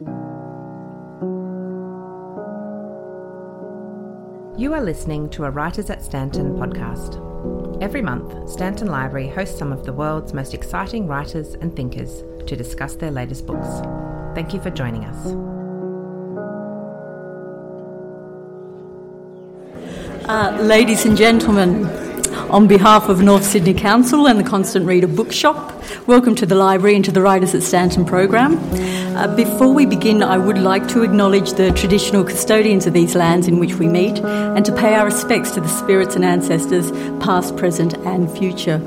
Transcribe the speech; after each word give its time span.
You 0.00 0.06
are 4.72 4.80
listening 4.80 5.28
to 5.30 5.44
a 5.44 5.50
Writers 5.50 5.90
at 5.90 6.02
Stanton 6.02 6.54
podcast. 6.54 7.18
Every 7.82 8.00
month, 8.00 8.48
Stanton 8.48 8.88
Library 8.88 9.28
hosts 9.28 9.58
some 9.58 9.72
of 9.72 9.84
the 9.84 9.92
world's 9.92 10.32
most 10.32 10.54
exciting 10.54 11.06
writers 11.06 11.52
and 11.52 11.76
thinkers 11.76 12.22
to 12.46 12.56
discuss 12.56 12.96
their 12.96 13.10
latest 13.10 13.46
books. 13.46 13.68
Thank 14.34 14.54
you 14.54 14.62
for 14.62 14.70
joining 14.70 15.04
us. 15.04 15.26
Uh, 20.26 20.62
ladies 20.62 21.04
and 21.04 21.14
gentlemen, 21.14 21.84
on 22.48 22.66
behalf 22.66 23.10
of 23.10 23.20
North 23.20 23.44
Sydney 23.44 23.74
Council 23.74 24.28
and 24.28 24.40
the 24.40 24.44
Constant 24.44 24.86
Reader 24.86 25.08
Bookshop, 25.08 25.79
welcome 26.06 26.34
to 26.34 26.46
the 26.46 26.54
library 26.54 26.96
and 26.96 27.04
to 27.04 27.12
the 27.12 27.20
Writers 27.20 27.54
at 27.54 27.62
Stanton 27.62 28.04
program. 28.04 28.58
Uh, 29.16 29.34
before 29.34 29.72
we 29.72 29.86
begin, 29.86 30.22
I 30.22 30.38
would 30.38 30.58
like 30.58 30.88
to 30.88 31.02
acknowledge 31.02 31.52
the 31.52 31.70
traditional 31.72 32.24
custodians 32.24 32.86
of 32.86 32.92
these 32.92 33.14
lands 33.14 33.48
in 33.48 33.58
which 33.58 33.74
we 33.74 33.86
meet 33.86 34.18
and 34.18 34.64
to 34.64 34.74
pay 34.74 34.94
our 34.94 35.04
respects 35.04 35.50
to 35.52 35.60
the 35.60 35.68
spirits 35.68 36.16
and 36.16 36.24
ancestors, 36.24 36.90
past, 37.22 37.56
present, 37.56 37.94
and 37.98 38.30
future. 38.30 38.80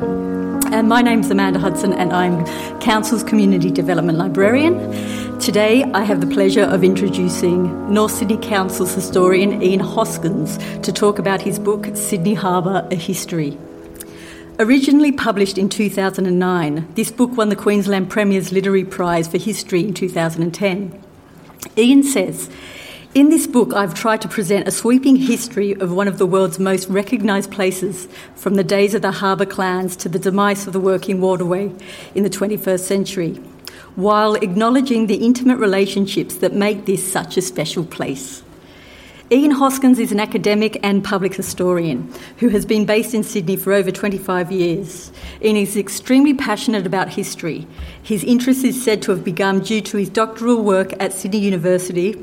And 0.71 0.89
my 0.89 1.01
name's 1.01 1.29
Amanda 1.29 1.59
Hudson, 1.59 1.93
and 1.93 2.11
I'm 2.13 2.45
Council's 2.79 3.23
Community 3.23 3.69
Development 3.69 4.17
Librarian. 4.17 5.39
Today, 5.39 5.83
I 5.83 6.03
have 6.03 6.21
the 6.21 6.27
pleasure 6.27 6.63
of 6.63 6.83
introducing 6.83 7.93
North 7.93 8.11
Sydney 8.11 8.37
Council's 8.37 8.93
historian 8.93 9.61
Ian 9.61 9.81
Hoskins 9.81 10.57
to 10.79 10.91
talk 10.91 11.19
about 11.19 11.41
his 11.41 11.59
book 11.59 11.95
Sydney 11.95 12.33
Harbour 12.33 12.87
A 12.91 12.95
History. 12.95 13.57
Originally 14.59 15.11
published 15.11 15.57
in 15.57 15.67
2009, 15.67 16.87
this 16.93 17.09
book 17.09 17.35
won 17.35 17.49
the 17.49 17.55
Queensland 17.55 18.11
Premier's 18.11 18.51
Literary 18.51 18.85
Prize 18.85 19.27
for 19.27 19.39
History 19.39 19.81
in 19.81 19.95
2010. 19.95 21.03
Ian 21.75 22.03
says, 22.03 22.51
in 23.15 23.29
this 23.29 23.47
book, 23.47 23.73
I've 23.73 23.95
tried 23.95 24.21
to 24.21 24.27
present 24.27 24.67
a 24.67 24.71
sweeping 24.71 25.15
history 25.15 25.73
of 25.73 25.91
one 25.91 26.07
of 26.07 26.19
the 26.19 26.27
world's 26.27 26.59
most 26.59 26.87
recognised 26.87 27.51
places, 27.51 28.07
from 28.35 28.53
the 28.53 28.63
days 28.63 28.93
of 28.93 29.01
the 29.01 29.11
harbour 29.11 29.47
clans 29.47 29.95
to 29.97 30.09
the 30.09 30.19
demise 30.19 30.67
of 30.67 30.73
the 30.73 30.79
working 30.79 31.19
waterway 31.19 31.71
in 32.13 32.23
the 32.23 32.29
21st 32.29 32.81
century, 32.81 33.33
while 33.95 34.35
acknowledging 34.35 35.07
the 35.07 35.25
intimate 35.25 35.57
relationships 35.57 36.35
that 36.35 36.53
make 36.53 36.85
this 36.85 37.11
such 37.11 37.37
a 37.37 37.41
special 37.41 37.85
place. 37.85 38.43
Ian 39.33 39.49
Hoskins 39.49 39.97
is 39.97 40.11
an 40.11 40.19
academic 40.19 40.79
and 40.83 41.03
public 41.03 41.33
historian 41.33 42.13
who 42.37 42.49
has 42.49 42.67
been 42.67 42.85
based 42.85 43.15
in 43.15 43.23
Sydney 43.23 43.55
for 43.55 43.73
over 43.73 43.89
25 43.89 44.51
years. 44.51 45.11
Ian 45.41 45.57
is 45.57 45.75
extremely 45.75 46.35
passionate 46.35 46.85
about 46.85 47.09
history. 47.09 47.65
His 48.03 48.23
interest 48.23 48.63
is 48.63 48.83
said 48.83 49.01
to 49.01 49.11
have 49.11 49.23
begun 49.23 49.61
due 49.61 49.81
to 49.81 49.97
his 49.97 50.09
doctoral 50.09 50.61
work 50.61 50.93
at 51.01 51.13
Sydney 51.13 51.39
University 51.39 52.15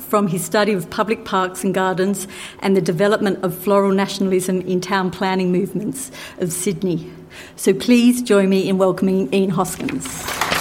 from 0.00 0.26
his 0.26 0.44
study 0.44 0.72
of 0.72 0.90
public 0.90 1.24
parks 1.24 1.62
and 1.62 1.72
gardens 1.72 2.26
and 2.58 2.76
the 2.76 2.80
development 2.80 3.44
of 3.44 3.56
floral 3.56 3.92
nationalism 3.92 4.60
in 4.62 4.80
town 4.80 5.12
planning 5.12 5.52
movements 5.52 6.10
of 6.38 6.52
Sydney. 6.52 7.08
So 7.54 7.72
please 7.72 8.22
join 8.22 8.48
me 8.48 8.68
in 8.68 8.76
welcoming 8.76 9.32
Ian 9.32 9.50
Hoskins. 9.50 10.59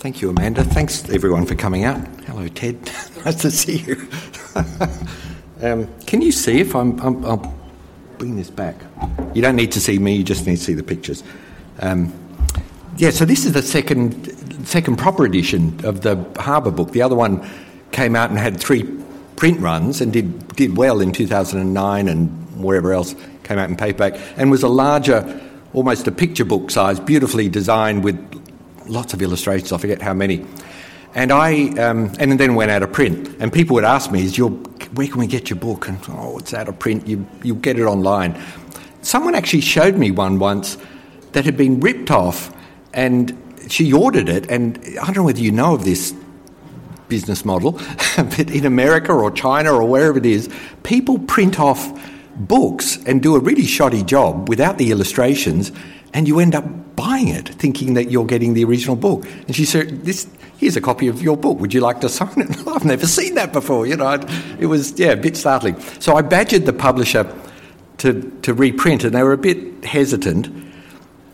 Thank 0.00 0.22
you, 0.22 0.30
Amanda. 0.30 0.64
Thanks, 0.64 1.06
everyone, 1.10 1.44
for 1.44 1.54
coming 1.54 1.84
out. 1.84 1.98
Hello, 2.24 2.48
Ted. 2.48 2.80
nice 3.26 3.34
to 3.42 3.50
see 3.50 3.80
you. 3.80 4.08
um, 5.62 5.86
can 6.06 6.22
you 6.22 6.32
see 6.32 6.58
if 6.58 6.74
I'm, 6.74 6.98
I'm, 7.00 7.22
I'll 7.22 7.54
bring 8.16 8.34
this 8.34 8.48
back? 8.48 8.76
You 9.34 9.42
don't 9.42 9.56
need 9.56 9.72
to 9.72 9.80
see 9.80 9.98
me, 9.98 10.16
you 10.16 10.24
just 10.24 10.46
need 10.46 10.56
to 10.56 10.62
see 10.62 10.72
the 10.72 10.82
pictures. 10.82 11.22
Um, 11.80 12.14
yeah, 12.96 13.10
so 13.10 13.26
this 13.26 13.44
is 13.44 13.52
the 13.52 13.60
second, 13.60 14.66
second 14.66 14.96
proper 14.96 15.26
edition 15.26 15.78
of 15.84 16.00
the 16.00 16.16
Harbour 16.38 16.70
book. 16.70 16.92
The 16.92 17.02
other 17.02 17.14
one 17.14 17.46
came 17.92 18.16
out 18.16 18.30
and 18.30 18.38
had 18.38 18.58
three 18.58 18.84
print 19.36 19.60
runs 19.60 20.00
and 20.00 20.14
did, 20.14 20.56
did 20.56 20.78
well 20.78 21.02
in 21.02 21.12
2009 21.12 22.08
and 22.08 22.30
wherever 22.58 22.94
else 22.94 23.14
came 23.42 23.58
out 23.58 23.68
in 23.68 23.76
paperback 23.76 24.18
and 24.38 24.50
was 24.50 24.62
a 24.62 24.68
larger, 24.68 25.42
almost 25.74 26.08
a 26.08 26.12
picture 26.12 26.46
book 26.46 26.70
size, 26.70 26.98
beautifully 26.98 27.50
designed 27.50 28.02
with 28.02 28.39
lots 28.90 29.14
of 29.14 29.22
illustrations, 29.22 29.72
I 29.72 29.78
forget 29.78 30.02
how 30.02 30.14
many. 30.14 30.44
And 31.14 31.32
I, 31.32 31.70
um, 31.78 32.12
and 32.18 32.38
then 32.38 32.54
went 32.54 32.70
out 32.70 32.82
of 32.82 32.92
print. 32.92 33.36
And 33.40 33.52
people 33.52 33.74
would 33.74 33.84
ask 33.84 34.12
me, 34.12 34.22
"Is 34.22 34.36
your 34.36 34.50
where 34.94 35.08
can 35.08 35.18
we 35.18 35.26
get 35.26 35.50
your 35.50 35.58
book?" 35.58 35.88
And 35.88 35.98
oh, 36.10 36.38
it's 36.38 36.54
out 36.54 36.68
of 36.68 36.78
print. 36.78 37.06
You 37.06 37.26
you'll 37.42 37.56
get 37.56 37.78
it 37.78 37.84
online. 37.84 38.40
Someone 39.02 39.34
actually 39.34 39.62
showed 39.62 39.96
me 39.96 40.10
one 40.10 40.38
once 40.38 40.76
that 41.32 41.44
had 41.44 41.56
been 41.56 41.80
ripped 41.80 42.10
off, 42.10 42.54
and 42.92 43.36
she 43.68 43.92
ordered 43.92 44.28
it. 44.28 44.50
And 44.50 44.78
I 45.00 45.06
don't 45.06 45.16
know 45.16 45.24
whether 45.24 45.40
you 45.40 45.52
know 45.52 45.74
of 45.74 45.84
this 45.84 46.14
business 47.08 47.44
model, 47.44 47.72
but 48.16 48.50
in 48.50 48.64
America 48.64 49.12
or 49.12 49.30
China 49.30 49.72
or 49.72 49.84
wherever 49.84 50.18
it 50.18 50.26
is, 50.26 50.48
people 50.82 51.18
print 51.18 51.58
off 51.58 51.92
books 52.36 52.98
and 53.04 53.22
do 53.22 53.36
a 53.36 53.40
really 53.40 53.66
shoddy 53.66 54.02
job 54.02 54.48
without 54.48 54.78
the 54.78 54.90
illustrations, 54.90 55.72
and 56.12 56.26
you 56.26 56.40
end 56.40 56.54
up 56.54 56.64
buying 56.96 57.28
it, 57.28 57.48
thinking 57.48 57.94
that 57.94 58.10
you're 58.10 58.26
getting 58.26 58.54
the 58.54 58.64
original 58.64 58.96
book. 58.96 59.24
And 59.46 59.54
she 59.54 59.64
said, 59.64 60.04
"This 60.04 60.26
here's 60.58 60.76
a 60.76 60.80
copy 60.80 61.08
of 61.08 61.22
your 61.22 61.36
book. 61.36 61.60
Would 61.60 61.72
you 61.72 61.80
like 61.80 62.00
to 62.00 62.08
sign 62.08 62.40
it?" 62.40 62.66
I've 62.66 62.84
never 62.84 63.06
seen 63.06 63.34
that 63.34 63.52
before. 63.52 63.86
You 63.86 63.96
know, 63.96 64.20
it 64.58 64.66
was 64.66 64.98
yeah, 64.98 65.12
a 65.12 65.16
bit 65.16 65.36
startling. 65.36 65.80
So 66.00 66.16
I 66.16 66.22
badgered 66.22 66.66
the 66.66 66.72
publisher 66.72 67.32
to 67.98 68.22
to 68.42 68.54
reprint, 68.54 69.04
and 69.04 69.14
they 69.14 69.22
were 69.22 69.32
a 69.32 69.38
bit 69.38 69.84
hesitant. 69.84 70.48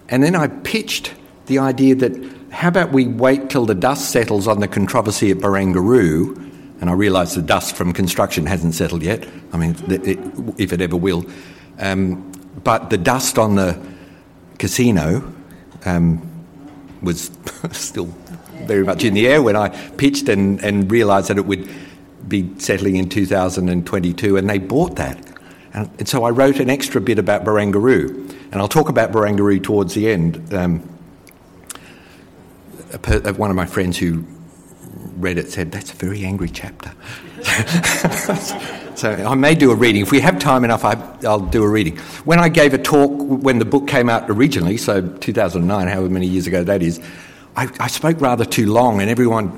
And 0.09 0.22
then 0.22 0.37
I 0.37 0.48
pitched 0.48 1.12
the 1.47 1.58
idea 1.58 1.94
that 1.97 2.12
how 2.50 2.69
about 2.69 2.93
we 2.93 3.06
wait 3.06 3.50
till 3.50 3.66
the 3.66 3.75
dust 3.75 4.10
settles 4.10 4.47
on 4.48 4.60
the 4.60 4.69
controversy 4.69 5.31
at 5.31 5.38
Barangaroo. 5.38 6.43
And 6.81 6.91
I 6.91 6.93
realise 6.93 7.34
the 7.34 7.43
dust 7.43 7.75
from 7.75 7.93
construction 7.93 8.44
hasn't 8.47 8.75
settled 8.75 9.03
yet. 9.03 9.26
I 9.53 9.56
mean, 9.56 9.75
it, 9.91 10.19
if 10.58 10.72
it 10.72 10.81
ever 10.82 10.97
will. 10.97 11.25
Um, 11.78 12.31
but 12.62 12.91
the 12.91 12.98
dust 12.98 13.38
on 13.38 13.54
the 13.54 13.78
casino 14.59 15.33
um, 15.84 16.21
was 17.03 17.31
still 17.72 18.06
very 18.67 18.84
much 18.84 19.05
in 19.05 19.15
the 19.15 19.27
air 19.28 19.43
when 19.43 19.56
I 19.56 19.69
pitched 19.69 20.28
and, 20.28 20.61
and 20.62 20.91
realised 20.91 21.28
that 21.28 21.39
it 21.39 21.47
would 21.47 21.69
be 22.27 22.59
settling 22.59 22.97
in 22.97 23.09
2022, 23.09 24.37
and 24.37 24.50
they 24.50 24.59
bought 24.59 24.97
that. 24.97 25.19
And, 25.72 25.91
and, 25.99 26.09
so 26.09 26.25
I 26.25 26.31
wrote 26.31 26.59
an 26.59 26.71
extra 26.71 27.00
bit 27.00 27.19
about 27.19 27.44
Barangaroo, 27.44 28.09
and 28.50 28.56
I'll 28.56 28.69
talk 28.69 28.89
about 28.89 29.12
Barangaroo 29.12 29.62
towards 29.62 29.94
the 29.94 30.11
end. 30.11 30.53
Um, 30.53 30.88
per, 33.03 33.33
one 33.34 33.50
of 33.50 33.56
my 33.56 33.67
friends 33.67 33.99
who 33.99 34.25
read 35.17 35.38
it 35.38 35.50
said, 35.53 35.71
That's 35.71 35.93
a 35.93 35.97
very 35.97 36.25
angry 36.25 36.49
chapter. 36.49 36.93
so 38.96 39.12
I 39.12 39.34
may 39.34 39.54
do 39.54 39.70
a 39.70 39.74
reading. 39.74 40.02
If 40.02 40.10
we 40.10 40.20
have 40.20 40.38
time 40.38 40.64
enough, 40.64 40.84
I, 40.84 40.94
will 41.22 41.40
do 41.40 41.62
a 41.62 41.68
reading. 41.68 41.96
When 42.24 42.38
I 42.38 42.48
gave 42.48 42.74
a 42.74 42.78
talk 42.78 43.10
when 43.10 43.58
the 43.58 43.64
book 43.64 43.86
came 43.86 44.08
out 44.08 44.30
originally, 44.30 44.76
so 44.76 45.06
2009, 45.06 45.88
however 45.88 46.08
many 46.08 46.26
years 46.26 46.46
ago 46.46 46.64
that 46.64 46.82
is, 46.82 47.00
I, 47.56 47.68
I 47.78 47.88
spoke 47.88 48.20
rather 48.20 48.44
too 48.44 48.70
long, 48.72 49.00
and 49.00 49.10
everyone, 49.10 49.50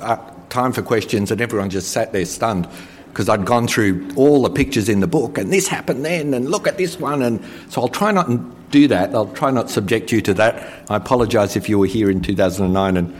uh, 0.00 0.16
time 0.48 0.72
for 0.72 0.82
questions, 0.82 1.30
and 1.30 1.40
everyone 1.40 1.70
just 1.70 1.92
sat 1.92 2.12
there 2.12 2.24
stunned 2.24 2.68
because 3.08 3.28
I'd 3.28 3.46
gone 3.46 3.66
through 3.66 4.10
all 4.14 4.42
the 4.42 4.50
pictures 4.50 4.88
in 4.88 5.00
the 5.00 5.06
book, 5.06 5.38
and 5.38 5.52
this 5.52 5.68
happened 5.68 6.04
then, 6.04 6.34
and 6.34 6.50
look 6.50 6.66
at 6.66 6.76
this 6.76 6.98
one. 6.98 7.22
And 7.22 7.42
so 7.70 7.80
I'll 7.80 7.88
try 7.88 8.12
not 8.12 8.26
to 8.26 8.56
do 8.70 8.88
that. 8.88 9.14
I'll 9.14 9.32
try 9.32 9.50
not 9.50 9.70
subject 9.70 10.12
you 10.12 10.20
to 10.22 10.34
that. 10.34 10.84
I 10.90 10.96
apologise 10.96 11.56
if 11.56 11.68
you 11.68 11.78
were 11.78 11.86
here 11.86 12.10
in 12.10 12.20
2009 12.20 12.96
and 12.96 13.16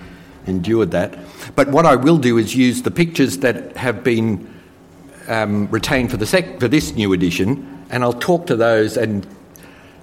endured 0.47 0.91
that. 0.91 1.19
But 1.55 1.69
what 1.69 1.87
I 1.87 1.97
will 1.97 2.19
do 2.19 2.37
is 2.39 2.55
use 2.55 2.83
the 2.83 2.91
pictures 2.91 3.39
that 3.39 3.77
have 3.77 4.05
been 4.05 4.56
um, 5.29 5.69
retained 5.69 6.11
for, 6.11 6.17
the 6.17 6.27
sec- 6.27 6.61
for 6.61 6.69
this 6.69 6.95
new 6.95 7.13
edition, 7.13 7.85
and 7.91 8.03
I'll 8.03 8.13
talk 8.13 8.47
to 8.47 8.57
those. 8.57 8.97
And 8.97 9.27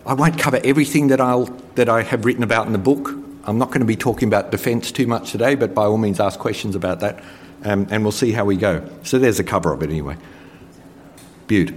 I 0.05 0.13
won't 0.13 0.37
cover 0.37 0.59
everything 0.63 1.07
that, 1.07 1.21
I'll, 1.21 1.45
that 1.75 1.89
I 1.89 2.03
have 2.03 2.25
written 2.25 2.43
about 2.43 2.67
in 2.67 2.73
the 2.73 2.79
book. 2.79 3.09
I'm 3.45 3.57
not 3.57 3.69
going 3.69 3.81
to 3.81 3.85
be 3.85 3.95
talking 3.95 4.27
about 4.27 4.51
defence 4.51 4.91
too 4.91 5.07
much 5.07 5.31
today, 5.31 5.55
but 5.55 5.73
by 5.73 5.83
all 5.83 5.97
means 5.97 6.19
ask 6.19 6.39
questions 6.39 6.75
about 6.75 7.01
that, 7.01 7.23
um, 7.63 7.87
and 7.91 8.03
we'll 8.03 8.11
see 8.11 8.31
how 8.31 8.45
we 8.45 8.55
go. 8.55 8.87
So 9.03 9.19
there's 9.19 9.39
a 9.39 9.43
cover 9.43 9.73
of 9.73 9.83
it 9.83 9.89
anyway. 9.89 10.17
Butte. 11.47 11.73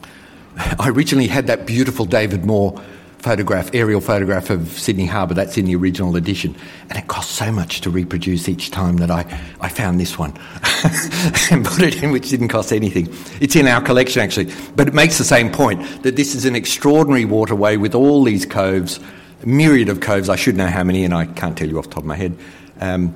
I 0.56 0.88
originally 0.88 1.28
had 1.28 1.46
that 1.48 1.66
beautiful 1.66 2.04
David 2.04 2.44
Moore 2.44 2.80
photograph, 3.20 3.70
aerial 3.74 4.00
photograph 4.00 4.48
of 4.48 4.68
Sydney 4.70 5.04
Harbour. 5.04 5.34
That's 5.34 5.58
in 5.58 5.66
the 5.66 5.76
original 5.76 6.16
edition. 6.16 6.56
And 6.88 6.98
it 6.98 7.06
cost 7.06 7.32
so 7.32 7.52
much 7.52 7.82
to 7.82 7.90
reproduce 7.90 8.48
each 8.48 8.70
time 8.70 8.96
that 8.96 9.10
I, 9.10 9.20
I 9.60 9.68
found 9.68 10.00
this 10.00 10.18
one 10.18 10.30
and 11.50 11.64
put 11.64 11.82
it 11.82 12.02
in, 12.02 12.12
which 12.12 12.30
didn't 12.30 12.48
cost 12.48 12.72
anything. 12.72 13.08
It's 13.40 13.56
in 13.56 13.66
our 13.66 13.82
collection, 13.82 14.22
actually. 14.22 14.52
But 14.74 14.88
it 14.88 14.94
makes 14.94 15.18
the 15.18 15.24
same 15.24 15.52
point 15.52 16.02
that 16.02 16.16
this 16.16 16.34
is 16.34 16.46
an 16.46 16.56
extraordinary 16.56 17.26
waterway 17.26 17.76
with 17.76 17.94
all 17.94 18.24
these 18.24 18.46
coves, 18.46 18.98
a 19.42 19.46
myriad 19.46 19.90
of 19.90 20.00
coves. 20.00 20.30
I 20.30 20.36
should 20.36 20.56
know 20.56 20.68
how 20.68 20.82
many, 20.82 21.04
and 21.04 21.12
I 21.12 21.26
can't 21.26 21.56
tell 21.56 21.68
you 21.68 21.78
off 21.78 21.84
the 21.84 21.90
top 21.90 22.04
of 22.04 22.06
my 22.06 22.16
head. 22.16 22.36
Um, 22.80 23.14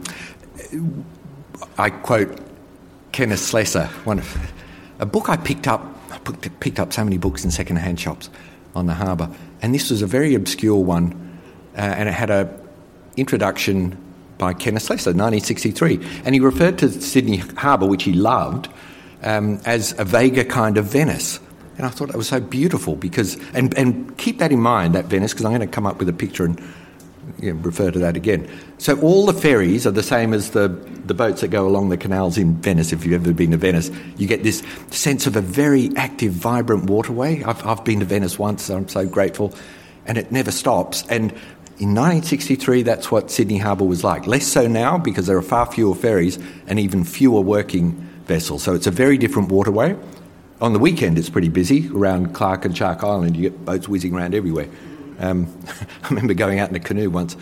I 1.78 1.88
quote 1.88 2.38
Kenneth 3.12 3.40
Slessor, 3.40 3.86
one 4.04 4.18
of, 4.18 4.52
a 4.98 5.06
book 5.06 5.30
I 5.30 5.38
picked 5.38 5.66
up. 5.66 5.82
I 6.10 6.18
picked 6.18 6.78
up 6.78 6.92
so 6.92 7.04
many 7.04 7.16
books 7.16 7.44
in 7.44 7.50
second-hand 7.50 7.98
shops 7.98 8.28
on 8.74 8.86
the 8.86 8.94
harbour 8.94 9.30
and 9.64 9.74
this 9.74 9.88
was 9.88 10.02
a 10.02 10.06
very 10.06 10.34
obscure 10.34 10.76
one 10.76 11.40
uh, 11.74 11.80
and 11.80 12.06
it 12.06 12.12
had 12.12 12.28
a 12.28 12.54
introduction 13.16 13.96
by 14.36 14.52
Kenneth 14.52 14.82
Slessor, 14.82 15.10
1963, 15.10 15.94
and 16.26 16.34
he 16.34 16.40
referred 16.40 16.76
to 16.80 16.90
Sydney 16.90 17.38
Harbour, 17.38 17.86
which 17.86 18.02
he 18.02 18.12
loved, 18.12 18.68
um, 19.22 19.58
as 19.64 19.98
a 19.98 20.04
Vega 20.04 20.44
kind 20.44 20.76
of 20.76 20.84
Venice. 20.84 21.40
And 21.78 21.86
I 21.86 21.88
thought 21.88 22.08
that 22.08 22.16
was 22.16 22.28
so 22.28 22.40
beautiful 22.40 22.94
because, 22.94 23.38
and, 23.54 23.74
and 23.78 24.18
keep 24.18 24.38
that 24.40 24.52
in 24.52 24.60
mind, 24.60 24.94
that 24.96 25.06
Venice, 25.06 25.32
because 25.32 25.46
I'm 25.46 25.52
going 25.52 25.66
to 25.66 25.66
come 25.66 25.86
up 25.86 25.98
with 25.98 26.10
a 26.10 26.12
picture 26.12 26.44
and 26.44 26.60
you 27.40 27.52
know, 27.52 27.60
refer 27.60 27.90
to 27.90 27.98
that 27.98 28.16
again. 28.16 28.48
So 28.78 28.98
all 29.00 29.26
the 29.26 29.32
ferries 29.32 29.86
are 29.86 29.90
the 29.90 30.02
same 30.02 30.32
as 30.32 30.50
the, 30.50 30.68
the 30.68 31.14
boats 31.14 31.40
that 31.40 31.48
go 31.48 31.66
along 31.66 31.88
the 31.88 31.96
canals 31.96 32.38
in 32.38 32.54
Venice. 32.56 32.92
If 32.92 33.04
you've 33.04 33.20
ever 33.20 33.32
been 33.32 33.50
to 33.52 33.56
Venice, 33.56 33.90
you 34.16 34.26
get 34.26 34.42
this 34.42 34.62
sense 34.90 35.26
of 35.26 35.36
a 35.36 35.40
very 35.40 35.90
active, 35.96 36.32
vibrant 36.32 36.84
waterway. 36.84 37.42
I've, 37.42 37.64
I've 37.66 37.84
been 37.84 38.00
to 38.00 38.06
Venice 38.06 38.38
once, 38.38 38.64
so 38.64 38.76
I'm 38.76 38.88
so 38.88 39.06
grateful. 39.06 39.54
And 40.06 40.18
it 40.18 40.30
never 40.30 40.50
stops. 40.50 41.02
And 41.08 41.32
in 41.78 41.88
1963, 41.88 42.82
that's 42.82 43.10
what 43.10 43.30
Sydney 43.30 43.58
Harbour 43.58 43.84
was 43.84 44.04
like. 44.04 44.26
Less 44.26 44.46
so 44.46 44.68
now 44.68 44.96
because 44.96 45.26
there 45.26 45.36
are 45.36 45.42
far 45.42 45.70
fewer 45.70 45.94
ferries 45.94 46.38
and 46.66 46.78
even 46.78 47.04
fewer 47.04 47.40
working 47.40 47.92
vessels. 48.26 48.62
So 48.62 48.74
it's 48.74 48.86
a 48.86 48.92
very 48.92 49.18
different 49.18 49.48
waterway. 49.48 49.96
On 50.60 50.72
the 50.72 50.78
weekend, 50.78 51.18
it's 51.18 51.28
pretty 51.28 51.48
busy 51.48 51.90
around 51.92 52.32
Clark 52.32 52.64
and 52.64 52.76
Shark 52.76 53.02
Island. 53.02 53.36
You 53.36 53.50
get 53.50 53.64
boats 53.64 53.88
whizzing 53.88 54.14
around 54.14 54.34
everywhere. 54.34 54.68
Um, 55.18 55.46
I 56.02 56.08
remember 56.08 56.34
going 56.34 56.58
out 56.58 56.70
in 56.70 56.76
a 56.76 56.80
canoe 56.80 57.10
once, 57.10 57.36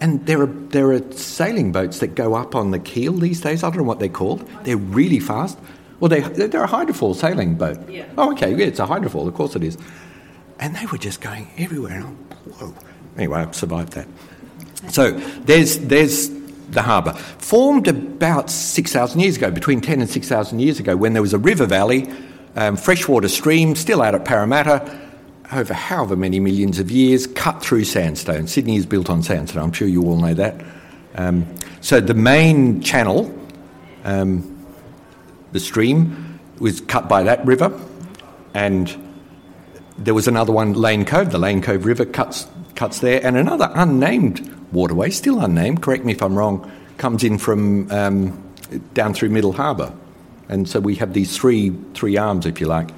and 0.00 0.24
there 0.26 0.40
are 0.42 0.46
there 0.46 0.92
are 0.92 1.12
sailing 1.12 1.72
boats 1.72 1.98
that 1.98 2.14
go 2.14 2.34
up 2.34 2.54
on 2.54 2.70
the 2.70 2.78
keel 2.78 3.12
these 3.12 3.40
days. 3.40 3.62
I 3.62 3.68
don't 3.68 3.78
know 3.78 3.84
what 3.84 3.98
they're 3.98 4.08
called. 4.08 4.48
They're 4.64 4.76
really 4.76 5.20
fast. 5.20 5.58
Well, 6.00 6.08
they 6.08 6.20
they're 6.20 6.64
a 6.64 6.68
hydrofoil 6.68 7.14
sailing 7.14 7.56
boat. 7.56 7.88
Yeah. 7.88 8.06
Oh, 8.16 8.32
okay. 8.32 8.50
Yeah, 8.54 8.66
it's 8.66 8.80
a 8.80 8.86
hydrofoil. 8.86 9.28
Of 9.28 9.34
course 9.34 9.56
it 9.56 9.62
is. 9.62 9.76
And 10.58 10.74
they 10.76 10.86
were 10.86 10.98
just 10.98 11.20
going 11.20 11.50
everywhere. 11.58 11.96
And 11.96 12.04
I'm, 12.04 12.16
whoa. 12.52 12.74
Anyway, 13.16 13.40
I 13.40 13.50
survived 13.50 13.92
that. 13.94 14.08
So 14.90 15.12
there's 15.12 15.78
there's 15.78 16.30
the 16.70 16.82
harbour, 16.82 17.12
formed 17.38 17.88
about 17.88 18.50
6,000 18.50 19.20
years 19.20 19.36
ago, 19.36 19.50
between 19.50 19.80
10 19.80 20.00
and 20.00 20.08
6,000 20.08 20.60
years 20.60 20.78
ago, 20.78 20.96
when 20.96 21.12
there 21.12 21.22
was 21.22 21.34
a 21.34 21.38
river 21.38 21.66
valley, 21.66 22.08
um, 22.56 22.76
freshwater 22.76 23.28
stream, 23.28 23.74
still 23.74 24.02
out 24.02 24.14
at 24.14 24.24
Parramatta, 24.24 25.09
over 25.52 25.74
however 25.74 26.16
many 26.16 26.40
millions 26.40 26.78
of 26.78 26.90
years, 26.90 27.26
cut 27.26 27.62
through 27.62 27.84
sandstone. 27.84 28.46
Sydney 28.46 28.76
is 28.76 28.86
built 28.86 29.10
on 29.10 29.22
sandstone, 29.22 29.62
I'm 29.62 29.72
sure 29.72 29.88
you 29.88 30.04
all 30.04 30.16
know 30.16 30.34
that. 30.34 30.60
Um, 31.16 31.46
so 31.80 32.00
the 32.00 32.14
main 32.14 32.80
channel, 32.80 33.36
um, 34.04 34.66
the 35.52 35.60
stream, 35.60 36.38
was 36.58 36.80
cut 36.80 37.08
by 37.08 37.22
that 37.24 37.44
river, 37.44 37.78
and 38.54 38.94
there 39.98 40.14
was 40.14 40.28
another 40.28 40.52
one, 40.52 40.74
Lane 40.74 41.04
Cove. 41.04 41.30
The 41.30 41.38
Lane 41.38 41.62
Cove 41.62 41.84
River 41.84 42.04
cuts 42.04 42.46
cuts 42.74 43.00
there, 43.00 43.24
and 43.24 43.36
another 43.36 43.70
unnamed 43.74 44.48
waterway, 44.72 45.10
still 45.10 45.40
unnamed, 45.40 45.82
correct 45.82 46.04
me 46.04 46.12
if 46.12 46.22
I'm 46.22 46.34
wrong, 46.34 46.70
comes 46.96 47.24
in 47.24 47.38
from 47.38 47.90
um, 47.90 48.42
down 48.94 49.12
through 49.14 49.30
Middle 49.30 49.52
Harbour. 49.52 49.92
And 50.48 50.68
so 50.68 50.80
we 50.80 50.96
have 50.96 51.12
these 51.12 51.36
three, 51.36 51.70
three 51.94 52.16
arms, 52.16 52.46
if 52.46 52.60
you 52.60 52.66
like, 52.66 52.90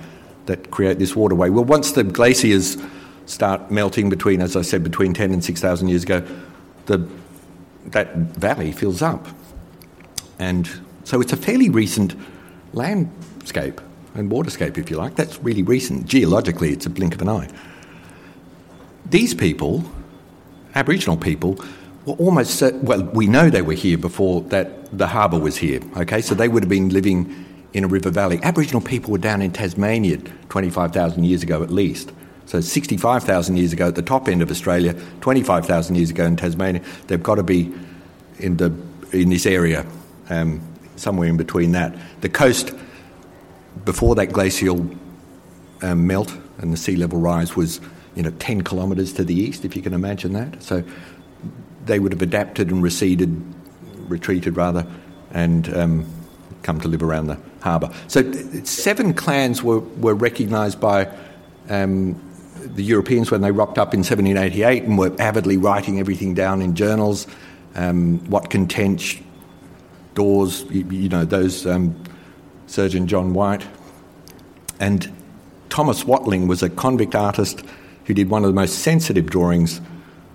that 0.46 0.70
create 0.70 0.98
this 0.98 1.14
waterway. 1.14 1.50
Well, 1.50 1.64
once 1.64 1.92
the 1.92 2.04
glaciers 2.04 2.76
start 3.26 3.70
melting 3.70 4.10
between, 4.10 4.40
as 4.40 4.56
I 4.56 4.62
said, 4.62 4.82
between 4.82 5.14
10 5.14 5.32
and 5.32 5.44
6,000 5.44 5.88
years 5.88 6.02
ago, 6.02 6.26
the, 6.86 7.08
that 7.86 8.14
valley 8.16 8.72
fills 8.72 9.02
up. 9.02 9.26
And 10.38 10.68
so 11.04 11.20
it's 11.20 11.32
a 11.32 11.36
fairly 11.36 11.68
recent 11.68 12.16
landscape 12.72 13.80
and 14.14 14.30
waterscape, 14.30 14.76
if 14.76 14.90
you 14.90 14.96
like. 14.96 15.14
That's 15.14 15.38
really 15.38 15.62
recent. 15.62 16.06
Geologically, 16.06 16.70
it's 16.72 16.86
a 16.86 16.90
blink 16.90 17.14
of 17.14 17.22
an 17.22 17.28
eye. 17.28 17.48
These 19.06 19.34
people 19.34 19.84
Aboriginal 20.74 21.16
people 21.16 21.58
were 22.04 22.14
almost, 22.14 22.62
well, 22.62 23.04
we 23.04 23.26
know 23.26 23.50
they 23.50 23.62
were 23.62 23.74
here 23.74 23.98
before 23.98 24.42
that 24.42 24.96
the 24.96 25.06
harbour 25.06 25.38
was 25.38 25.56
here, 25.56 25.80
okay? 25.96 26.20
So 26.20 26.34
they 26.34 26.48
would 26.48 26.62
have 26.62 26.70
been 26.70 26.88
living 26.88 27.46
in 27.72 27.84
a 27.84 27.88
river 27.88 28.10
valley. 28.10 28.38
Aboriginal 28.42 28.80
people 28.80 29.10
were 29.10 29.18
down 29.18 29.42
in 29.42 29.50
Tasmania 29.52 30.18
25,000 30.48 31.24
years 31.24 31.42
ago 31.42 31.62
at 31.62 31.70
least. 31.70 32.12
So 32.46 32.60
65,000 32.60 33.56
years 33.56 33.72
ago 33.72 33.88
at 33.88 33.94
the 33.94 34.02
top 34.02 34.28
end 34.28 34.42
of 34.42 34.50
Australia, 34.50 34.94
25,000 35.20 35.94
years 35.94 36.10
ago 36.10 36.26
in 36.26 36.36
Tasmania. 36.36 36.82
They've 37.06 37.22
got 37.22 37.36
to 37.36 37.42
be 37.42 37.72
in, 38.38 38.58
the, 38.58 38.74
in 39.12 39.30
this 39.30 39.46
area, 39.46 39.86
um, 40.28 40.60
somewhere 40.96 41.28
in 41.28 41.36
between 41.36 41.72
that. 41.72 41.96
The 42.20 42.28
coast, 42.28 42.74
before 43.84 44.14
that 44.16 44.26
glacial 44.26 44.90
um, 45.80 46.06
melt 46.06 46.36
and 46.58 46.72
the 46.72 46.76
sea 46.76 46.96
level 46.96 47.20
rise, 47.20 47.56
was 47.56 47.80
you 48.14 48.22
know, 48.22 48.32
10 48.38 48.64
kilometres 48.64 49.14
to 49.14 49.24
the 49.24 49.34
east, 49.34 49.64
if 49.64 49.74
you 49.74 49.80
can 49.80 49.94
imagine 49.94 50.34
that. 50.34 50.62
So 50.62 50.84
they 51.86 51.98
would 51.98 52.12
have 52.12 52.22
adapted 52.22 52.70
and 52.70 52.82
receded, 52.82 53.42
retreated 54.08 54.56
rather, 54.56 54.86
and 55.30 55.74
um, 55.74 56.06
come 56.62 56.80
to 56.80 56.88
live 56.88 57.02
around 57.02 57.28
the 57.28 57.38
harbour. 57.62 57.90
So 58.08 58.30
seven 58.64 59.14
clans 59.14 59.62
were, 59.62 59.80
were 59.80 60.14
recognised 60.14 60.80
by 60.80 61.08
um, 61.68 62.20
the 62.60 62.82
Europeans 62.82 63.30
when 63.30 63.40
they 63.40 63.50
rocked 63.50 63.78
up 63.78 63.94
in 63.94 64.00
1788 64.00 64.84
and 64.84 64.98
were 64.98 65.14
avidly 65.18 65.56
writing 65.56 65.98
everything 65.98 66.34
down 66.34 66.62
in 66.62 66.74
journals. 66.74 67.26
Um, 67.74 68.22
Watkin 68.28 68.68
Tench, 68.68 69.22
Dawes, 70.14 70.64
you, 70.70 70.84
you 70.90 71.08
know, 71.08 71.24
those 71.24 71.66
um, 71.66 71.96
Surgeon 72.66 73.06
John 73.06 73.32
White. 73.32 73.66
And 74.78 75.10
Thomas 75.68 76.04
Watling 76.04 76.48
was 76.48 76.62
a 76.62 76.68
convict 76.68 77.14
artist 77.14 77.62
who 78.04 78.14
did 78.14 78.28
one 78.28 78.44
of 78.44 78.48
the 78.48 78.54
most 78.54 78.80
sensitive 78.80 79.26
drawings 79.30 79.80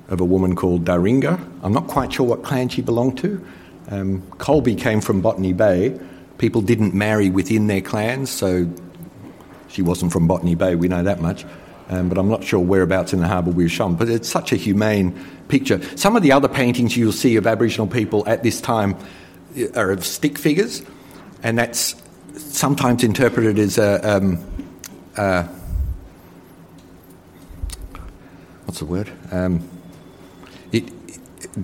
of 0.07 0.21
a 0.21 0.25
woman 0.25 0.55
called 0.55 0.85
Daringa. 0.85 1.39
I'm 1.63 1.73
not 1.73 1.87
quite 1.87 2.13
sure 2.13 2.25
what 2.25 2.43
clan 2.43 2.69
she 2.69 2.81
belonged 2.81 3.17
to. 3.19 3.45
Um, 3.89 4.21
Colebee 4.37 4.79
came 4.79 5.01
from 5.01 5.21
Botany 5.21 5.53
Bay. 5.53 5.99
People 6.37 6.61
didn't 6.61 6.93
marry 6.93 7.29
within 7.29 7.67
their 7.67 7.81
clans, 7.81 8.29
so 8.29 8.69
she 9.69 9.81
wasn't 9.81 10.11
from 10.11 10.27
Botany 10.27 10.55
Bay, 10.55 10.75
we 10.75 10.87
know 10.87 11.03
that 11.03 11.21
much. 11.21 11.45
Um, 11.89 12.09
but 12.09 12.17
I'm 12.17 12.27
not 12.27 12.43
sure 12.43 12.59
whereabouts 12.59 13.13
in 13.13 13.19
the 13.19 13.27
harbour 13.27 13.51
we 13.51 13.63
were 13.63 13.69
shown. 13.69 13.95
But 13.95 14.09
it's 14.09 14.27
such 14.27 14.51
a 14.51 14.55
humane 14.55 15.17
picture. 15.47 15.81
Some 15.95 16.15
of 16.15 16.23
the 16.23 16.33
other 16.33 16.49
paintings 16.49 16.97
you'll 16.97 17.13
see 17.13 17.37
of 17.37 17.47
Aboriginal 17.47 17.87
people 17.87 18.27
at 18.27 18.43
this 18.43 18.59
time 18.59 18.97
are 19.75 19.91
of 19.91 20.05
stick 20.05 20.37
figures, 20.37 20.83
and 21.43 21.57
that's 21.57 21.95
sometimes 22.35 23.03
interpreted 23.03 23.57
as 23.57 23.77
a, 23.77 24.17
um, 24.17 24.37
a 25.15 25.43
what's 28.65 28.79
the 28.79 28.85
word? 28.85 29.11
Um, 29.31 29.67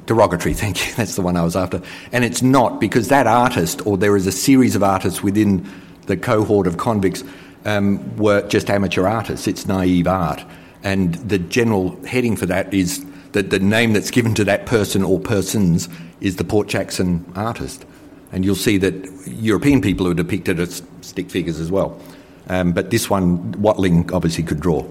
derogatory, 0.06 0.54
thank 0.63 0.85
you. 0.85 0.94
That's 0.95 1.16
the 1.16 1.21
one 1.21 1.38
I 1.38 1.44
was 1.44 1.56
after. 1.56 1.81
And 2.12 2.23
it's 2.23 2.42
not 2.42 2.80
because 2.80 3.07
that 3.09 3.28
artist, 3.28 3.85
or 3.85 3.97
there 3.97 4.16
is 4.16 4.28
a 4.28 4.31
series 4.31 4.76
of 4.76 4.83
artists 4.83 5.23
within 5.23 5.68
the 6.07 6.18
cohort 6.18 6.68
of 6.68 6.78
convicts, 6.78 7.23
um, 7.66 8.16
were 8.18 8.47
just 8.47 8.69
amateur 8.69 9.07
artists. 9.07 9.47
It's 9.47 9.66
naive 9.66 10.07
art. 10.07 10.44
And 10.83 11.16
the 11.16 11.40
general 11.40 11.97
heading 12.06 12.35
for 12.35 12.45
that 12.47 12.73
is 12.73 13.06
that 13.31 13.50
the 13.50 13.59
name 13.59 13.94
that's 13.94 14.12
given 14.12 14.33
to 14.35 14.44
that 14.44 14.66
person 14.66 15.04
or 15.04 15.19
persons 15.19 15.90
is 16.21 16.35
the 16.35 16.44
Port 16.44 16.68
Jackson 16.68 17.26
artist. 17.35 17.85
And 18.31 18.44
you'll 18.44 18.56
see 18.56 18.78
that 18.80 19.28
European 19.28 19.81
people 19.81 20.07
are 20.07 20.14
depicted 20.14 20.59
as 20.59 20.83
stick 21.02 21.30
figures 21.30 21.59
as 21.59 21.71
well. 21.71 22.00
Um, 22.47 22.73
but 22.73 22.90
this 22.90 23.09
one, 23.09 23.54
Watling 23.54 24.12
obviously 24.12 24.44
could 24.44 24.59
draw. 24.59 24.85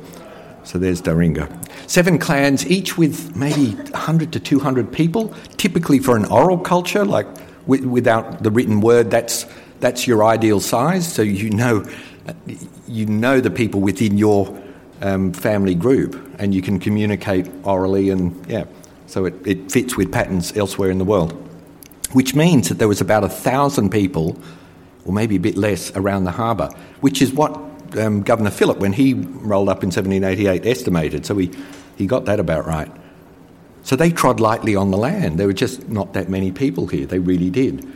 So 0.64 0.78
there's 0.78 1.02
Daringa. 1.02 1.48
Seven 1.88 2.18
clans, 2.18 2.66
each 2.66 2.96
with 2.96 3.36
maybe 3.36 3.74
100 3.74 4.32
to 4.32 4.40
200 4.40 4.92
people, 4.92 5.34
typically 5.56 5.98
for 5.98 6.16
an 6.16 6.24
oral 6.26 6.58
culture, 6.58 7.04
like 7.04 7.26
without 7.66 8.42
the 8.42 8.50
written 8.50 8.80
word, 8.80 9.10
that's, 9.10 9.46
that's 9.80 10.06
your 10.06 10.24
ideal 10.24 10.60
size. 10.60 11.12
So 11.12 11.22
you 11.22 11.50
know, 11.50 11.84
you 12.86 13.06
know 13.06 13.40
the 13.40 13.50
people 13.50 13.80
within 13.80 14.18
your 14.18 14.62
um, 15.00 15.32
family 15.32 15.74
group 15.74 16.16
and 16.38 16.54
you 16.54 16.62
can 16.62 16.78
communicate 16.78 17.48
orally, 17.64 18.10
and 18.10 18.44
yeah, 18.48 18.64
so 19.06 19.26
it, 19.26 19.34
it 19.46 19.70
fits 19.70 19.96
with 19.96 20.10
patterns 20.10 20.56
elsewhere 20.56 20.90
in 20.90 20.98
the 20.98 21.04
world. 21.04 21.32
Which 22.12 22.34
means 22.34 22.68
that 22.68 22.78
there 22.78 22.88
was 22.88 23.00
about 23.00 23.24
a 23.24 23.28
thousand 23.28 23.90
people, 23.90 24.38
or 25.04 25.12
maybe 25.12 25.36
a 25.36 25.40
bit 25.40 25.56
less, 25.56 25.94
around 25.96 26.24
the 26.24 26.30
harbour, 26.30 26.68
which 27.00 27.22
is 27.22 27.32
what 27.32 27.58
um, 27.98 28.22
Governor 28.22 28.50
Phillip, 28.50 28.78
when 28.78 28.92
he 28.92 29.14
rolled 29.14 29.68
up 29.68 29.82
in 29.82 29.88
1788, 29.88 30.66
estimated. 30.66 31.26
So 31.26 31.36
he, 31.38 31.50
he 31.96 32.06
got 32.06 32.24
that 32.26 32.40
about 32.40 32.66
right. 32.66 32.90
So 33.82 33.96
they 33.96 34.10
trod 34.10 34.40
lightly 34.40 34.76
on 34.76 34.90
the 34.90 34.98
land. 34.98 35.38
There 35.38 35.46
were 35.46 35.52
just 35.52 35.88
not 35.88 36.12
that 36.12 36.28
many 36.28 36.52
people 36.52 36.86
here. 36.86 37.06
They 37.06 37.18
really 37.18 37.50
did. 37.50 37.86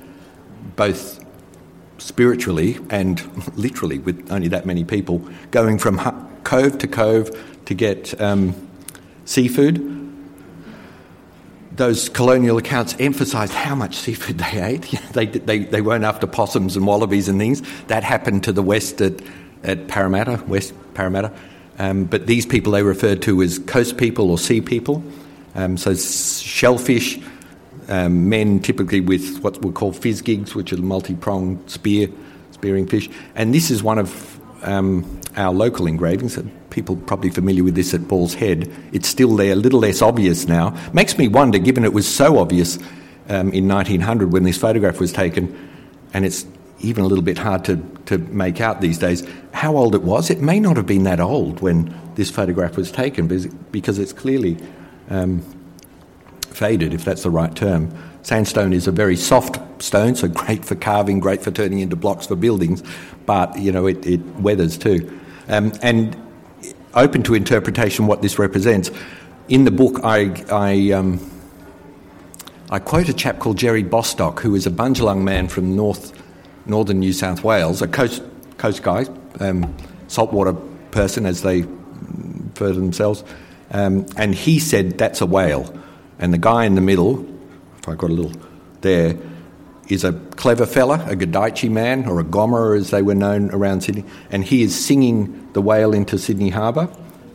Both 0.75 1.25
spiritually 1.99 2.79
and 2.91 3.21
literally, 3.57 3.99
with 3.99 4.31
only 4.31 4.49
that 4.49 4.67
many 4.67 4.85
people, 4.85 5.27
going 5.51 5.79
from 5.79 5.99
cove 6.45 6.79
to 6.79 6.89
cove 6.89 7.31
to 7.67 7.75
get 7.75 8.19
um, 8.21 8.55
seafood. 9.25 9.93
Those 11.73 12.09
colonial 12.09 12.57
accounts 12.57 12.97
emphasised 12.99 13.53
how 13.53 13.75
much 13.75 13.97
seafood 13.97 14.39
they 14.53 14.63
ate. 14.63 14.83
they, 15.13 15.27
they, 15.27 15.59
they 15.61 15.81
weren't 15.81 16.05
after 16.05 16.27
possums 16.27 16.77
and 16.77 16.87
wallabies 16.87 17.29
and 17.29 17.39
things. 17.39 17.63
That 17.87 18.03
happened 18.03 18.45
to 18.45 18.53
the 18.53 18.63
west 18.63 19.01
at 19.01 19.21
at 19.67 19.89
Parramatta, 19.89 20.43
West 20.47 20.73
Parramatta. 20.95 21.33
Um, 21.79 22.05
but 22.05 22.27
these 22.27 22.47
people 22.47 22.73
they 22.73 22.83
referred 22.83 23.21
to 23.23 23.43
as 23.43 23.59
coast 23.59 23.99
people 23.99 24.31
or 24.31 24.39
sea 24.39 24.61
people. 24.61 25.03
Um, 25.55 25.77
so 25.77 25.95
shellfish, 25.95 27.19
um, 27.89 28.29
men 28.29 28.61
typically 28.61 29.01
with 29.01 29.43
what 29.43 29.63
we 29.63 29.73
call 29.73 29.93
fizgigs, 29.93 30.55
which 30.55 30.73
are 30.73 30.77
the 30.77 30.83
multi-pronged 30.83 31.71
spear, 31.71 32.09
spearing 32.53 32.87
fish. 32.87 33.11
And 33.35 33.55
this 33.55 33.71
is 33.71 33.83
one 33.83 33.99
of 33.99 34.41
um, 34.63 35.21
our 35.37 35.53
local 35.53 35.87
engravings. 35.87 36.39
People 36.71 36.97
probably 36.97 37.31
familiar 37.31 37.65
with 37.65 37.75
this 37.75 37.95
at 37.95 38.09
Ball's 38.09 38.35
Head. 38.35 38.71
It's 38.93 39.09
still 39.09 39.37
there, 39.37 39.53
a 39.53 39.57
little 39.57 39.81
less 39.81 40.03
obvious 40.03 40.47
now. 40.47 40.77
Makes 40.93 41.19
me 41.19 41.29
wonder, 41.29 41.59
given 41.59 41.85
it 41.85 41.93
was 41.93 42.07
so 42.07 42.39
obvious 42.39 42.79
um, 43.29 43.53
in 43.53 43.69
1900 43.69 44.33
when 44.33 44.45
this 44.45 44.59
photograph 44.59 45.01
was 45.01 45.13
taken, 45.13 45.55
and 46.13 46.25
it's 46.25 46.47
even 46.81 47.05
a 47.05 47.07
little 47.07 47.25
bit 47.25 47.39
hard 47.39 47.65
to, 47.65 47.77
to 48.07 48.19
make 48.19 48.61
out 48.61 48.81
these 48.81 48.99
days, 48.99 49.27
how 49.53 49.77
old 49.77 49.95
it 49.95 50.03
was. 50.03 50.31
It 50.31 50.41
may 50.41 50.61
not 50.61 50.77
have 50.77 50.87
been 50.87 51.05
that 51.05 51.21
old 51.21 51.61
when 51.61 51.95
this 52.15 52.31
photograph 52.31 52.77
was 52.77 52.91
taken 52.91 53.27
because 53.71 53.99
it's 53.99 54.13
clearly 54.13 54.59
um, 55.11 55.41
faded, 56.51 56.95
if 56.95 57.05
that's 57.05 57.23
the 57.23 57.31
right 57.31 57.55
term. 57.55 57.91
Sandstone 58.23 58.73
is 58.73 58.87
a 58.87 58.93
very 58.93 59.17
soft 59.17 59.59
stone, 59.83 60.15
so 60.17 60.27
great 60.29 60.65
for 60.65 60.75
carving, 60.75 61.21
great 61.21 61.43
for 61.43 61.51
turning 61.51 61.79
into 61.79 61.97
blocks 61.97 62.27
for 62.27 62.35
buildings, 62.35 62.83
but 63.25 63.57
you 63.59 63.71
know 63.71 63.87
it, 63.87 64.05
it 64.05 64.21
weathers 64.41 64.77
too. 64.77 65.21
Um, 65.49 65.73
and 65.81 66.21
open 66.95 67.23
to 67.25 67.35
interpretation 67.35 68.07
what 68.07 68.23
this 68.23 68.39
represents. 68.39 68.91
In 69.49 69.65
the 69.65 69.71
book, 69.71 70.01
I, 70.03 70.35
I 70.51 70.91
um, 70.91 71.31
I 72.69 72.81
quote 72.81 73.09
a 73.09 73.15
chap 73.15 73.39
called 73.39 73.59
Gerry 73.59 73.85
Bostock, 73.85 74.41
who 74.41 74.57
is 74.57 74.67
a 74.67 74.71
Bundjalung 74.71 75.23
man 75.23 75.47
from 75.47 75.77
north, 75.77 76.16
northern 76.67 77.01
New 77.01 77.13
South 77.13 77.45
Wales, 77.45 77.83
a 77.83 77.89
coast, 77.89 78.23
coast 78.59 78.83
guy, 78.83 79.07
um, 79.41 79.75
saltwater 80.09 80.53
person, 80.91 81.27
as 81.27 81.43
they 81.43 81.63
refer 81.63 82.69
to 82.69 82.81
themselves. 82.81 83.25
Um, 83.71 84.07
and 84.17 84.35
he 84.35 84.59
said, 84.59 84.99
That's 84.99 85.21
a 85.21 85.27
whale. 85.27 85.73
And 86.19 86.33
the 86.33 86.39
guy 86.39 86.65
in 86.65 86.75
the 86.75 86.81
middle, 86.81 87.27
if 87.79 87.89
I 87.89 87.95
got 87.95 88.11
a 88.11 88.13
little 88.13 88.41
there, 88.81 89.17
is 89.89 90.05
a 90.05 90.13
clever 90.13 90.67
fella, 90.67 90.95
a 91.09 91.15
Gadichi 91.15 91.71
man, 91.71 92.07
or 92.07 92.19
a 92.21 92.25
Gomer 92.25 92.75
as 92.75 92.91
they 92.91 93.03
were 93.03 93.15
known 93.15 93.51
around 93.51 93.83
Sydney. 93.83 94.05
And 94.31 94.45
he 94.45 94.63
is 94.63 94.75
singing 94.79 95.53
the 95.53 95.61
whale 95.61 95.93
into 95.93 96.19
Sydney 96.19 96.51
Harbour. 96.51 96.89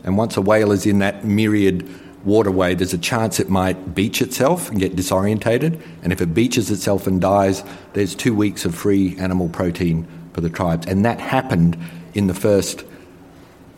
And 0.03 0.17
once 0.17 0.35
a 0.35 0.41
whale 0.41 0.71
is 0.71 0.85
in 0.85 0.99
that 0.99 1.23
myriad 1.23 1.87
waterway, 2.23 2.75
there's 2.75 2.93
a 2.93 2.97
chance 2.97 3.39
it 3.39 3.49
might 3.49 3.95
beach 3.95 4.21
itself 4.21 4.69
and 4.69 4.79
get 4.79 4.95
disorientated. 4.95 5.81
And 6.03 6.13
if 6.13 6.21
it 6.21 6.33
beaches 6.33 6.69
itself 6.71 7.07
and 7.07 7.19
dies, 7.19 7.63
there's 7.93 8.15
two 8.15 8.33
weeks 8.33 8.65
of 8.65 8.75
free 8.75 9.17
animal 9.17 9.49
protein 9.49 10.07
for 10.33 10.41
the 10.41 10.49
tribes. 10.49 10.87
And 10.87 11.05
that 11.05 11.19
happened 11.19 11.77
in 12.13 12.27
the 12.27 12.33
first 12.33 12.83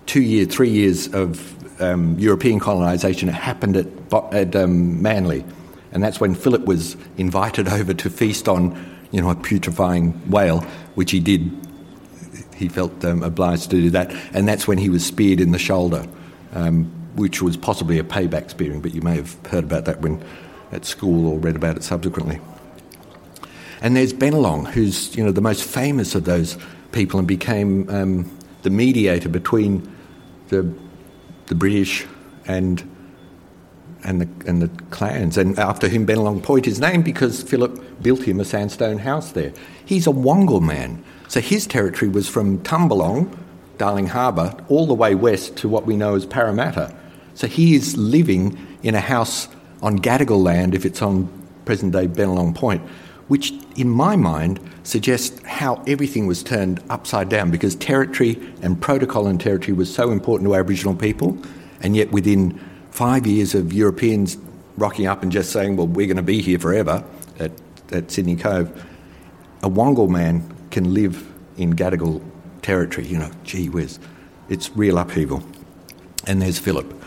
two 0.06 0.22
years, 0.22 0.54
three 0.54 0.70
years 0.70 1.14
of 1.14 1.82
um, 1.82 2.18
European 2.20 2.60
colonisation. 2.60 3.30
It 3.30 3.34
happened 3.34 3.78
at, 3.78 3.88
at 4.34 4.56
um, 4.56 5.02
Manly. 5.02 5.46
And 5.92 6.04
that's 6.04 6.20
when 6.20 6.36
Phillip 6.36 6.66
was 6.66 6.98
invited 7.18 7.68
over 7.70 7.94
to 7.94 8.10
feast 8.10 8.48
on, 8.48 8.78
you 9.12 9.22
know, 9.22 9.30
a 9.30 9.36
putrefying 9.36 10.30
whale, 10.30 10.62
which 10.96 11.12
he 11.12 11.20
did. 11.20 11.52
He 12.56 12.68
felt 12.68 13.04
um, 13.04 13.24
obliged 13.24 13.72
to 13.72 13.82
do 13.82 13.90
that. 13.92 14.12
And 14.34 14.48
that's 14.48 14.68
when 14.68 14.78
he 14.78 14.90
was 14.90 15.06
speared 15.06 15.40
in 15.40 15.52
the 15.52 15.60
shoulder. 15.60 16.06
Um, 16.54 16.92
which 17.16 17.42
was 17.42 17.58
possibly 17.58 18.00
a 18.00 18.04
payback 18.04 18.50
spearing, 18.50 18.82
but 18.82 18.94
you 18.94 19.02
may 19.02 19.16
have 19.16 19.38
heard 19.48 19.64
about 19.64 19.86
that 19.86 20.02
when 20.02 20.24
at 20.72 20.86
school 20.86 21.28
or 21.28 21.40
read 21.40 21.56
about 21.56 21.78
it 21.78 21.84
subsequently. 21.84 22.40
And 23.82 23.96
there's 23.96 24.14
Bennelong, 24.14 24.72
who's 24.72 25.16
you 25.16 25.24
know 25.24 25.32
the 25.32 25.42
most 25.42 25.64
famous 25.64 26.16
of 26.16 26.26
those 26.26 26.58
people 26.92 27.20
and 27.20 27.28
became 27.28 27.90
um, 27.90 28.38
the 28.64 28.70
mediator 28.70 29.30
between 29.30 29.90
the 30.50 30.74
the 31.48 31.56
British 31.56 32.06
and 32.46 32.90
and 34.04 34.22
the 34.22 34.50
and 34.50 34.62
the 34.62 34.70
clans. 34.90 35.38
And 35.38 35.60
after 35.60 35.88
him, 35.88 36.06
Bennelong 36.06 36.42
Point 36.42 36.66
is 36.66 36.80
named 36.80 37.06
because 37.06 37.44
Phillip 37.44 38.02
built 38.02 38.24
him 38.24 38.40
a 38.40 38.46
sandstone 38.46 39.00
house 39.00 39.32
there. 39.32 39.54
He's 39.86 40.08
a 40.08 40.12
Wongal 40.12 40.62
man, 40.62 41.04
so 41.28 41.42
his 41.42 41.68
territory 41.68 42.10
was 42.10 42.28
from 42.28 42.60
Tumbalong, 42.60 43.38
Darling 43.78 44.08
Harbour, 44.08 44.56
all 44.70 44.88
the 44.88 44.94
way 44.94 45.14
west 45.14 45.58
to 45.58 45.70
what 45.70 45.86
we 45.86 45.98
know 45.98 46.16
as 46.16 46.26
Parramatta. 46.26 46.96
So 47.36 47.48
he 47.48 47.76
is 47.76 47.98
living 47.98 48.58
in 48.84 48.96
a 48.96 49.00
house 49.00 49.48
on 49.82 50.00
Gadigal 50.00 50.42
land 50.42 50.76
if 50.76 50.86
it's 50.86 51.02
on 51.02 51.28
present 51.66 51.94
day 51.94 52.08
Bennelong 52.08 52.56
Point, 52.56 52.82
which 53.28 53.54
in 53.76 53.90
my 53.90 54.16
mind 54.16 54.60
suggests 54.84 55.42
how 55.46 55.84
everything 55.88 56.28
was 56.28 56.44
turned 56.44 56.82
upside 56.90 57.30
down 57.30 57.52
because 57.52 57.76
territory 57.76 58.40
and 58.62 58.80
protocol 58.80 59.28
and 59.28 59.40
territory 59.40 59.74
was 59.74 59.94
so 59.94 60.12
important 60.12 60.48
to 60.50 60.56
Aboriginal 60.56 60.96
people, 60.96 61.38
and 61.82 61.96
yet 61.96 62.12
within 62.12 62.60
five 62.92 63.26
years 63.26 63.56
of 63.56 63.74
Europeans 63.74 64.38
rocking 64.78 65.08
up 65.08 65.24
and 65.24 65.32
just 65.32 65.52
saying, 65.52 65.78
well, 65.78 65.88
we're 65.88 66.08
going 66.08 66.18
to 66.18 66.24
be 66.24 66.42
here 66.42 66.60
forever 66.60 67.04
at, 67.40 67.52
at 67.92 68.12
Sydney 68.12 68.36
Cove, 68.36 68.86
a 69.62 69.70
Wongal 69.70 70.10
man 70.10 70.44
can 70.72 70.94
live 70.94 71.28
in 71.58 71.74
Gadigal 71.74 72.22
territory. 72.62 73.08
You 73.08 73.20
know, 73.20 73.32
gee 73.44 73.70
whiz, 73.70 74.00
it's 74.50 74.76
real 74.76 74.98
upheaval. 74.98 75.44
And 76.26 76.42
there's 76.42 76.60
Phillip. 76.60 77.03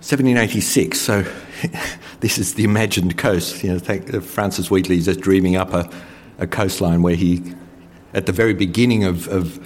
1786, 0.00 1.00
so 1.00 1.24
this 2.20 2.38
is 2.38 2.54
the 2.54 2.64
imagined 2.64 3.16
coast. 3.16 3.64
You 3.64 3.72
know, 3.72 3.78
thank, 3.78 4.12
uh, 4.12 4.20
Francis 4.20 4.70
Wheatley 4.70 4.98
is 4.98 5.06
just 5.06 5.20
dreaming 5.20 5.56
up 5.56 5.72
a, 5.72 5.90
a 6.38 6.46
coastline 6.46 7.02
where 7.02 7.14
he, 7.14 7.54
at 8.12 8.26
the 8.26 8.32
very 8.32 8.52
beginning 8.54 9.04
of, 9.04 9.26
of 9.28 9.58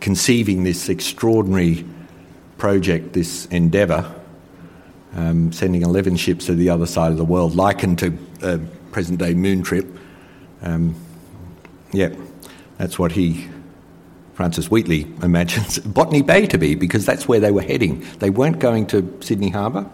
conceiving 0.00 0.62
this 0.62 0.88
extraordinary 0.88 1.84
project, 2.56 3.14
this 3.14 3.46
endeavour, 3.46 4.14
um, 5.14 5.52
sending 5.52 5.82
11 5.82 6.16
ships 6.16 6.46
to 6.46 6.54
the 6.54 6.70
other 6.70 6.86
side 6.86 7.10
of 7.10 7.18
the 7.18 7.24
world, 7.24 7.56
likened 7.56 7.98
to 7.98 8.16
a 8.42 8.58
present 8.92 9.18
day 9.18 9.34
moon 9.34 9.62
trip. 9.62 9.86
Um, 10.62 10.94
yeah, 11.92 12.14
that's 12.78 12.98
what 12.98 13.12
he 13.12 13.48
Francis 14.34 14.70
Wheatley 14.70 15.06
imagines 15.22 15.78
Botany 15.86 16.22
Bay 16.22 16.46
to 16.46 16.58
be, 16.58 16.74
because 16.74 17.06
that's 17.06 17.26
where 17.28 17.40
they 17.40 17.50
were 17.50 17.62
heading. 17.62 18.04
They 18.18 18.30
weren't 18.30 18.58
going 18.58 18.86
to 18.88 19.18
Sydney 19.20 19.50
Harbour, 19.50 19.88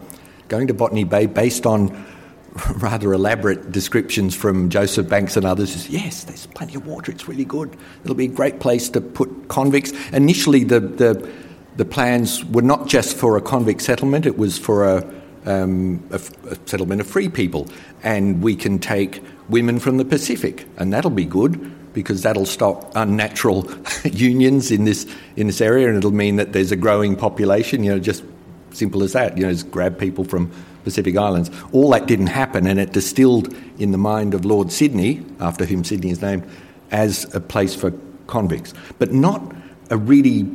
going 0.49 0.67
to 0.67 0.75
Botany 0.75 1.05
Bay 1.05 1.27
based 1.27 1.67
on 1.67 2.07
rather 2.77 3.13
elaborate 3.13 3.71
descriptions 3.71 4.35
from 4.35 4.71
Joseph 4.71 5.09
Banks 5.09 5.37
and 5.37 5.45
others. 5.45 5.89
Yes, 5.89 6.25
there's 6.25 6.47
plenty 6.47 6.75
of 6.75 6.87
water, 6.87 7.13
it's 7.13 7.29
really 7.29 7.45
good. 7.45 7.77
It'll 8.03 8.17
be 8.17 8.25
a 8.25 8.29
great 8.29 8.61
place 8.61 8.89
to 8.91 9.01
put 9.01 9.49
convicts. 9.49 9.93
Initially, 10.13 10.65
the, 10.65 10.81
the, 10.81 11.31
the 11.77 11.85
plans 11.85 12.45
were 12.47 12.63
not 12.63 12.89
just 12.89 13.17
for 13.17 13.37
a 13.37 13.43
convict 13.43 13.83
settlement, 13.83 14.25
it 14.25 14.39
was 14.39 14.59
for 14.59 14.89
a, 14.89 15.15
um, 15.45 16.03
a, 16.11 16.21
a 16.49 16.57
settlement 16.67 17.03
of 17.03 17.07
free 17.07 17.29
people. 17.29 17.69
And 18.03 18.43
we 18.43 18.57
can 18.57 18.79
take 18.79 19.23
women 19.51 19.79
from 19.79 19.99
the 19.99 20.05
Pacific, 20.05 20.67
and 20.79 20.93
that'll 20.93 21.11
be 21.11 21.27
good 21.27 21.77
because 21.93 22.23
that'll 22.23 22.47
stop 22.47 22.93
unnatural 22.95 23.69
unions 24.05 24.71
in 24.71 24.85
this 24.85 25.07
in 25.37 25.47
this 25.47 25.61
area, 25.61 25.89
and 25.89 25.97
it'll 25.97 26.11
mean 26.11 26.37
that 26.37 26.53
there's 26.53 26.73
a 26.73 26.77
growing 26.77 27.17
population. 27.17 27.85
You 27.85 27.93
know, 27.93 27.99
just 27.99 28.25
simple 28.73 29.03
as 29.03 29.13
that. 29.13 29.37
You 29.37 29.45
know, 29.45 29.53
just 29.53 29.71
grab 29.71 29.99
people 29.99 30.25
from 30.25 30.51
Pacific 30.85 31.17
Islands. 31.17 31.51
All 31.73 31.91
that 31.91 32.07
didn't 32.07 32.29
happen, 32.29 32.67
and 32.67 32.79
it 32.79 32.93
distilled 32.93 33.55
in 33.79 33.93
the 33.93 33.99
mind 33.99 34.35
of 34.35 34.45
Lord 34.45 34.73
Sydney, 34.73 35.25
after 35.41 35.65
whom 35.65 35.85
Sydney 35.85 36.11
is 36.11 36.23
named, 36.23 36.49
as 36.91 37.33
a 37.35 37.41
place 37.41 37.75
for 37.75 37.93
convicts, 38.27 38.75
but 38.99 39.13
not 39.13 39.43
a 39.91 39.97
really 39.97 40.49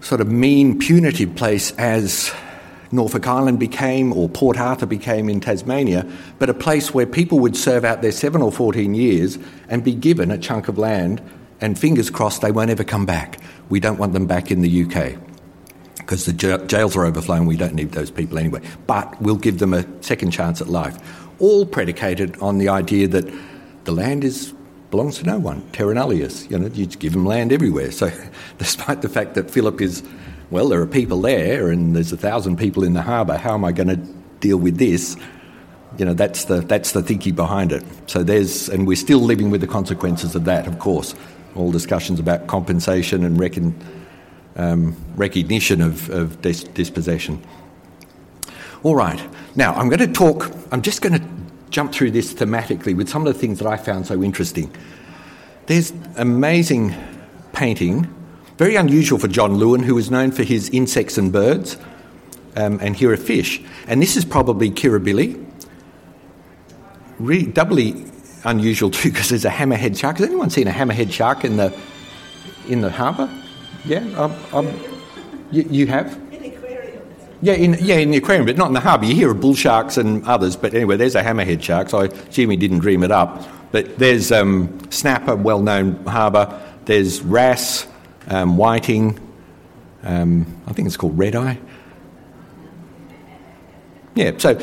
sort 0.00 0.20
of 0.20 0.30
mean, 0.30 0.78
punitive 0.78 1.34
place 1.36 1.70
as 1.72 2.32
Norfolk 2.92 3.26
Island 3.26 3.58
became, 3.58 4.12
or 4.12 4.28
Port 4.28 4.58
Arthur 4.58 4.86
became 4.86 5.28
in 5.28 5.40
Tasmania, 5.40 6.06
but 6.38 6.50
a 6.50 6.54
place 6.54 6.92
where 6.92 7.06
people 7.06 7.40
would 7.40 7.56
serve 7.56 7.84
out 7.84 8.02
their 8.02 8.12
seven 8.12 8.42
or 8.42 8.52
14 8.52 8.94
years 8.94 9.38
and 9.68 9.82
be 9.82 9.94
given 9.94 10.30
a 10.30 10.38
chunk 10.38 10.68
of 10.68 10.78
land, 10.78 11.22
and 11.60 11.78
fingers 11.78 12.10
crossed 12.10 12.42
they 12.42 12.52
won't 12.52 12.70
ever 12.70 12.84
come 12.84 13.06
back. 13.06 13.40
We 13.70 13.80
don't 13.80 13.98
want 13.98 14.12
them 14.12 14.26
back 14.26 14.50
in 14.50 14.60
the 14.60 14.84
UK 14.84 15.18
because 15.96 16.26
the 16.26 16.32
jails 16.66 16.96
are 16.96 17.06
overflowing. 17.06 17.46
We 17.46 17.56
don't 17.56 17.74
need 17.74 17.92
those 17.92 18.10
people 18.10 18.38
anyway. 18.38 18.60
But 18.86 19.20
we'll 19.22 19.36
give 19.36 19.58
them 19.58 19.72
a 19.72 19.84
second 20.02 20.32
chance 20.32 20.60
at 20.60 20.68
life. 20.68 20.98
All 21.38 21.64
predicated 21.64 22.36
on 22.40 22.58
the 22.58 22.68
idea 22.68 23.08
that 23.08 23.32
the 23.84 23.92
land 23.92 24.24
is 24.24 24.52
belongs 24.90 25.16
to 25.18 25.24
no 25.24 25.38
one, 25.38 25.66
terra 25.70 25.94
nullius. 25.94 26.50
You 26.50 26.58
know, 26.58 26.66
you 26.66 26.84
just 26.84 26.98
give 26.98 27.14
them 27.14 27.24
land 27.24 27.50
everywhere. 27.50 27.90
So, 27.90 28.12
despite 28.58 29.00
the 29.00 29.08
fact 29.08 29.34
that 29.34 29.50
Phillip 29.50 29.80
is 29.80 30.02
well, 30.52 30.68
there 30.68 30.82
are 30.82 30.86
people 30.86 31.22
there 31.22 31.70
and 31.70 31.96
there's 31.96 32.12
a 32.12 32.16
thousand 32.16 32.58
people 32.58 32.84
in 32.84 32.92
the 32.92 33.00
harbour. 33.00 33.38
How 33.38 33.54
am 33.54 33.64
I 33.64 33.72
going 33.72 33.88
to 33.88 33.96
deal 34.40 34.58
with 34.58 34.76
this? 34.76 35.16
You 35.96 36.04
know, 36.04 36.12
that's 36.12 36.44
the, 36.44 36.60
that's 36.60 36.92
the 36.92 37.02
thinking 37.02 37.34
behind 37.34 37.72
it. 37.72 37.82
So 38.06 38.22
there's, 38.22 38.68
and 38.68 38.86
we're 38.86 38.96
still 38.96 39.20
living 39.20 39.48
with 39.48 39.62
the 39.62 39.66
consequences 39.66 40.34
of 40.34 40.44
that, 40.44 40.66
of 40.66 40.78
course. 40.78 41.14
All 41.56 41.72
discussions 41.72 42.20
about 42.20 42.48
compensation 42.48 43.24
and 43.24 43.40
recon, 43.40 43.74
um, 44.56 44.94
recognition 45.16 45.80
of, 45.80 46.10
of 46.10 46.42
dis- 46.42 46.64
dispossession. 46.64 47.42
All 48.82 48.94
right, 48.94 49.26
now 49.56 49.72
I'm 49.72 49.88
going 49.88 50.00
to 50.00 50.12
talk, 50.12 50.52
I'm 50.70 50.82
just 50.82 51.00
going 51.00 51.18
to 51.18 51.26
jump 51.70 51.94
through 51.94 52.10
this 52.10 52.34
thematically 52.34 52.94
with 52.94 53.08
some 53.08 53.26
of 53.26 53.32
the 53.32 53.38
things 53.38 53.58
that 53.58 53.68
I 53.68 53.78
found 53.78 54.06
so 54.06 54.22
interesting. 54.22 54.70
There's 55.64 55.94
amazing 56.16 56.94
painting 57.54 58.14
very 58.62 58.76
unusual 58.76 59.18
for 59.18 59.26
John 59.26 59.56
Lewin, 59.56 59.82
who 59.82 59.96
was 59.96 60.08
known 60.08 60.30
for 60.30 60.44
his 60.44 60.68
insects 60.68 61.18
and 61.18 61.32
birds. 61.32 61.76
um, 62.54 62.78
and 62.80 62.94
here 62.94 63.10
are 63.10 63.16
fish. 63.16 63.60
And 63.88 64.00
this 64.00 64.16
is 64.16 64.24
probably 64.24 64.70
Kirribilli. 64.70 65.44
Really, 67.18 67.46
doubly 67.46 68.04
unusual 68.44 68.88
too 68.92 69.08
because 69.10 69.30
there's 69.30 69.44
a 69.44 69.50
hammerhead 69.50 69.98
shark. 69.98 70.18
Has 70.18 70.28
anyone 70.28 70.48
seen 70.48 70.68
a 70.68 70.70
hammerhead 70.70 71.10
shark 71.10 71.44
in 71.44 71.56
the 71.56 71.76
in 72.68 72.82
the 72.82 72.90
harbour? 72.90 73.28
Yeah, 73.84 74.04
um, 74.16 74.32
um, 74.52 74.66
you, 75.50 75.66
you, 75.68 75.86
have. 75.88 76.14
In 76.30 76.42
the 76.42 76.54
aquarium. 76.54 77.02
Yeah, 77.40 77.54
in 77.54 77.76
yeah 77.80 77.96
in 77.96 78.12
the 78.12 78.18
aquarium, 78.18 78.46
but 78.46 78.56
not 78.56 78.68
in 78.68 78.74
the 78.74 78.80
harbour. 78.88 79.06
You 79.06 79.16
hear 79.16 79.32
of 79.32 79.40
bull 79.40 79.56
sharks 79.56 79.96
and 79.96 80.24
others, 80.24 80.54
but 80.54 80.72
anyway, 80.72 80.96
there's 80.96 81.16
a 81.16 81.22
hammerhead 81.22 81.64
shark. 81.64 81.88
So 81.88 81.98
I 81.98 82.04
assume 82.04 82.50
he 82.50 82.56
didn't 82.56 82.78
dream 82.78 83.02
it 83.02 83.10
up. 83.10 83.42
But 83.72 83.98
there's 83.98 84.30
um, 84.30 84.78
snapper, 84.90 85.34
well-known 85.34 86.04
harbour. 86.04 86.46
There's 86.84 87.22
wrasse, 87.22 87.88
um, 88.28 88.56
whiting. 88.56 89.18
Um, 90.02 90.46
I 90.66 90.72
think 90.72 90.86
it's 90.86 90.96
called 90.96 91.16
red 91.18 91.36
eye. 91.36 91.58
Yeah, 94.14 94.32
so 94.36 94.60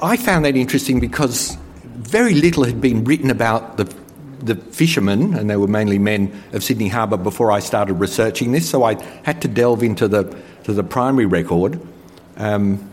I 0.00 0.16
found 0.16 0.44
that 0.44 0.56
interesting 0.56 1.00
because 1.00 1.56
very 1.84 2.34
little 2.34 2.64
had 2.64 2.80
been 2.80 3.04
written 3.04 3.30
about 3.30 3.76
the, 3.76 3.92
the 4.40 4.54
fishermen, 4.54 5.34
and 5.34 5.50
they 5.50 5.56
were 5.56 5.66
mainly 5.66 5.98
men 5.98 6.40
of 6.52 6.62
Sydney 6.62 6.88
Harbour 6.88 7.16
before 7.16 7.50
I 7.50 7.58
started 7.58 7.94
researching 7.94 8.52
this, 8.52 8.68
so 8.68 8.84
I 8.84 9.02
had 9.24 9.42
to 9.42 9.48
delve 9.48 9.82
into 9.82 10.06
the, 10.06 10.36
to 10.64 10.72
the 10.72 10.84
primary 10.84 11.26
record 11.26 11.80
um, 12.36 12.90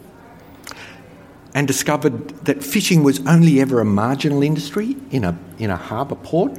and 1.53 1.67
discovered 1.67 2.29
that 2.45 2.63
fishing 2.63 3.03
was 3.03 3.25
only 3.27 3.61
ever 3.61 3.79
a 3.79 3.85
marginal 3.85 4.41
industry 4.41 4.95
in 5.11 5.23
a, 5.23 5.37
in 5.59 5.69
a 5.69 5.77
harbour 5.77 6.15
port, 6.15 6.57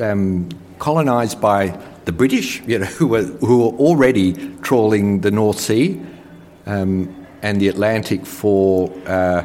um, 0.00 0.50
colonised 0.78 1.40
by 1.40 1.78
the 2.04 2.12
British, 2.12 2.62
you 2.66 2.78
know, 2.78 2.86
who 2.98 3.06
were, 3.06 3.22
who 3.22 3.58
were 3.58 3.76
already 3.78 4.32
trawling 4.62 5.20
the 5.20 5.30
North 5.30 5.58
Sea 5.58 6.00
um, 6.66 7.26
and 7.42 7.60
the 7.60 7.68
Atlantic 7.68 8.26
for 8.26 8.92
uh, 9.06 9.44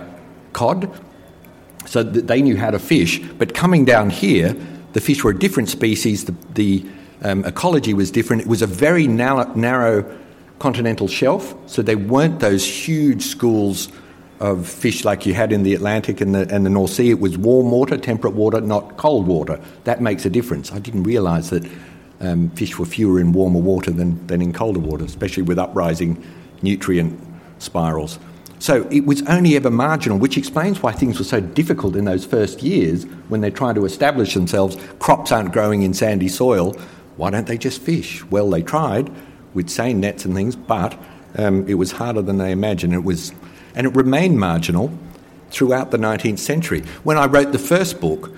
cod 0.54 0.92
so 1.86 2.04
that 2.04 2.28
they 2.28 2.42
knew 2.42 2.58
how 2.58 2.70
to 2.70 2.80
fish. 2.80 3.20
But 3.20 3.54
coming 3.54 3.86
down 3.86 4.10
here, 4.10 4.56
the 4.94 5.02
fish 5.02 5.24
were 5.24 5.32
a 5.32 5.40
different 5.40 5.70
species, 5.70 6.26
the, 6.26 6.36
the 6.54 6.86
um, 7.22 7.46
ecology 7.46 7.94
was 7.94 8.12
different. 8.12 8.44
It 8.44 8.48
was 8.48 8.62
a 8.62 8.68
very 8.68 9.08
narrow, 9.08 9.52
narrow 9.56 10.18
continental 10.60 11.08
shelf, 11.08 11.56
so 11.66 11.82
there 11.82 11.98
weren't 11.98 12.40
those 12.40 12.66
huge 12.66 13.24
schools 13.24 13.90
of 14.40 14.68
fish 14.68 15.04
like 15.04 15.26
you 15.26 15.34
had 15.34 15.52
in 15.52 15.64
the 15.64 15.74
Atlantic 15.74 16.22
and 16.22 16.36
the, 16.36 16.54
and 16.54 16.66
the 16.66 16.70
North 16.70 16.92
Sea. 16.92 17.10
It 17.10 17.20
was 17.20 17.38
warm 17.38 17.72
water, 17.72 17.98
temperate 17.98 18.36
water, 18.36 18.62
not 18.62 18.98
cold 18.98 19.28
water. 19.28 19.60
That 19.86 20.02
makes 20.02 20.26
a 20.26 20.30
difference. 20.30 20.72
I 20.72 20.80
didn't 20.80 21.04
realise 21.04 21.50
that 21.50 21.68
um, 22.20 22.50
fish 22.52 22.78
were 22.78 22.86
fewer 22.86 23.20
in 23.20 23.32
warmer 23.32 23.60
water 23.60 23.92
than, 23.92 24.26
than 24.28 24.42
in 24.42 24.54
colder 24.54 24.80
water, 24.80 25.06
especially 25.06 25.44
with 25.44 25.60
uprising 25.60 26.24
nutrient 26.62 27.20
spirals. 27.60 28.20
So 28.60 28.88
it 28.90 29.06
was 29.06 29.22
only 29.28 29.56
ever 29.56 29.70
marginal, 29.70 30.18
which 30.18 30.38
explains 30.38 30.82
why 30.82 30.92
things 30.92 31.20
were 31.20 31.26
so 31.26 31.40
difficult 31.40 31.96
in 31.96 32.06
those 32.06 32.26
first 32.26 32.64
years 32.64 33.04
when 33.30 33.42
they're 33.42 33.52
trying 33.52 33.76
to 33.76 33.86
establish 33.86 34.34
themselves. 34.34 34.78
Crops 35.00 35.32
aren't 35.32 35.54
growing 35.54 35.84
in 35.84 35.94
sandy 35.94 36.28
soil. 36.28 36.74
Why 37.18 37.30
don't 37.30 37.46
they 37.46 37.58
just 37.58 37.82
fish? 37.82 38.24
Well, 38.26 38.50
they 38.50 38.64
tried 38.64 39.12
with 39.54 39.70
seine 39.70 40.00
nets 40.00 40.26
and 40.26 40.34
things, 40.34 40.56
but 40.56 40.98
um, 41.38 41.68
it 41.68 41.76
was 41.76 41.92
harder 41.92 42.22
than 42.24 42.38
they 42.38 42.52
imagined. 42.52 42.94
It 42.94 43.04
was, 43.04 43.32
and 43.76 43.86
it 43.86 43.96
remained 43.96 44.40
marginal 44.40 44.92
throughout 45.52 45.92
the 45.92 45.98
19th 45.98 46.40
century. 46.40 46.82
When 47.04 47.18
I 47.18 47.28
wrote 47.28 47.52
the 47.52 47.60
first 47.60 48.02
book, 48.02 48.32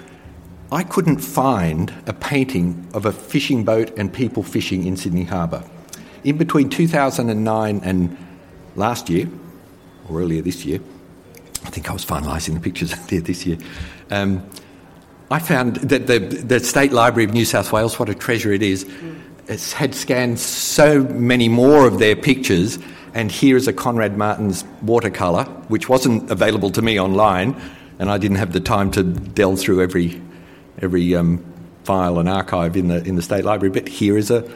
I 0.71 0.83
couldn't 0.83 1.17
find 1.17 1.91
a 2.05 2.13
painting 2.13 2.87
of 2.93 3.05
a 3.05 3.11
fishing 3.11 3.63
boat 3.63 3.97
and 3.97 4.13
people 4.13 4.43
fishing 4.43 4.85
in 4.85 4.97
Sydney 4.97 5.23
Harbour. 5.23 5.63
In 6.23 6.37
between 6.37 6.69
2009 6.69 7.81
and 7.83 8.17
last 8.75 9.09
year, 9.09 9.27
or 10.09 10.21
earlier 10.21 10.41
this 10.41 10.65
year. 10.65 10.79
I 11.65 11.69
think 11.69 11.89
I 11.89 11.93
was 11.93 12.05
finalising 12.05 12.53
the 12.53 12.59
pictures 12.59 12.93
earlier 13.05 13.21
this 13.21 13.45
year. 13.45 13.57
Um, 14.09 14.47
I 15.31 15.39
found 15.39 15.77
that 15.77 16.07
the, 16.07 16.19
the 16.19 16.59
State 16.59 16.91
Library 16.91 17.25
of 17.25 17.33
New 17.33 17.45
South 17.45 17.71
Wales, 17.71 17.99
what 17.99 18.09
a 18.09 18.15
treasure 18.15 18.51
it 18.51 18.63
is, 18.63 18.85
had 19.73 19.93
scanned 19.93 20.39
so 20.39 21.03
many 21.03 21.49
more 21.49 21.87
of 21.87 21.99
their 21.99 22.15
pictures. 22.15 22.79
And 23.13 23.31
here 23.31 23.57
is 23.57 23.67
a 23.67 23.73
Conrad 23.73 24.17
Martens 24.17 24.63
watercolour, 24.81 25.45
which 25.67 25.89
wasn't 25.89 26.29
available 26.31 26.71
to 26.71 26.81
me 26.81 26.99
online, 26.99 27.59
and 27.99 28.09
I 28.09 28.17
didn't 28.17 28.37
have 28.37 28.53
the 28.53 28.59
time 28.59 28.91
to 28.91 29.03
delve 29.03 29.59
through 29.59 29.81
every 29.81 30.21
every 30.81 31.15
um, 31.15 31.43
file 31.83 32.19
and 32.19 32.29
archive 32.29 32.75
in 32.75 32.87
the 32.87 33.03
in 33.03 33.15
the 33.15 33.21
State 33.21 33.45
Library. 33.45 33.71
But 33.71 33.87
here 33.87 34.17
is 34.17 34.31
a 34.31 34.49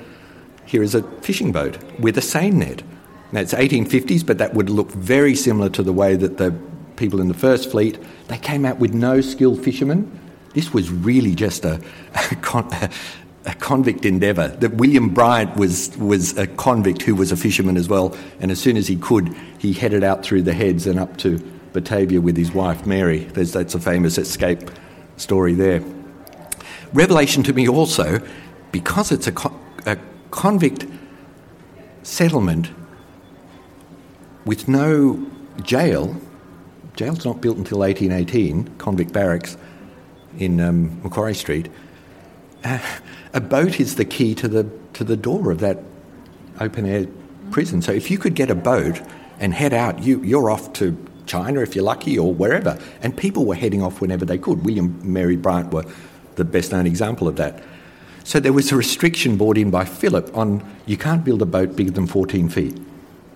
here 0.66 0.84
is 0.84 0.96
a 0.96 1.04
fishing 1.22 1.52
boat 1.52 1.78
with 2.00 2.18
a 2.18 2.22
seine 2.22 2.58
net. 2.58 2.84
Now, 3.32 3.42
it's 3.42 3.54
1850s, 3.54 4.26
but 4.26 4.38
that 4.38 4.54
would 4.54 4.70
look 4.70 4.92
very 4.92 5.36
similar 5.36 5.70
to 5.70 5.82
the 5.82 5.92
way 5.92 6.16
that 6.16 6.38
the 6.38 6.52
people 6.96 7.20
in 7.20 7.28
the 7.28 7.34
first 7.34 7.72
fleet, 7.72 7.98
they 8.28 8.38
came 8.38 8.64
out 8.64 8.78
with 8.78 8.94
no 8.94 9.22
skilled 9.22 9.64
fishermen. 9.64 10.20
This 10.54 10.72
was 10.72 10.92
really 10.92 11.34
just 11.34 11.66
a, 11.66 11.82
a, 12.32 12.36
con, 12.36 12.70
a 13.46 13.56
convict 13.56 14.06
endeavour. 14.06 14.50
That 14.50 14.76
William 14.76 15.10
Bryant 15.10 15.56
was, 15.56 15.98
was 15.98 16.38
a 16.38 16.46
convict 16.46 17.02
who 17.02 17.16
was 17.16 17.32
a 17.32 17.36
fisherman 17.36 17.76
as 17.76 17.90
well, 17.90 18.16
and 18.40 18.52
as 18.52 18.60
soon 18.60 18.78
as 18.78 18.88
he 18.88 18.98
could, 18.98 19.36
he 19.58 19.74
headed 19.74 20.04
out 20.04 20.24
through 20.24 20.44
the 20.44 20.54
heads 20.54 20.86
and 20.86 21.00
up 21.00 21.18
to 21.18 21.40
Batavia 21.74 22.22
with 22.22 22.38
his 22.38 22.54
wife 22.54 22.86
Mary. 22.86 23.24
There's, 23.24 23.52
that's 23.52 23.74
a 23.74 23.80
famous 23.80 24.20
escape 24.20 24.70
story 25.18 25.56
there. 25.56 25.82
Revelation 26.93 27.43
to 27.43 27.53
me 27.53 27.67
also, 27.67 28.21
because 28.71 29.12
it's 29.12 29.27
a, 29.27 29.34
a 29.86 29.97
convict 30.32 30.86
settlement, 32.03 32.69
with 34.45 34.67
no 34.67 35.25
jail, 35.62 36.15
jail's 36.95 37.25
not 37.25 37.41
built 37.41 37.58
until 37.58 37.79
1818, 37.79 38.77
convict 38.77 39.13
barracks 39.13 39.58
in 40.38 40.60
um, 40.60 41.01
Macquarie 41.01 41.34
Street, 41.34 41.69
uh, 42.63 42.79
a 43.34 43.41
boat 43.41 43.79
is 43.79 43.95
the 43.95 44.06
key 44.06 44.36
to 44.36 44.47
the, 44.47 44.69
to 44.93 45.03
the 45.03 45.17
door 45.17 45.51
of 45.51 45.60
that 45.60 45.79
open 46.60 46.86
air 46.86 47.08
prison. 47.51 47.82
So 47.82 47.91
if 47.91 48.12
you 48.12 48.17
could 48.17 48.36
get 48.36 48.49
a 48.49 48.56
boat 48.56 49.01
and 49.39 49.53
head 49.53 49.73
out, 49.73 50.03
you, 50.03 50.21
you're 50.23 50.49
off 50.49 50.73
to 50.73 50.95
China 51.25 51.62
if 51.62 51.75
you're 51.75 51.84
lucky 51.84 52.17
or 52.17 52.34
wherever. 52.34 52.77
And 53.01 53.15
people 53.15 53.45
were 53.45 53.56
heading 53.56 53.82
off 53.82 54.01
whenever 54.01 54.25
they 54.25 54.38
could. 54.38 54.65
William 54.65 54.99
Mary 55.03 55.36
Bryant 55.36 55.73
were 55.73 55.86
the 56.36 56.46
best 56.46 56.72
known 56.72 56.88
example 56.88 57.28
of 57.28 57.36
that. 57.38 57.63
So 58.24 58.39
there 58.39 58.54
was 58.54 58.72
a 58.72 58.76
restriction 58.76 59.38
brought 59.38 59.58
in 59.58 59.69
by 59.69 59.86
Phillip 59.86 60.36
on 60.36 60.63
you 60.86 60.98
can't 60.98 61.24
build 61.24 61.41
a 61.41 61.46
boat 61.46 61.76
bigger 61.76 61.91
than 61.91 62.08
14 62.08 62.50
feet 62.50 62.80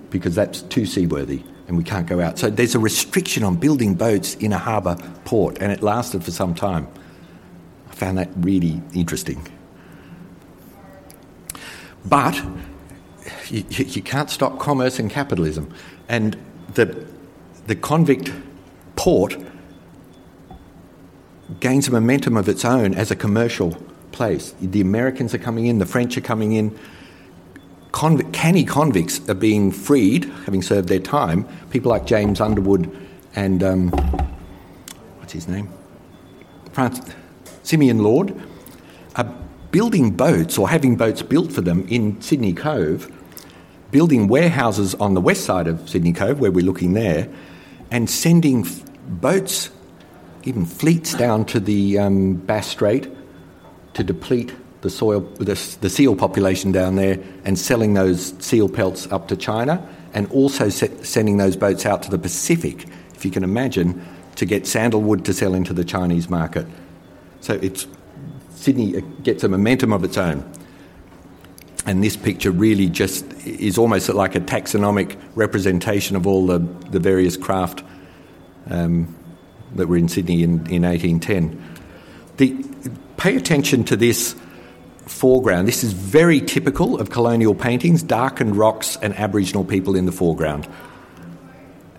because 0.09 0.35
that's 0.35 0.61
too 0.63 0.85
seaworthy 0.85 1.43
and 1.67 1.75
we 1.77 1.83
can't 1.83 2.07
go 2.07 2.21
out. 2.21 2.39
So 2.39 2.49
there's 2.49 2.75
a 2.75 2.79
restriction 2.79 3.43
on 3.43 3.57
building 3.57 3.93
boats 3.93 4.35
in 4.35 4.53
a 4.53 4.57
harbour 4.57 4.95
port, 5.25 5.57
and 5.59 5.71
it 5.71 5.83
lasted 5.83 6.23
for 6.23 6.31
some 6.31 6.55
time. 6.55 6.87
I 7.89 7.93
found 7.93 8.17
that 8.17 8.29
really 8.37 8.81
interesting. 8.93 9.45
But 12.05 12.41
you, 13.49 13.65
you 13.69 14.01
can't 14.01 14.29
stop 14.29 14.59
commerce 14.59 14.97
and 14.97 15.11
capitalism. 15.11 15.73
And 16.07 16.37
the, 16.73 17.05
the 17.67 17.75
convict 17.75 18.31
port 18.95 19.37
gains 21.59 21.87
a 21.87 21.91
momentum 21.91 22.37
of 22.37 22.49
its 22.49 22.65
own 22.65 22.93
as 22.93 23.11
a 23.11 23.15
commercial 23.15 23.77
place. 24.11 24.53
The 24.61 24.81
Americans 24.81 25.33
are 25.33 25.39
coming 25.39 25.67
in, 25.67 25.79
the 25.79 25.85
French 25.85 26.17
are 26.17 26.21
coming 26.21 26.53
in, 26.53 26.77
canny 27.91 28.63
convicts 28.63 29.27
are 29.29 29.33
being 29.33 29.71
freed, 29.71 30.25
having 30.45 30.61
served 30.61 30.89
their 30.89 30.99
time. 30.99 31.47
People 31.69 31.89
like 31.89 32.05
James 32.05 32.41
Underwood 32.41 32.95
and 33.35 33.63
um, 33.63 33.89
what's 35.19 35.33
his 35.33 35.47
name, 35.47 35.69
Francis, 36.71 37.13
Simeon 37.63 37.99
Lord, 37.99 38.35
are 39.15 39.31
building 39.71 40.11
boats 40.11 40.57
or 40.57 40.69
having 40.69 40.95
boats 40.95 41.21
built 41.21 41.51
for 41.51 41.61
them 41.61 41.87
in 41.87 42.19
Sydney 42.21 42.53
Cove, 42.53 43.11
building 43.91 44.27
warehouses 44.27 44.95
on 44.95 45.13
the 45.13 45.21
west 45.21 45.43
side 45.43 45.67
of 45.67 45.87
Sydney 45.87 46.13
Cove, 46.13 46.39
where 46.39 46.51
we're 46.51 46.65
looking 46.65 46.93
there, 46.93 47.29
and 47.91 48.09
sending 48.09 48.65
boats, 49.07 49.69
even 50.47 50.65
fleets, 50.65 51.13
down 51.13 51.45
to 51.45 51.59
the 51.59 51.99
um, 51.99 52.35
Bass 52.35 52.67
Strait 52.67 53.09
to 53.93 54.03
deplete 54.03 54.55
the 54.81 54.89
soil, 54.89 55.21
the, 55.39 55.77
the 55.81 55.89
seal 55.89 56.15
population 56.15 56.71
down 56.71 56.95
there, 56.95 57.19
and 57.43 57.59
selling 57.59 57.93
those 57.93 58.33
seal 58.39 58.69
pelts 58.69 59.11
up 59.11 59.27
to 59.27 59.35
China, 59.35 59.85
and 60.13 60.31
also 60.31 60.69
sending 60.69 61.37
those 61.37 61.57
boats 61.57 61.85
out 61.85 62.01
to 62.03 62.09
the 62.09 62.17
Pacific, 62.17 62.85
if 63.13 63.25
you 63.25 63.31
can 63.31 63.43
imagine, 63.43 64.01
to 64.35 64.45
get 64.45 64.65
sandalwood 64.65 65.25
to 65.25 65.33
sell 65.33 65.53
into 65.53 65.73
the 65.73 65.83
Chinese 65.83 66.29
market. 66.29 66.65
So 67.41 67.55
it's 67.55 67.87
Sydney 68.55 69.01
gets 69.23 69.43
a 69.43 69.49
momentum 69.49 69.93
of 69.93 70.03
its 70.03 70.17
own. 70.17 70.49
And 71.85 72.03
this 72.03 72.17
picture 72.17 72.51
really 72.51 72.87
just 72.87 73.25
is 73.45 73.77
almost 73.77 74.09
like 74.09 74.35
a 74.35 74.41
taxonomic 74.41 75.17
representation 75.35 76.15
of 76.15 76.27
all 76.27 76.45
the, 76.45 76.59
the 76.89 76.99
various 76.99 77.37
craft 77.37 77.83
um, 78.69 79.15
that 79.77 79.87
were 79.87 79.97
in 79.97 80.09
Sydney 80.09 80.43
in, 80.43 80.67
in 80.67 80.83
1810. 80.83 81.63
The, 82.37 82.65
pay 83.17 83.35
attention 83.35 83.83
to 83.85 83.95
this 83.95 84.35
foreground. 85.05 85.67
This 85.67 85.83
is 85.83 85.93
very 85.93 86.39
typical 86.41 86.99
of 86.99 87.09
colonial 87.09 87.55
paintings 87.55 88.03
darkened 88.03 88.55
rocks 88.55 88.97
and 89.01 89.13
Aboriginal 89.15 89.63
people 89.63 89.95
in 89.95 90.05
the 90.05 90.11
foreground. 90.11 90.67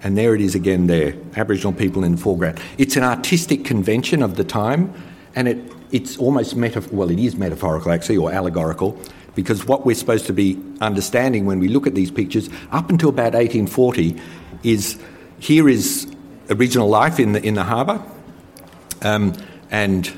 And 0.02 0.16
there 0.16 0.34
it 0.34 0.40
is 0.40 0.54
again, 0.54 0.86
there 0.86 1.14
Aboriginal 1.36 1.72
people 1.72 2.04
in 2.04 2.12
the 2.12 2.18
foreground. 2.18 2.60
It's 2.76 2.96
an 2.96 3.02
artistic 3.02 3.64
convention 3.64 4.22
of 4.22 4.36
the 4.36 4.44
time, 4.44 4.94
and 5.34 5.48
it, 5.48 5.72
it's 5.90 6.16
almost 6.18 6.54
metaphor. 6.54 6.96
Well, 6.96 7.10
it 7.10 7.18
is 7.18 7.36
metaphorical 7.36 7.90
actually, 7.90 8.18
or 8.18 8.30
allegorical, 8.30 8.98
because 9.34 9.66
what 9.66 9.84
we're 9.84 9.96
supposed 9.96 10.26
to 10.26 10.32
be 10.32 10.62
understanding 10.80 11.46
when 11.46 11.58
we 11.58 11.68
look 11.68 11.86
at 11.86 11.94
these 11.94 12.10
pictures 12.10 12.48
up 12.70 12.90
until 12.90 13.08
about 13.08 13.34
1840 13.34 14.20
is 14.62 15.00
here 15.40 15.68
is 15.68 16.06
original 16.50 16.88
life 16.88 17.18
in 17.18 17.32
the 17.32 17.42
in 17.42 17.54
the 17.54 17.64
harbour, 17.64 18.02
um, 19.02 19.34
and 19.70 20.12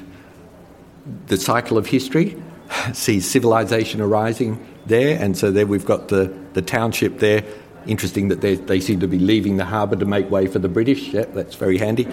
the 1.26 1.36
cycle 1.36 1.78
of 1.78 1.86
history 1.86 2.40
sees 2.92 3.28
civilization 3.28 4.00
arising 4.00 4.64
there, 4.86 5.22
and 5.22 5.36
so 5.36 5.50
there 5.50 5.66
we've 5.66 5.86
got 5.86 6.08
the, 6.08 6.34
the 6.52 6.62
township 6.62 7.18
there. 7.18 7.44
Interesting 7.86 8.28
that 8.28 8.42
they 8.42 8.80
seem 8.80 9.00
to 9.00 9.08
be 9.08 9.18
leaving 9.18 9.56
the 9.56 9.64
harbour 9.64 9.96
to 9.96 10.04
make 10.04 10.30
way 10.30 10.46
for 10.46 10.58
the 10.58 10.68
British. 10.68 11.08
Yeah, 11.08 11.24
that's 11.24 11.54
very 11.54 11.78
handy. 11.78 12.06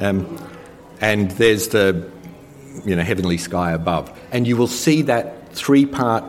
Um, 0.00 0.38
and 1.00 1.30
there's 1.32 1.68
the 1.68 2.10
you 2.84 2.94
know 2.94 3.02
heavenly 3.02 3.38
sky 3.38 3.72
above, 3.72 4.16
and 4.32 4.46
you 4.46 4.56
will 4.56 4.68
see 4.68 5.02
that 5.02 5.52
three 5.54 5.86
part. 5.86 6.24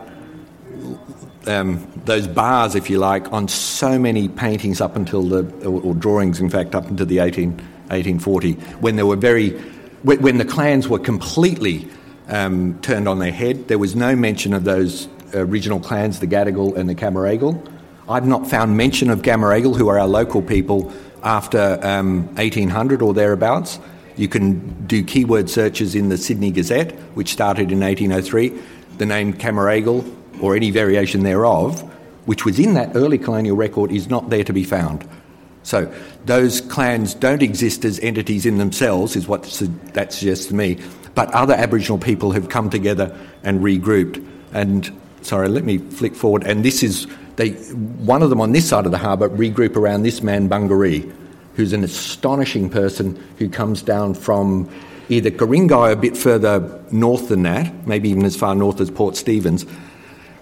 Um, 1.50 1.86
those 2.04 2.26
bars, 2.28 2.74
if 2.74 2.88
you 2.88 2.98
like, 2.98 3.32
on 3.32 3.48
so 3.48 3.98
many 3.98 4.28
paintings 4.28 4.80
up 4.80 4.96
until 4.96 5.22
the, 5.22 5.66
or, 5.66 5.94
drawings, 5.94 6.40
in 6.40 6.48
fact, 6.48 6.74
up 6.74 6.88
until 6.88 7.06
the 7.06 7.18
18, 7.18 7.50
1840, 7.50 8.52
when 8.80 8.96
there 8.96 9.06
were 9.06 9.16
very, 9.16 9.50
when 10.02 10.38
the 10.38 10.44
clans 10.44 10.88
were 10.88 10.98
completely 10.98 11.88
um, 12.30 12.78
turned 12.80 13.08
on 13.08 13.18
their 13.18 13.32
head. 13.32 13.68
There 13.68 13.78
was 13.78 13.94
no 13.94 14.16
mention 14.16 14.54
of 14.54 14.64
those 14.64 15.08
original 15.34 15.80
clans, 15.80 16.20
the 16.20 16.26
Gadigal 16.26 16.76
and 16.76 16.88
the 16.88 16.94
Cammeraygal. 16.94 17.68
I've 18.08 18.26
not 18.26 18.48
found 18.48 18.76
mention 18.76 19.10
of 19.10 19.22
Cammeraygal, 19.22 19.76
who 19.76 19.88
are 19.88 19.98
our 19.98 20.08
local 20.08 20.42
people, 20.42 20.92
after 21.22 21.78
um, 21.82 22.26
1800 22.36 23.02
or 23.02 23.12
thereabouts. 23.12 23.78
You 24.16 24.28
can 24.28 24.86
do 24.86 25.04
keyword 25.04 25.48
searches 25.50 25.94
in 25.94 26.08
the 26.08 26.16
Sydney 26.16 26.50
Gazette, 26.50 26.92
which 27.14 27.32
started 27.32 27.70
in 27.72 27.80
1803. 27.80 28.52
The 28.98 29.06
name 29.06 29.32
Cammeraygal, 29.34 30.04
or 30.40 30.56
any 30.56 30.70
variation 30.70 31.22
thereof, 31.22 31.80
which 32.26 32.44
was 32.44 32.58
in 32.58 32.74
that 32.74 32.94
early 32.94 33.18
colonial 33.18 33.56
record, 33.56 33.92
is 33.92 34.08
not 34.08 34.30
there 34.30 34.44
to 34.44 34.52
be 34.52 34.64
found. 34.64 35.08
So 35.62 35.92
those 36.24 36.60
clans 36.60 37.14
don't 37.14 37.42
exist 37.42 37.84
as 37.84 37.98
entities 38.00 38.46
in 38.46 38.58
themselves, 38.58 39.16
is 39.16 39.28
what 39.28 39.42
that 39.92 40.12
suggests 40.12 40.46
to 40.46 40.54
me 40.54 40.78
but 41.14 41.30
other 41.32 41.54
Aboriginal 41.54 41.98
people 41.98 42.32
have 42.32 42.48
come 42.48 42.70
together 42.70 43.16
and 43.42 43.60
regrouped. 43.60 44.24
And 44.52 44.90
sorry, 45.22 45.48
let 45.48 45.64
me 45.64 45.78
flick 45.78 46.14
forward. 46.14 46.44
And 46.44 46.64
this 46.64 46.82
is 46.82 47.06
they. 47.36 47.50
One 47.50 48.22
of 48.22 48.30
them 48.30 48.40
on 48.40 48.52
this 48.52 48.68
side 48.68 48.86
of 48.86 48.92
the 48.92 48.98
harbour 48.98 49.28
regroup 49.28 49.76
around 49.76 50.02
this 50.02 50.22
man 50.22 50.48
Bungaree, 50.48 51.10
who's 51.54 51.72
an 51.72 51.84
astonishing 51.84 52.70
person 52.70 53.22
who 53.38 53.48
comes 53.48 53.82
down 53.82 54.14
from 54.14 54.70
either 55.08 55.30
Ku-ring-gai 55.30 55.90
a 55.90 55.96
bit 55.96 56.16
further 56.16 56.82
north 56.92 57.28
than 57.28 57.42
that, 57.42 57.86
maybe 57.86 58.08
even 58.10 58.24
as 58.24 58.36
far 58.36 58.54
north 58.54 58.80
as 58.80 58.90
Port 58.90 59.16
Stephens, 59.16 59.66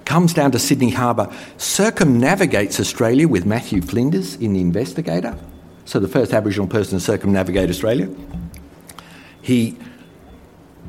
comes 0.08 0.32
down 0.32 0.50
to 0.50 0.58
Sydney 0.58 0.88
Harbour, 0.88 1.30
circumnavigates 1.58 2.80
Australia 2.80 3.28
with 3.28 3.44
Matthew 3.44 3.82
Flinders 3.82 4.36
in 4.36 4.54
The 4.54 4.60
Investigator. 4.62 5.38
So 5.84 6.00
the 6.00 6.08
first 6.08 6.32
Aboriginal 6.32 6.66
person 6.66 6.98
to 6.98 7.04
circumnavigate 7.04 7.68
Australia. 7.68 8.08
He 9.42 9.76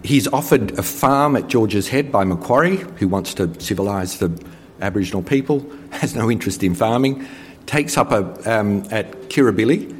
he's 0.05 0.25
offered 0.29 0.79
a 0.79 0.83
farm 0.83 1.35
at 1.35 1.49
George's 1.49 1.89
Head 1.89 2.13
by 2.13 2.23
Macquarie, 2.23 2.77
who 2.77 3.09
wants 3.09 3.33
to 3.33 3.47
civilise 3.47 4.19
the 4.19 4.31
Aboriginal 4.79 5.21
people, 5.21 5.69
has 5.91 6.15
no 6.15 6.31
interest 6.31 6.63
in 6.63 6.73
farming, 6.73 7.27
takes 7.65 7.97
up 7.97 8.13
a, 8.13 8.23
um, 8.49 8.85
at 8.89 9.11
Kirribilli 9.23 9.93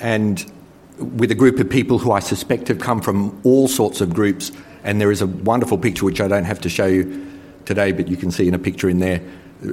and 0.00 0.50
with 0.98 1.30
a 1.30 1.36
group 1.36 1.60
of 1.60 1.70
people 1.70 1.98
who 2.00 2.10
I 2.10 2.18
suspect 2.18 2.66
have 2.66 2.80
come 2.80 3.00
from 3.00 3.40
all 3.44 3.68
sorts 3.68 4.00
of 4.00 4.12
groups. 4.12 4.50
And 4.82 5.00
there 5.00 5.12
is 5.12 5.22
a 5.22 5.28
wonderful 5.28 5.78
picture 5.78 6.04
which 6.04 6.20
I 6.20 6.26
don't 6.26 6.44
have 6.44 6.60
to 6.62 6.68
show 6.68 6.86
you 6.86 7.33
today, 7.66 7.92
but 7.92 8.08
you 8.08 8.16
can 8.16 8.30
see 8.30 8.48
in 8.48 8.54
a 8.54 8.58
picture 8.58 8.88
in 8.88 8.98
there 8.98 9.20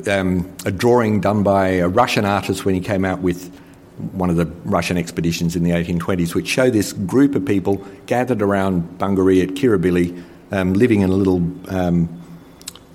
um, 0.08 0.52
a 0.66 0.72
drawing 0.72 1.20
done 1.22 1.44
by 1.44 1.68
a 1.68 1.88
Russian 1.88 2.26
artist 2.26 2.66
when 2.66 2.76
he 2.76 2.82
came 2.82 3.06
out 3.06 3.22
with 3.22 3.54
one 4.14 4.30
of 4.30 4.36
the 4.36 4.46
Russian 4.66 4.98
expeditions 4.98 5.56
in 5.56 5.64
the 5.64 5.72
1820s, 5.72 6.34
which 6.34 6.48
show 6.48 6.70
this 6.70 6.94
group 6.94 7.36
of 7.36 7.46
people 7.46 7.86
gathered 8.06 8.42
around 8.42 8.98
Bungaree 8.98 9.42
at 9.42 9.50
Kirribilli, 9.50 10.24
um, 10.52 10.74
living 10.74 11.02
in 11.02 11.10
a 11.10 11.14
little 11.14 11.38
um, 11.70 12.10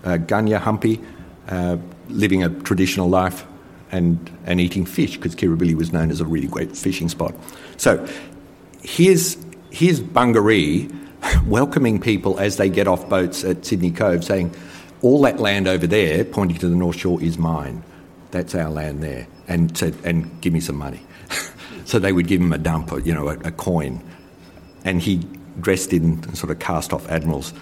uh, 0.04 0.18
gunya 0.18 0.58
humpy, 0.58 1.00
uh, 1.48 1.76
living 2.08 2.42
a 2.42 2.48
traditional 2.48 3.08
life 3.08 3.46
and, 3.92 4.30
and 4.46 4.60
eating 4.60 4.84
fish, 4.84 5.16
because 5.16 5.36
Kirribilli 5.36 5.74
was 5.74 5.92
known 5.92 6.10
as 6.10 6.20
a 6.20 6.24
really 6.24 6.48
great 6.48 6.76
fishing 6.76 7.08
spot. 7.08 7.34
So 7.76 8.06
here's, 8.82 9.36
here's 9.70 10.00
Bungaree 10.00 10.92
welcoming 11.46 12.00
people 12.00 12.40
as 12.40 12.56
they 12.56 12.68
get 12.68 12.88
off 12.88 13.08
boats 13.08 13.44
at 13.44 13.64
Sydney 13.64 13.92
Cove, 13.92 14.24
saying, 14.24 14.52
All 15.02 15.20
that 15.22 15.38
land 15.38 15.68
over 15.68 15.86
there, 15.86 16.24
pointing 16.24 16.58
to 16.58 16.68
the 16.68 16.76
North 16.76 16.96
Shore, 16.96 17.22
is 17.22 17.38
mine. 17.38 17.82
That's 18.30 18.54
our 18.54 18.70
land 18.70 19.02
there 19.02 19.26
and 19.48 19.76
said, 19.76 19.96
and 20.04 20.40
give 20.40 20.52
me 20.52 20.60
some 20.60 20.76
money. 20.76 21.00
so 21.84 21.98
they 21.98 22.12
would 22.12 22.26
give 22.26 22.40
him 22.40 22.52
a 22.52 22.58
dump, 22.58 22.92
you 23.04 23.14
know, 23.14 23.28
a, 23.28 23.38
a 23.40 23.50
coin. 23.50 24.02
And 24.84 25.00
he 25.00 25.26
dressed 25.60 25.92
in 25.92 26.34
sort 26.34 26.50
of 26.50 26.58
cast 26.58 26.92
off 26.92 27.08
admiral's 27.08 27.52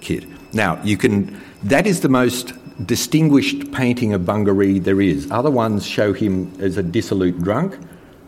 kit. 0.00 0.24
Now, 0.52 0.82
you 0.82 0.96
can, 0.96 1.40
that 1.64 1.86
is 1.86 2.00
the 2.00 2.08
most 2.08 2.52
distinguished 2.86 3.72
painting 3.72 4.12
of 4.12 4.22
Bungaree 4.22 4.82
there 4.82 5.00
is. 5.00 5.30
Other 5.30 5.50
ones 5.50 5.86
show 5.86 6.12
him 6.12 6.52
as 6.60 6.76
a 6.76 6.82
dissolute 6.82 7.42
drunk 7.42 7.78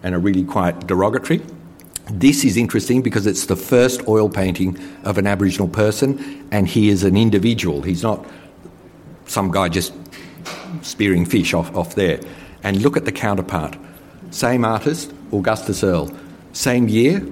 and 0.02 0.14
are 0.14 0.18
really 0.18 0.44
quite 0.44 0.86
derogatory. 0.86 1.42
This 2.10 2.44
is 2.44 2.58
interesting 2.58 3.00
because 3.00 3.26
it's 3.26 3.46
the 3.46 3.56
first 3.56 4.06
oil 4.06 4.28
painting 4.28 4.78
of 5.04 5.16
an 5.16 5.26
Aboriginal 5.26 5.68
person, 5.68 6.46
and 6.50 6.68
he 6.68 6.90
is 6.90 7.02
an 7.02 7.16
individual. 7.16 7.80
He's 7.80 8.02
not 8.02 8.26
some 9.26 9.50
guy 9.50 9.68
just 9.68 9.92
spearing 10.82 11.24
fish 11.24 11.54
off, 11.54 11.74
off 11.74 11.94
there 11.94 12.20
and 12.62 12.82
look 12.82 12.96
at 12.96 13.04
the 13.04 13.12
counterpart. 13.12 13.76
Same 14.30 14.64
artist, 14.64 15.12
Augustus 15.32 15.84
Earle. 15.84 16.10
Same 16.52 16.88
year, 16.88 17.26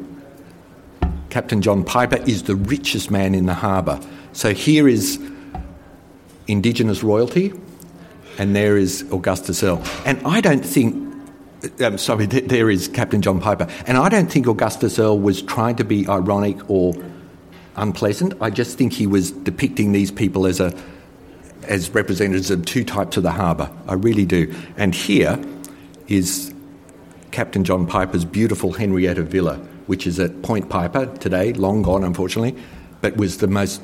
Captain 1.31 1.63
John 1.63 1.85
Piper 1.85 2.19
is 2.27 2.45
the 2.45 2.57
richest 2.57 3.11
man 3.11 3.35
in 3.35 3.47
the 3.47 3.55
harbour. 3.55 4.01
So 4.33 4.53
here 4.53 4.87
is 4.89 5.21
Indigenous 6.47 7.03
royalty, 7.03 7.53
and 8.39 8.55
there 8.55 8.77
is 8.77 9.03
Augustus 9.13 9.63
Earle. 9.63 9.83
And 10.05 10.21
I 10.27 10.41
don't 10.41 10.65
think 10.65 11.13
um, 11.81 11.97
sorry, 11.97 12.27
there 12.27 12.71
is 12.71 12.89
Captain 12.89 13.23
John 13.23 13.41
Piper. 13.41 13.69
And 13.87 13.97
I 13.97 14.09
don't 14.09 14.31
think 14.31 14.47
Augustus 14.47 14.99
Earle 14.99 15.21
was 15.21 15.43
trying 15.43 15.77
to 15.77 15.85
be 15.85 16.09
ironic 16.09 16.59
or 16.69 16.93
unpleasant. 17.77 18.35
I 18.41 18.51
just 18.51 18.77
think 18.77 18.93
he 18.93 19.07
was 19.07 19.31
depicting 19.31 19.93
these 19.93 20.11
people 20.11 20.47
as 20.47 20.61
a 20.61 20.75
as 21.65 21.91
representatives 21.91 22.51
of 22.51 22.65
two 22.65 22.85
types 22.85 23.17
of 23.17 23.23
the 23.23 23.33
harbour. 23.33 23.71
I 23.89 23.95
really 23.95 24.25
do. 24.25 24.55
And 24.77 24.95
here 24.95 25.43
is 26.09 26.53
Captain 27.31 27.65
John 27.65 27.87
Piper's 27.87 28.25
beautiful 28.25 28.73
Henrietta 28.73 29.23
Villa, 29.23 29.57
which 29.87 30.07
is 30.07 30.19
at 30.19 30.43
Point 30.43 30.69
Piper 30.69 31.07
today, 31.17 31.53
long 31.53 31.83
gone 31.83 32.05
unfortunately, 32.05 32.61
but 33.01 33.17
was 33.17 33.39
the 33.39 33.49
most 33.49 33.81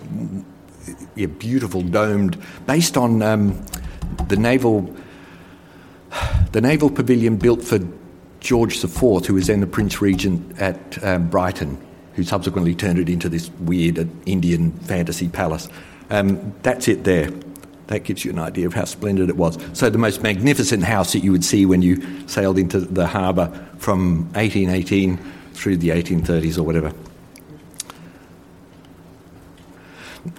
yeah, 1.14 1.26
beautiful 1.26 1.82
domed, 1.82 2.40
based 2.66 2.96
on 2.96 3.22
um, 3.22 3.64
the 4.28 4.36
naval 4.36 4.94
the 6.52 6.60
naval 6.60 6.90
pavilion 6.90 7.36
built 7.36 7.62
for 7.62 7.78
George 8.40 8.82
IV, 8.82 9.26
who 9.26 9.34
was 9.34 9.48
then 9.48 9.60
the 9.60 9.66
Prince 9.66 10.00
Regent 10.00 10.58
at 10.58 11.02
um, 11.04 11.28
Brighton, 11.28 11.78
who 12.14 12.22
subsequently 12.22 12.74
turned 12.74 12.98
it 12.98 13.08
into 13.08 13.28
this 13.28 13.50
weird 13.60 14.08
Indian 14.26 14.72
fantasy 14.72 15.28
palace. 15.28 15.68
Um, 16.08 16.54
that's 16.62 16.88
it 16.88 17.04
there. 17.04 17.30
That 17.88 18.04
gives 18.04 18.24
you 18.24 18.30
an 18.30 18.38
idea 18.38 18.66
of 18.66 18.74
how 18.74 18.84
splendid 18.84 19.30
it 19.30 19.36
was. 19.36 19.58
So, 19.72 19.90
the 19.90 19.98
most 19.98 20.22
magnificent 20.22 20.84
house 20.84 21.14
that 21.14 21.20
you 21.20 21.32
would 21.32 21.44
see 21.44 21.66
when 21.66 21.82
you 21.82 22.28
sailed 22.28 22.58
into 22.58 22.80
the 22.80 23.06
harbour 23.06 23.46
from 23.78 24.24
1818 24.34 25.18
through 25.54 25.78
the 25.78 25.88
1830s 25.88 26.58
or 26.58 26.62
whatever. 26.62 26.92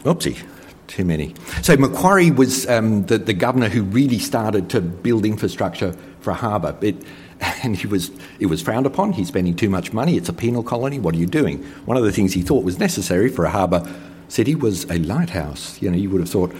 Oopsie, 0.03 0.45
too 0.85 1.03
many. 1.03 1.33
So, 1.63 1.75
Macquarie 1.75 2.29
was 2.29 2.69
um, 2.69 3.07
the, 3.07 3.17
the 3.17 3.33
governor 3.33 3.67
who 3.67 3.81
really 3.81 4.19
started 4.19 4.69
to 4.69 4.79
build 4.79 5.25
infrastructure 5.25 5.93
for 6.21 6.29
a 6.29 6.35
harbour. 6.35 6.77
It, 6.81 7.03
and 7.63 7.75
he 7.75 7.88
was, 7.88 8.12
it 8.39 8.45
was 8.45 8.62
frowned 8.62 8.85
upon. 8.85 9.13
He's 9.13 9.29
spending 9.29 9.55
too 9.55 9.69
much 9.69 9.91
money. 9.91 10.17
It's 10.17 10.29
a 10.29 10.33
penal 10.33 10.62
colony. 10.62 10.99
What 10.99 11.15
are 11.15 11.17
you 11.17 11.25
doing? 11.25 11.63
One 11.85 11.97
of 11.97 12.03
the 12.03 12.12
things 12.12 12.33
he 12.33 12.43
thought 12.43 12.63
was 12.63 12.77
necessary 12.77 13.29
for 13.29 13.45
a 13.45 13.49
harbour 13.49 13.91
city 14.27 14.53
was 14.53 14.83
a 14.85 14.99
lighthouse. 14.99 15.81
You 15.81 15.89
know, 15.89 15.97
you 15.97 16.12
would 16.12 16.21
have 16.21 16.29
thought 16.29 16.53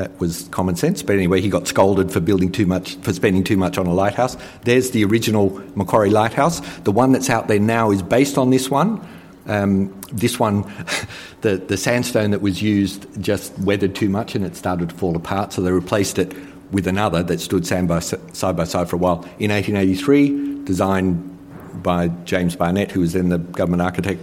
that 0.00 0.18
was 0.18 0.48
common 0.48 0.76
sense. 0.76 1.02
But 1.02 1.16
anyway, 1.16 1.40
he 1.40 1.48
got 1.50 1.68
scolded 1.68 2.10
for 2.10 2.20
building 2.20 2.50
too 2.50 2.66
much, 2.66 2.96
for 2.96 3.12
spending 3.12 3.44
too 3.44 3.56
much 3.56 3.76
on 3.76 3.86
a 3.86 3.92
lighthouse. 3.92 4.36
There's 4.64 4.92
the 4.92 5.04
original 5.04 5.50
Macquarie 5.74 6.10
Lighthouse. 6.10 6.60
The 6.80 6.92
one 6.92 7.12
that's 7.12 7.28
out 7.28 7.48
there 7.48 7.60
now 7.60 7.90
is 7.90 8.02
based 8.02 8.38
on 8.38 8.50
this 8.50 8.70
one. 8.70 9.06
Um, 9.46 9.98
this 10.12 10.38
one, 10.38 10.62
the, 11.42 11.56
the 11.56 11.76
sandstone 11.76 12.30
that 12.30 12.40
was 12.40 12.62
used 12.62 13.06
just 13.22 13.56
weathered 13.58 13.94
too 13.94 14.08
much 14.08 14.34
and 14.34 14.44
it 14.44 14.56
started 14.56 14.90
to 14.90 14.94
fall 14.94 15.16
apart, 15.16 15.52
so 15.52 15.60
they 15.60 15.72
replaced 15.72 16.18
it 16.18 16.34
with 16.70 16.86
another 16.86 17.22
that 17.22 17.40
stood 17.40 17.68
by 17.88 17.98
side, 17.98 18.56
by 18.56 18.64
side 18.64 18.88
for 18.88 18.96
a 18.96 18.98
while. 18.98 19.22
In 19.38 19.50
1883, 19.50 20.64
designed 20.64 21.82
by 21.82 22.08
James 22.24 22.56
Barnett, 22.56 22.90
who 22.90 23.00
was 23.00 23.12
then 23.12 23.28
the 23.28 23.38
government 23.38 23.82
architect, 23.82 24.22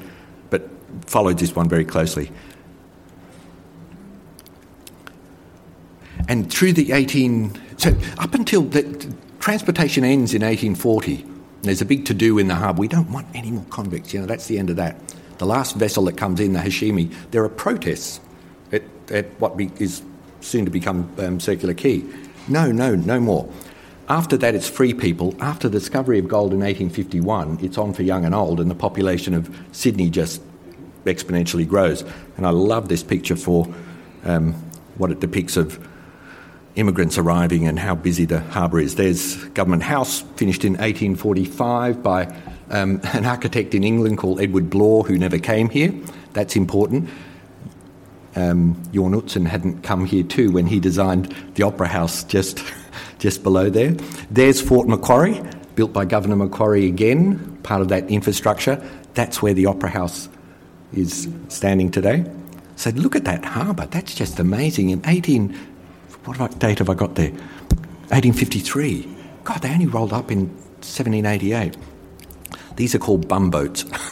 but 0.50 0.68
followed 1.06 1.38
this 1.40 1.56
one 1.56 1.70
very 1.70 1.86
closely. 1.86 2.32
And 6.28 6.52
through 6.52 6.74
the 6.74 6.92
18, 6.92 7.78
so 7.78 7.96
up 8.20 8.34
until 8.34 8.64
the 8.64 8.84
transportation 9.40 10.04
ends 10.04 10.34
in 10.34 10.42
1840, 10.42 11.26
there's 11.62 11.82
a 11.82 11.86
big 11.86 12.06
to 12.06 12.14
do 12.14 12.38
in 12.38 12.48
the 12.48 12.56
harbour. 12.56 12.80
We 12.80 12.88
don't 12.88 13.12
want 13.12 13.28
any 13.34 13.52
more 13.52 13.66
convicts, 13.70 14.14
you 14.14 14.20
know, 14.20 14.26
that's 14.26 14.48
the 14.48 14.60
end 14.60 14.70
of 14.70 14.76
that. 14.76 14.98
The 15.38 15.46
last 15.46 15.76
vessel 15.76 16.06
that 16.06 16.18
comes 16.18 16.40
in, 16.40 16.54
the 16.54 16.60
Hashemy, 16.60 17.14
there 17.32 17.44
are 17.44 17.50
protests 17.50 18.20
at, 18.72 18.84
at 19.12 19.26
what 19.40 19.56
be, 19.56 19.72
is 19.80 20.02
soon 20.42 20.66
to 20.66 20.72
become 20.72 21.12
um, 21.20 21.40
Circular 21.40 21.74
Quay. 21.74 22.04
No, 22.48 22.72
no, 22.72 22.96
no 22.96 23.20
more. 23.20 23.50
After 24.10 24.38
that, 24.38 24.56
it's 24.56 24.70
free 24.70 24.94
people. 24.94 25.36
After 25.40 25.68
the 25.68 25.80
discovery 25.80 26.18
of 26.18 26.28
gold 26.28 26.54
in 26.54 26.60
1851, 26.60 27.60
it's 27.62 27.78
on 27.78 27.94
for 27.94 28.04
young 28.04 28.26
and 28.26 28.34
old, 28.34 28.60
and 28.60 28.72
the 28.72 28.76
population 28.76 29.34
of 29.34 29.54
Sydney 29.74 30.10
just 30.10 30.42
exponentially 31.06 31.68
grows. 31.68 32.04
And 32.38 32.48
I 32.48 32.52
love 32.52 32.88
this 32.88 33.04
picture 33.04 33.36
for 33.36 33.68
um, 34.24 34.54
what 34.98 35.12
it 35.12 35.20
depicts 35.20 35.58
of 35.58 35.87
immigrants 36.78 37.18
arriving 37.18 37.68
and 37.68 37.78
how 37.80 37.96
busy 37.96 38.26
the 38.26 38.40
harbour 38.40 38.80
is. 38.80 38.96
There's 38.96 39.36
Government 39.50 39.84
House, 39.84 40.22
finished 40.36 40.64
in 40.64 40.74
1845 40.74 42.04
by 42.04 42.26
um, 42.70 43.02
an 43.14 43.26
architect 43.26 43.74
in 43.74 43.84
England 43.84 44.18
called 44.20 44.40
Edward 44.40 44.70
Blore, 44.70 45.04
who 45.04 45.18
never 45.18 45.40
came 45.40 45.70
here. 45.70 45.94
That's 46.34 46.56
important. 46.56 47.10
Um, 48.36 48.76
Jorn 48.94 49.48
hadn't 49.48 49.82
come 49.82 50.06
here 50.06 50.24
too 50.24 50.52
when 50.52 50.68
he 50.68 50.80
designed 50.80 51.36
the 51.56 51.64
Opera 51.64 51.88
House 51.88 52.24
just, 52.24 52.64
just 53.20 53.42
below 53.42 53.70
there. 53.70 53.92
There's 54.30 54.62
Fort 54.62 54.88
Macquarie, 54.88 55.42
built 55.76 55.92
by 55.92 56.06
Governor 56.06 56.36
Macquarie 56.36 56.86
again, 56.86 57.58
part 57.64 57.82
of 57.82 57.88
that 57.90 58.10
infrastructure. 58.12 58.76
That's 59.16 59.42
where 59.42 59.56
the 59.56 59.66
Opera 59.66 59.90
House 59.90 60.30
is 60.94 61.28
standing 61.48 61.90
today. 61.90 62.32
So 62.76 62.92
look 62.92 63.16
at 63.16 63.26
that 63.26 63.44
harbour. 63.44 63.88
That's 63.88 64.14
just 64.14 64.40
amazing. 64.40 64.92
In 64.92 65.02
18, 65.04 65.58
what 66.28 66.60
date 66.60 66.80
have 66.80 66.90
I 66.90 66.94
got 66.94 67.16
there? 67.16 67.32
1853. 68.10 69.16
God, 69.44 69.62
they 69.62 69.72
only 69.72 69.86
rolled 69.86 70.12
up 70.14 70.30
in 70.32 70.48
1788. 70.82 71.78
These 72.76 72.94
are 72.94 73.00
called 73.00 73.28
bumboats. 73.28 73.86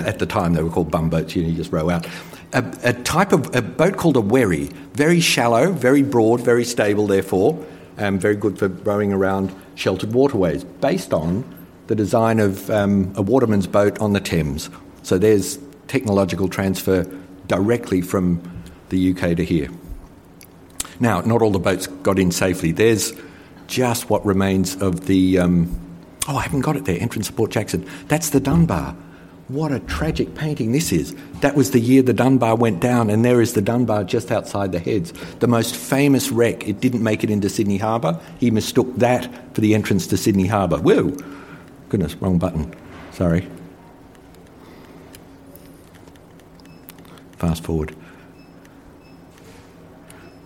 At 0.00 0.18
the 0.18 0.26
time, 0.26 0.52
they 0.54 0.62
were 0.62 0.70
called 0.70 0.90
bumboats. 0.90 1.34
You, 1.34 1.42
know, 1.42 1.48
you 1.48 1.56
just 1.56 1.72
row 1.72 1.90
out. 1.90 2.06
A, 2.52 2.64
a, 2.84 2.92
type 2.92 3.32
of 3.32 3.54
a 3.56 3.62
boat 3.62 3.96
called 3.96 4.16
a 4.16 4.20
wherry, 4.20 4.66
very 4.92 5.18
shallow, 5.20 5.72
very 5.72 6.02
broad, 6.02 6.40
very 6.40 6.64
stable, 6.64 7.06
therefore, 7.06 7.64
and 7.96 8.20
very 8.20 8.36
good 8.36 8.58
for 8.58 8.68
rowing 8.68 9.12
around 9.12 9.54
sheltered 9.74 10.12
waterways, 10.12 10.62
based 10.62 11.12
on 11.12 11.44
the 11.88 11.94
design 11.96 12.38
of 12.38 12.70
um, 12.70 13.12
a 13.16 13.22
waterman's 13.22 13.66
boat 13.66 13.98
on 13.98 14.12
the 14.12 14.20
Thames. 14.20 14.70
So 15.02 15.18
there's 15.18 15.58
technological 15.88 16.48
transfer 16.48 17.04
directly 17.48 18.00
from 18.00 18.40
the 18.90 19.10
UK 19.10 19.36
to 19.36 19.44
here. 19.44 19.68
Now, 21.00 21.20
not 21.20 21.42
all 21.42 21.50
the 21.50 21.58
boats 21.58 21.86
got 21.86 22.18
in 22.18 22.30
safely. 22.30 22.72
There's 22.72 23.12
just 23.66 24.10
what 24.10 24.24
remains 24.24 24.76
of 24.76 25.06
the 25.06 25.38
um, 25.38 25.80
Oh, 26.26 26.36
I 26.36 26.42
haven't 26.42 26.60
got 26.62 26.76
it 26.76 26.86
there. 26.86 27.00
Entrance 27.00 27.28
of 27.28 27.36
Port 27.36 27.50
Jackson. 27.50 27.88
That's 28.08 28.30
the 28.30 28.40
Dunbar. 28.40 28.96
What 29.48 29.72
a 29.72 29.80
tragic 29.80 30.34
painting 30.34 30.72
this 30.72 30.90
is. 30.90 31.14
That 31.40 31.54
was 31.54 31.72
the 31.72 31.80
year 31.80 32.00
the 32.00 32.14
Dunbar 32.14 32.56
went 32.56 32.80
down, 32.80 33.10
and 33.10 33.22
there 33.22 33.42
is 33.42 33.52
the 33.52 33.60
Dunbar 33.60 34.04
just 34.04 34.32
outside 34.32 34.72
the 34.72 34.78
heads. 34.78 35.12
The 35.40 35.46
most 35.46 35.76
famous 35.76 36.32
wreck. 36.32 36.66
It 36.66 36.80
didn't 36.80 37.02
make 37.02 37.22
it 37.24 37.30
into 37.30 37.50
Sydney 37.50 37.76
Harbour. 37.76 38.18
He 38.40 38.50
mistook 38.50 38.94
that 38.96 39.54
for 39.54 39.60
the 39.60 39.74
entrance 39.74 40.06
to 40.08 40.16
Sydney 40.16 40.46
Harbour. 40.46 40.78
Whoa! 40.78 41.14
Goodness, 41.90 42.14
wrong 42.16 42.38
button. 42.38 42.74
Sorry. 43.12 43.46
Fast 47.36 47.64
forward. 47.64 47.94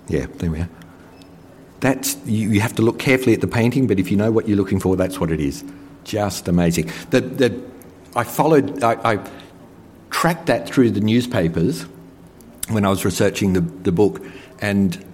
Yeah, 0.09 0.27
there 0.39 0.51
we 0.51 0.61
are 0.61 0.69
that's 1.81 2.17
you, 2.27 2.61
have 2.61 2.75
to 2.75 2.83
look 2.83 2.99
carefully 2.99 3.35
at 3.35 3.41
the 3.41 3.47
painting, 3.47 3.87
but 3.87 3.99
if 3.99 4.11
you 4.11 4.17
know 4.17 4.31
what 4.31 4.49
you're 4.49 4.57
looking 4.57 4.81
for, 4.81 4.97
that's 4.97 5.21
what 5.21 5.31
it 5.31 5.41
is. 5.41 5.65
Just 6.05 6.49
amazing. 6.49 6.91
The, 7.11 7.21
the, 7.21 7.63
I 8.17 8.25
followed, 8.25 8.83
I, 8.83 9.13
I 9.13 9.31
tracked 10.11 10.47
that 10.47 10.69
through 10.69 10.91
the 10.91 11.01
newspapers 11.01 11.83
when 12.69 12.85
I 12.85 12.89
was 12.89 13.05
researching 13.05 13.53
the, 13.53 13.61
the 13.61 13.93
book, 13.93 14.21
and 14.61 15.05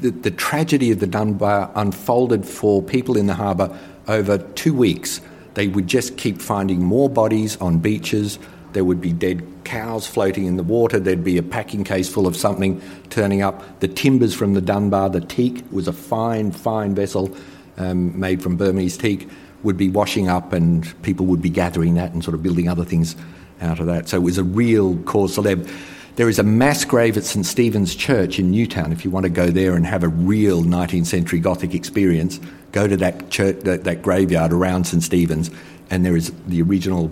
the, 0.00 0.10
the 0.10 0.30
tragedy 0.30 0.90
of 0.90 1.00
the 1.00 1.06
Dunbar 1.06 1.70
unfolded 1.74 2.46
for 2.46 2.82
people 2.82 3.16
in 3.16 3.26
the 3.26 3.34
harbour 3.34 3.76
over 4.06 4.38
two 4.38 4.74
weeks. 4.74 5.20
They 5.54 5.68
would 5.68 5.86
just 5.86 6.16
keep 6.16 6.40
finding 6.40 6.82
more 6.82 7.08
bodies 7.08 7.56
on 7.56 7.78
beaches. 7.78 8.38
There 8.72 8.84
would 8.84 9.00
be 9.00 9.12
dead 9.12 9.46
cows 9.64 10.06
floating 10.06 10.46
in 10.46 10.56
the 10.56 10.62
water. 10.62 10.98
There'd 10.98 11.24
be 11.24 11.38
a 11.38 11.42
packing 11.42 11.84
case 11.84 12.08
full 12.08 12.26
of 12.26 12.36
something 12.36 12.80
turning 13.10 13.42
up. 13.42 13.80
The 13.80 13.88
timbers 13.88 14.34
from 14.34 14.54
the 14.54 14.60
Dunbar, 14.60 15.10
the 15.10 15.20
teak 15.20 15.64
was 15.70 15.88
a 15.88 15.92
fine, 15.92 16.52
fine 16.52 16.94
vessel 16.94 17.34
um, 17.76 18.18
made 18.18 18.42
from 18.42 18.56
Burmese 18.56 18.96
teak, 18.96 19.28
would 19.62 19.76
be 19.76 19.88
washing 19.88 20.28
up, 20.28 20.52
and 20.52 21.02
people 21.02 21.26
would 21.26 21.42
be 21.42 21.50
gathering 21.50 21.94
that 21.94 22.12
and 22.12 22.22
sort 22.22 22.34
of 22.34 22.42
building 22.42 22.68
other 22.68 22.84
things 22.84 23.16
out 23.60 23.80
of 23.80 23.86
that. 23.86 24.08
So 24.08 24.18
it 24.18 24.22
was 24.22 24.38
a 24.38 24.44
real 24.44 24.96
cause 25.04 25.36
celeb. 25.36 25.68
There 26.16 26.28
is 26.28 26.38
a 26.38 26.44
mass 26.44 26.84
grave 26.84 27.16
at 27.16 27.24
St 27.24 27.44
Stephen's 27.44 27.94
Church 27.94 28.38
in 28.38 28.50
Newtown. 28.50 28.92
If 28.92 29.04
you 29.04 29.10
want 29.10 29.24
to 29.24 29.30
go 29.30 29.48
there 29.48 29.74
and 29.74 29.84
have 29.84 30.04
a 30.04 30.08
real 30.08 30.62
19th 30.62 31.06
century 31.06 31.40
Gothic 31.40 31.74
experience, 31.74 32.38
go 32.70 32.86
to 32.86 32.96
that 32.98 33.30
church, 33.30 33.60
that, 33.60 33.84
that 33.84 34.02
graveyard 34.02 34.52
around 34.52 34.84
St 34.84 35.02
Stephen's, 35.02 35.50
and 35.90 36.04
there 36.04 36.16
is 36.16 36.32
the 36.46 36.62
original 36.62 37.08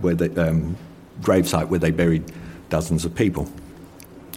where 0.00 0.14
the 0.14 0.48
um, 0.48 0.76
gravesite 1.20 1.68
where 1.68 1.80
they 1.80 1.90
buried 1.90 2.24
dozens 2.68 3.04
of 3.04 3.14
people. 3.14 3.48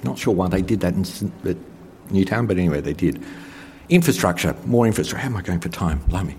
Not 0.04 0.18
sure 0.18 0.34
why 0.34 0.48
they 0.48 0.62
did 0.62 0.80
that 0.82 0.94
in 0.94 1.64
Newtown, 2.10 2.48
but 2.48 2.58
anyway, 2.58 2.82
they 2.82 2.94
did. 2.94 3.22
Infrastructure, 3.90 4.56
more 4.66 4.86
infrastructure. 4.86 5.22
How 5.22 5.30
am 5.30 5.38
I 5.38 5.42
going 5.42 5.60
for 5.60 5.70
time? 5.70 6.00
Blimey. 6.08 6.36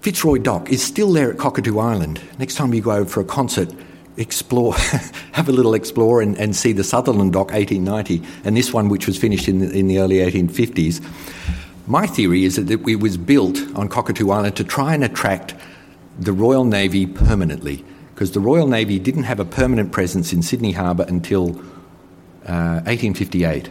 Fitzroy 0.00 0.38
Dock 0.38 0.70
is 0.70 0.82
still 0.82 1.12
there 1.12 1.30
at 1.30 1.38
Cockatoo 1.38 1.78
Island. 1.78 2.20
Next 2.38 2.54
time 2.54 2.72
you 2.72 2.80
go 2.80 2.92
over 2.92 3.08
for 3.08 3.20
a 3.20 3.24
concert, 3.24 3.72
explore, 4.16 4.74
have 5.32 5.48
a 5.48 5.52
little 5.52 5.74
explore 5.74 6.22
and, 6.22 6.38
and, 6.38 6.54
see 6.54 6.72
the 6.72 6.84
Sutherland 6.84 7.32
Dock 7.32 7.50
1890 7.52 8.22
and 8.44 8.56
this 8.56 8.72
one, 8.72 8.88
which 8.88 9.06
was 9.06 9.18
finished 9.18 9.48
in 9.48 9.58
the, 9.58 9.70
in 9.70 9.88
the 9.88 9.98
early 9.98 10.16
1850s. 10.16 11.04
My 11.86 12.06
theory 12.06 12.44
is 12.44 12.56
that 12.56 12.70
it 12.70 13.00
was 13.00 13.16
built 13.16 13.58
on 13.76 13.88
Cockatoo 13.88 14.30
Island 14.30 14.56
to 14.56 14.64
try 14.64 14.94
and 14.94 15.04
attract 15.04 15.54
the 16.18 16.32
Royal 16.32 16.64
Navy 16.64 17.06
permanently 17.06 17.84
because 18.16 18.32
the 18.32 18.40
Royal 18.40 18.66
Navy 18.66 18.98
didn't 18.98 19.24
have 19.24 19.38
a 19.40 19.44
permanent 19.44 19.92
presence 19.92 20.32
in 20.32 20.40
Sydney 20.42 20.72
Harbour 20.72 21.04
until 21.06 21.50
uh, 22.46 22.80
1858. 22.86 23.70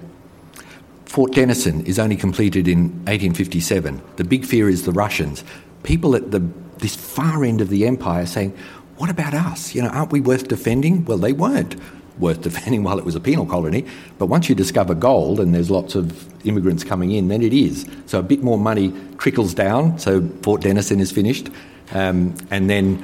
Fort 1.05 1.33
Denison 1.33 1.83
is 1.87 1.97
only 1.97 2.15
completed 2.15 2.67
in 2.67 2.89
1857. 3.05 4.03
The 4.17 4.23
big 4.23 4.45
fear 4.45 4.69
is 4.69 4.85
the 4.85 4.91
Russians. 4.91 5.43
People 5.81 6.15
at 6.15 6.29
the, 6.29 6.47
this 6.77 6.95
far 6.95 7.43
end 7.43 7.59
of 7.59 7.69
the 7.69 7.87
empire 7.87 8.27
saying, 8.27 8.55
what 8.97 9.09
about 9.09 9.33
us? 9.33 9.73
You 9.73 9.81
know, 9.81 9.87
aren't 9.87 10.11
we 10.11 10.21
worth 10.21 10.47
defending? 10.47 11.05
Well, 11.05 11.17
they 11.17 11.33
weren't 11.33 11.75
worth 12.19 12.41
defending 12.43 12.83
while 12.83 12.99
it 12.99 13.03
was 13.03 13.15
a 13.15 13.19
penal 13.19 13.47
colony. 13.47 13.83
But 14.19 14.27
once 14.27 14.47
you 14.47 14.53
discover 14.53 14.93
gold 14.93 15.39
and 15.39 15.55
there's 15.55 15.71
lots 15.71 15.95
of 15.95 16.45
immigrants 16.45 16.83
coming 16.83 17.13
in, 17.13 17.29
then 17.29 17.41
it 17.41 17.51
is. 17.51 17.89
So 18.05 18.19
a 18.19 18.23
bit 18.23 18.43
more 18.43 18.59
money 18.59 18.93
trickles 19.17 19.55
down. 19.55 19.97
So 19.97 20.21
Fort 20.43 20.61
Denison 20.61 20.99
is 20.99 21.11
finished. 21.11 21.49
Um, 21.93 22.35
and 22.51 22.69
then 22.69 23.03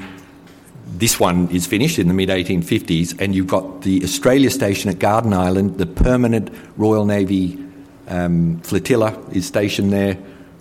this 0.91 1.19
one 1.19 1.49
is 1.49 1.65
finished 1.65 1.99
in 1.99 2.08
the 2.08 2.13
mid 2.13 2.30
1850s, 2.30 3.19
and 3.19 3.34
you've 3.34 3.47
got 3.47 3.82
the 3.82 4.04
Australia 4.04 4.49
Station 4.49 4.89
at 4.89 4.99
Garden 4.99 5.34
Island, 5.34 5.77
the 5.77 5.86
permanent 5.86 6.49
Royal 6.77 7.06
Navy 7.06 7.58
um, 8.08 8.60
flotilla 8.62 9.17
is 9.32 9.45
stationed 9.45 9.93
there 9.93 10.15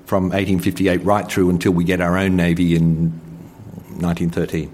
from 0.07 0.25
1858 0.25 1.05
right 1.05 1.31
through 1.31 1.51
until 1.51 1.73
we 1.73 1.85
get 1.85 2.01
our 2.01 2.17
own 2.17 2.37
Navy 2.37 2.75
in 2.75 3.11
1913. 3.99 4.71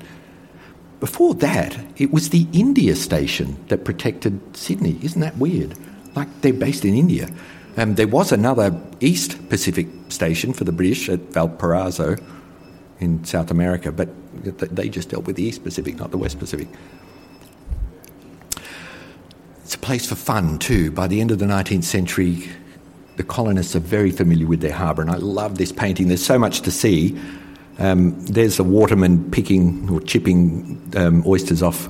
Before 1.01 1.35
that, 1.35 1.77
it 1.97 2.11
was 2.11 2.31
the 2.31 2.47
India 2.53 2.95
Station 2.95 3.57
that 3.69 3.85
protected 3.85 4.41
Sydney. 4.57 4.99
Isn't 5.03 5.21
that 5.21 5.37
weird? 5.37 5.75
Like 6.15 6.29
they're 6.41 6.53
based 6.53 6.85
in 6.85 6.95
India. 6.95 7.29
Um, 7.77 7.97
there 7.97 8.09
was 8.09 8.33
another 8.33 8.79
East 9.01 9.49
Pacific 9.51 9.89
station 10.09 10.55
for 10.55 10.65
the 10.65 10.73
British 10.73 11.09
at 11.11 11.21
Valparaiso 11.33 12.17
in 13.01 13.25
South 13.25 13.51
America, 13.51 13.93
but 13.93 14.09
they 14.75 14.89
just 14.89 15.11
dealt 15.11 15.25
with 15.27 15.37
the 15.37 15.43
East 15.43 15.63
Pacific, 15.63 15.97
not 15.97 16.11
the 16.11 16.19
West 16.19 16.39
Pacific. 16.39 16.69
It's 19.65 19.75
a 19.75 19.79
place 19.79 20.07
for 20.07 20.15
fun 20.15 20.59
too. 20.59 20.91
By 20.91 21.09
the 21.09 21.21
end 21.21 21.31
of 21.31 21.39
the 21.39 21.45
19th 21.47 21.85
century, 21.85 22.49
the 23.17 23.25
colonists 23.25 23.75
are 23.75 23.81
very 23.81 24.11
familiar 24.11 24.47
with 24.47 24.61
their 24.61 24.73
harbour, 24.73 25.03
and 25.03 25.11
I 25.11 25.17
love 25.17 25.59
this 25.59 25.73
painting. 25.73 26.09
There's 26.09 26.25
so 26.25 26.39
much 26.39 26.61
to 26.63 26.71
see. 26.71 27.19
Um, 27.79 28.19
there's 28.27 28.59
a 28.59 28.65
waterman 28.65 29.31
picking 29.31 29.89
or 29.91 30.01
chipping 30.01 30.81
um, 30.97 31.25
oysters 31.27 31.63
off 31.63 31.89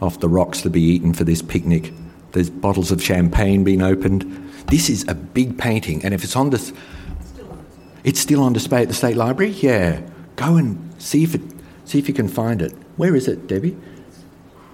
off 0.00 0.18
the 0.18 0.28
rocks 0.28 0.62
to 0.62 0.70
be 0.70 0.82
eaten 0.82 1.14
for 1.14 1.22
this 1.22 1.42
picnic. 1.42 1.92
There's 2.32 2.50
bottles 2.50 2.90
of 2.90 3.00
champagne 3.00 3.62
being 3.62 3.82
opened. 3.82 4.22
This 4.66 4.88
is 4.88 5.06
a 5.06 5.14
big 5.14 5.58
painting, 5.58 6.04
and 6.04 6.12
if 6.14 6.24
it's 6.24 6.34
on 6.34 6.50
this, 6.50 6.72
it's 8.04 8.18
still 8.18 8.42
on 8.42 8.52
display 8.52 8.82
at 8.82 8.88
the 8.88 8.94
State 8.94 9.16
Library. 9.16 9.52
Yeah, 9.52 10.00
go 10.36 10.56
and 10.56 10.94
see 10.98 11.22
if 11.22 11.34
it, 11.34 11.42
see 11.84 11.98
if 11.98 12.08
you 12.08 12.14
can 12.14 12.28
find 12.28 12.62
it. 12.62 12.72
Where 12.96 13.14
is 13.16 13.28
it, 13.28 13.46
Debbie? 13.46 13.76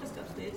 Just 0.01 0.17
upstairs 0.17 0.55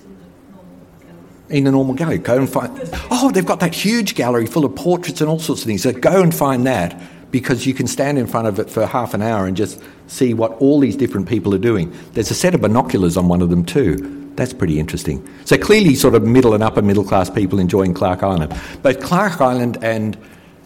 in 1.49 1.63
the 1.63 1.71
normal 1.71 1.93
gallery. 1.95 2.17
Go 2.17 2.37
and 2.37 2.49
find. 2.49 2.71
Oh, 3.09 3.31
they've 3.31 3.45
got 3.45 3.59
that 3.59 3.73
huge 3.73 4.15
gallery 4.15 4.45
full 4.45 4.65
of 4.65 4.75
portraits 4.75 5.21
and 5.21 5.29
all 5.29 5.39
sorts 5.39 5.61
of 5.61 5.67
things. 5.67 5.83
So 5.83 5.91
go 5.91 6.21
and 6.21 6.33
find 6.33 6.65
that 6.65 6.99
because 7.31 7.65
you 7.65 7.73
can 7.73 7.87
stand 7.87 8.17
in 8.17 8.27
front 8.27 8.47
of 8.47 8.59
it 8.59 8.69
for 8.69 8.85
half 8.85 9.13
an 9.13 9.21
hour 9.21 9.45
and 9.45 9.55
just 9.55 9.81
see 10.07 10.33
what 10.33 10.51
all 10.53 10.79
these 10.79 10.95
different 10.97 11.27
people 11.27 11.55
are 11.55 11.59
doing. 11.59 11.93
There's 12.13 12.31
a 12.31 12.35
set 12.35 12.53
of 12.53 12.61
binoculars 12.61 13.15
on 13.17 13.27
one 13.27 13.41
of 13.41 13.49
them 13.49 13.65
too. 13.65 14.17
That's 14.35 14.53
pretty 14.53 14.79
interesting. 14.79 15.27
So 15.45 15.57
clearly, 15.57 15.95
sort 15.95 16.15
of 16.15 16.23
middle 16.23 16.53
and 16.53 16.63
upper 16.63 16.81
middle 16.81 17.03
class 17.03 17.29
people 17.29 17.59
enjoying 17.59 17.93
Clark 17.93 18.23
Island. 18.23 18.53
Both 18.81 19.01
Clark 19.01 19.41
Island 19.41 19.77
and 19.81 20.17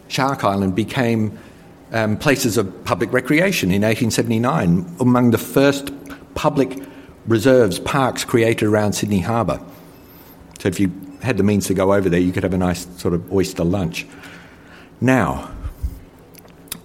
Shark 0.07 0.43
Island 0.43 0.75
became 0.75 1.37
um, 1.95 2.17
places 2.17 2.57
of 2.57 2.83
public 2.83 3.11
recreation 3.13 3.71
in 3.71 3.81
1879, 3.81 4.97
among 4.99 5.31
the 5.31 5.37
first 5.37 5.91
public 6.35 6.83
reserves, 7.25 7.79
parks 7.79 8.25
created 8.25 8.65
around 8.67 8.93
Sydney 8.93 9.21
Harbour. 9.21 9.61
So 10.59 10.67
if 10.67 10.79
you 10.79 10.91
had 11.21 11.37
the 11.37 11.43
means 11.43 11.67
to 11.67 11.73
go 11.73 11.93
over 11.93 12.09
there, 12.09 12.19
you 12.19 12.33
could 12.33 12.43
have 12.43 12.53
a 12.53 12.57
nice 12.57 12.85
sort 12.99 13.13
of 13.13 13.31
oyster 13.31 13.63
lunch. 13.63 14.05
Now, 14.99 15.49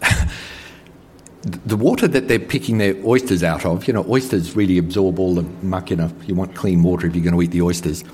the 1.43 1.77
water 1.77 2.07
that 2.07 2.29
they're 2.29 2.39
picking 2.39 2.79
their 2.79 2.95
oysters 3.05 3.43
out 3.43 3.67
of, 3.67 3.89
you 3.89 3.93
know, 3.93 4.07
oysters 4.09 4.55
really 4.55 4.79
absorb 4.79 5.19
all 5.19 5.35
the 5.35 5.43
muck 5.63 5.91
a, 5.91 6.13
you 6.27 6.37
want 6.37 6.55
clean 6.55 6.85
water 6.85 7.09
if 7.09 7.17
you're 7.17 7.25
going 7.25 7.35
to 7.35 7.43
eat 7.43 7.51
the 7.51 7.63
oysters, 7.63 8.05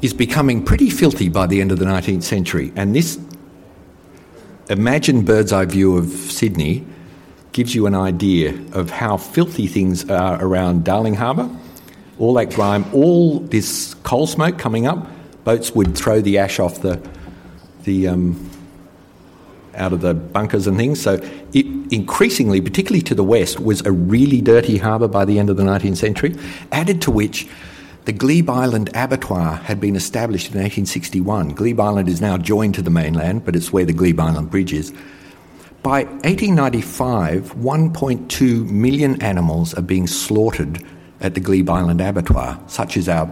is 0.00 0.14
becoming 0.14 0.64
pretty 0.64 0.88
filthy 0.88 1.28
by 1.28 1.46
the 1.46 1.60
end 1.60 1.72
of 1.72 1.78
the 1.78 1.84
19th 1.84 2.22
century. 2.22 2.72
And 2.74 2.96
this 2.96 3.20
imagined 4.68 5.26
bird's 5.26 5.52
eye 5.52 5.64
view 5.64 5.96
of 5.96 6.08
Sydney 6.08 6.84
gives 7.52 7.74
you 7.74 7.86
an 7.86 7.94
idea 7.94 8.58
of 8.72 8.90
how 8.90 9.16
filthy 9.16 9.66
things 9.66 10.08
are 10.10 10.42
around 10.42 10.84
Darling 10.84 11.14
Harbour. 11.14 11.50
All 12.18 12.34
that 12.34 12.50
grime, 12.50 12.84
all 12.92 13.40
this 13.40 13.94
coal 14.02 14.26
smoke 14.26 14.58
coming 14.58 14.86
up, 14.86 15.06
boats 15.44 15.74
would 15.74 15.96
throw 15.96 16.20
the 16.20 16.38
ash 16.38 16.58
off 16.58 16.80
the, 16.80 17.00
the 17.84 18.08
um, 18.08 18.50
out 19.74 19.92
of 19.92 20.00
the 20.00 20.14
bunkers 20.14 20.66
and 20.66 20.76
things. 20.76 21.00
So 21.00 21.14
it 21.52 21.66
increasingly, 21.92 22.60
particularly 22.60 23.02
to 23.02 23.14
the 23.14 23.24
west, 23.24 23.60
was 23.60 23.84
a 23.84 23.92
really 23.92 24.40
dirty 24.40 24.78
harbour 24.78 25.08
by 25.08 25.24
the 25.24 25.38
end 25.38 25.50
of 25.50 25.56
the 25.56 25.62
19th 25.62 25.96
century, 25.96 26.36
added 26.70 27.02
to 27.02 27.10
which 27.10 27.48
the 28.04 28.12
Glebe 28.12 28.50
Island 28.50 28.90
Abattoir 28.94 29.56
had 29.56 29.80
been 29.80 29.94
established 29.94 30.48
in 30.48 30.58
1861. 30.58 31.50
Glebe 31.50 31.78
Island 31.78 32.08
is 32.08 32.20
now 32.20 32.36
joined 32.36 32.74
to 32.74 32.82
the 32.82 32.90
mainland, 32.90 33.44
but 33.44 33.54
it's 33.54 33.72
where 33.72 33.84
the 33.84 33.92
Glebe 33.92 34.18
Island 34.18 34.50
Bridge 34.50 34.72
is. 34.72 34.92
By 35.82 36.04
1895, 36.04 37.54
1.2 37.54 38.70
million 38.70 39.22
animals 39.22 39.74
are 39.74 39.82
being 39.82 40.06
slaughtered 40.06 40.82
at 41.20 41.34
the 41.34 41.40
Glebe 41.40 41.70
Island 41.70 42.00
Abattoir, 42.00 42.60
such 42.66 42.96
as 42.96 43.08
our 43.08 43.30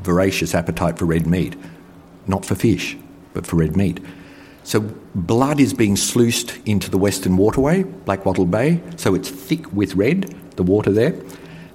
voracious 0.00 0.54
appetite 0.54 0.98
for 0.98 1.06
red 1.06 1.26
meat. 1.26 1.56
Not 2.26 2.44
for 2.44 2.54
fish, 2.54 2.96
but 3.32 3.46
for 3.46 3.56
red 3.56 3.76
meat. 3.76 4.00
So 4.64 4.80
blood 5.14 5.60
is 5.60 5.74
being 5.74 5.96
sluiced 5.96 6.56
into 6.66 6.90
the 6.90 6.98
Western 6.98 7.36
Waterway, 7.36 7.82
Blackwattle 7.82 8.50
Bay, 8.50 8.82
so 8.96 9.14
it's 9.14 9.28
thick 9.28 9.70
with 9.72 9.94
red, 9.94 10.34
the 10.56 10.62
water 10.62 10.90
there. 10.90 11.14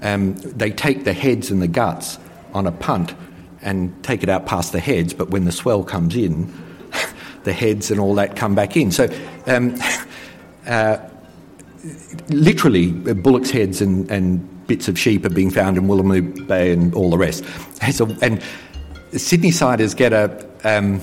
Um, 0.02 0.36
they 0.36 0.72
take 0.72 1.04
the 1.04 1.14
heads 1.14 1.52
and 1.52 1.62
the 1.62 1.68
guts 1.68 2.18
on 2.54 2.66
a 2.68 2.72
punt 2.72 3.14
and 3.62 4.04
take 4.04 4.24
it 4.24 4.30
out 4.30 4.46
past 4.46 4.72
the 4.72 4.80
heads, 4.80 5.14
but 5.14 5.30
when 5.30 5.46
the 5.46 5.52
swell 5.52 5.84
comes 5.84 6.16
in, 6.16 6.52
the 7.44 7.54
heads 7.54 7.92
and 7.92 8.00
all 8.00 8.16
that 8.16 8.36
come 8.36 8.56
back 8.56 8.78
in. 8.78 8.92
So, 8.92 9.10
um, 9.48 9.76
uh, 10.68 10.98
literally, 12.30 12.92
bullocks' 12.92 13.52
heads 13.52 13.82
and, 13.82 14.10
and, 14.12 14.56
bits 14.70 14.88
of 14.88 15.00
sheep 15.00 15.26
are 15.26 15.30
being 15.30 15.50
found 15.50 15.78
in 15.78 15.88
Woolloomooloo 15.88 16.46
Bay 16.48 16.72
and 16.72 16.94
all 16.94 17.10
the 17.10 17.18
rest. 17.18 17.44
and 18.22 18.44
Sydney 19.14 19.50
siders 19.50 19.96
get 19.96 20.14
a. 20.14 20.48
Um, 20.64 21.02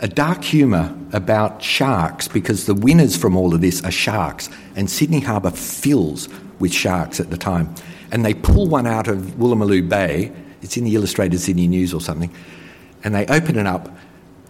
a 0.00 0.08
dark 0.08 0.44
humour 0.44 0.96
about 1.12 1.62
sharks 1.62 2.28
because 2.28 2.66
the 2.66 2.74
winners 2.74 3.16
from 3.16 3.36
all 3.36 3.54
of 3.54 3.60
this 3.60 3.82
are 3.84 3.90
sharks, 3.90 4.48
and 4.76 4.90
Sydney 4.90 5.20
Harbour 5.20 5.50
fills 5.50 6.28
with 6.58 6.72
sharks 6.72 7.20
at 7.20 7.30
the 7.30 7.36
time. 7.36 7.74
And 8.10 8.24
they 8.24 8.34
pull 8.34 8.66
one 8.66 8.86
out 8.86 9.08
of 9.08 9.18
Woolloomooloo 9.38 9.88
Bay, 9.88 10.32
it's 10.62 10.76
in 10.76 10.84
the 10.84 10.94
Illustrated 10.94 11.38
Sydney 11.40 11.68
News 11.68 11.92
or 11.92 12.00
something, 12.00 12.32
and 13.04 13.14
they 13.14 13.26
open 13.26 13.58
it 13.58 13.66
up, 13.66 13.88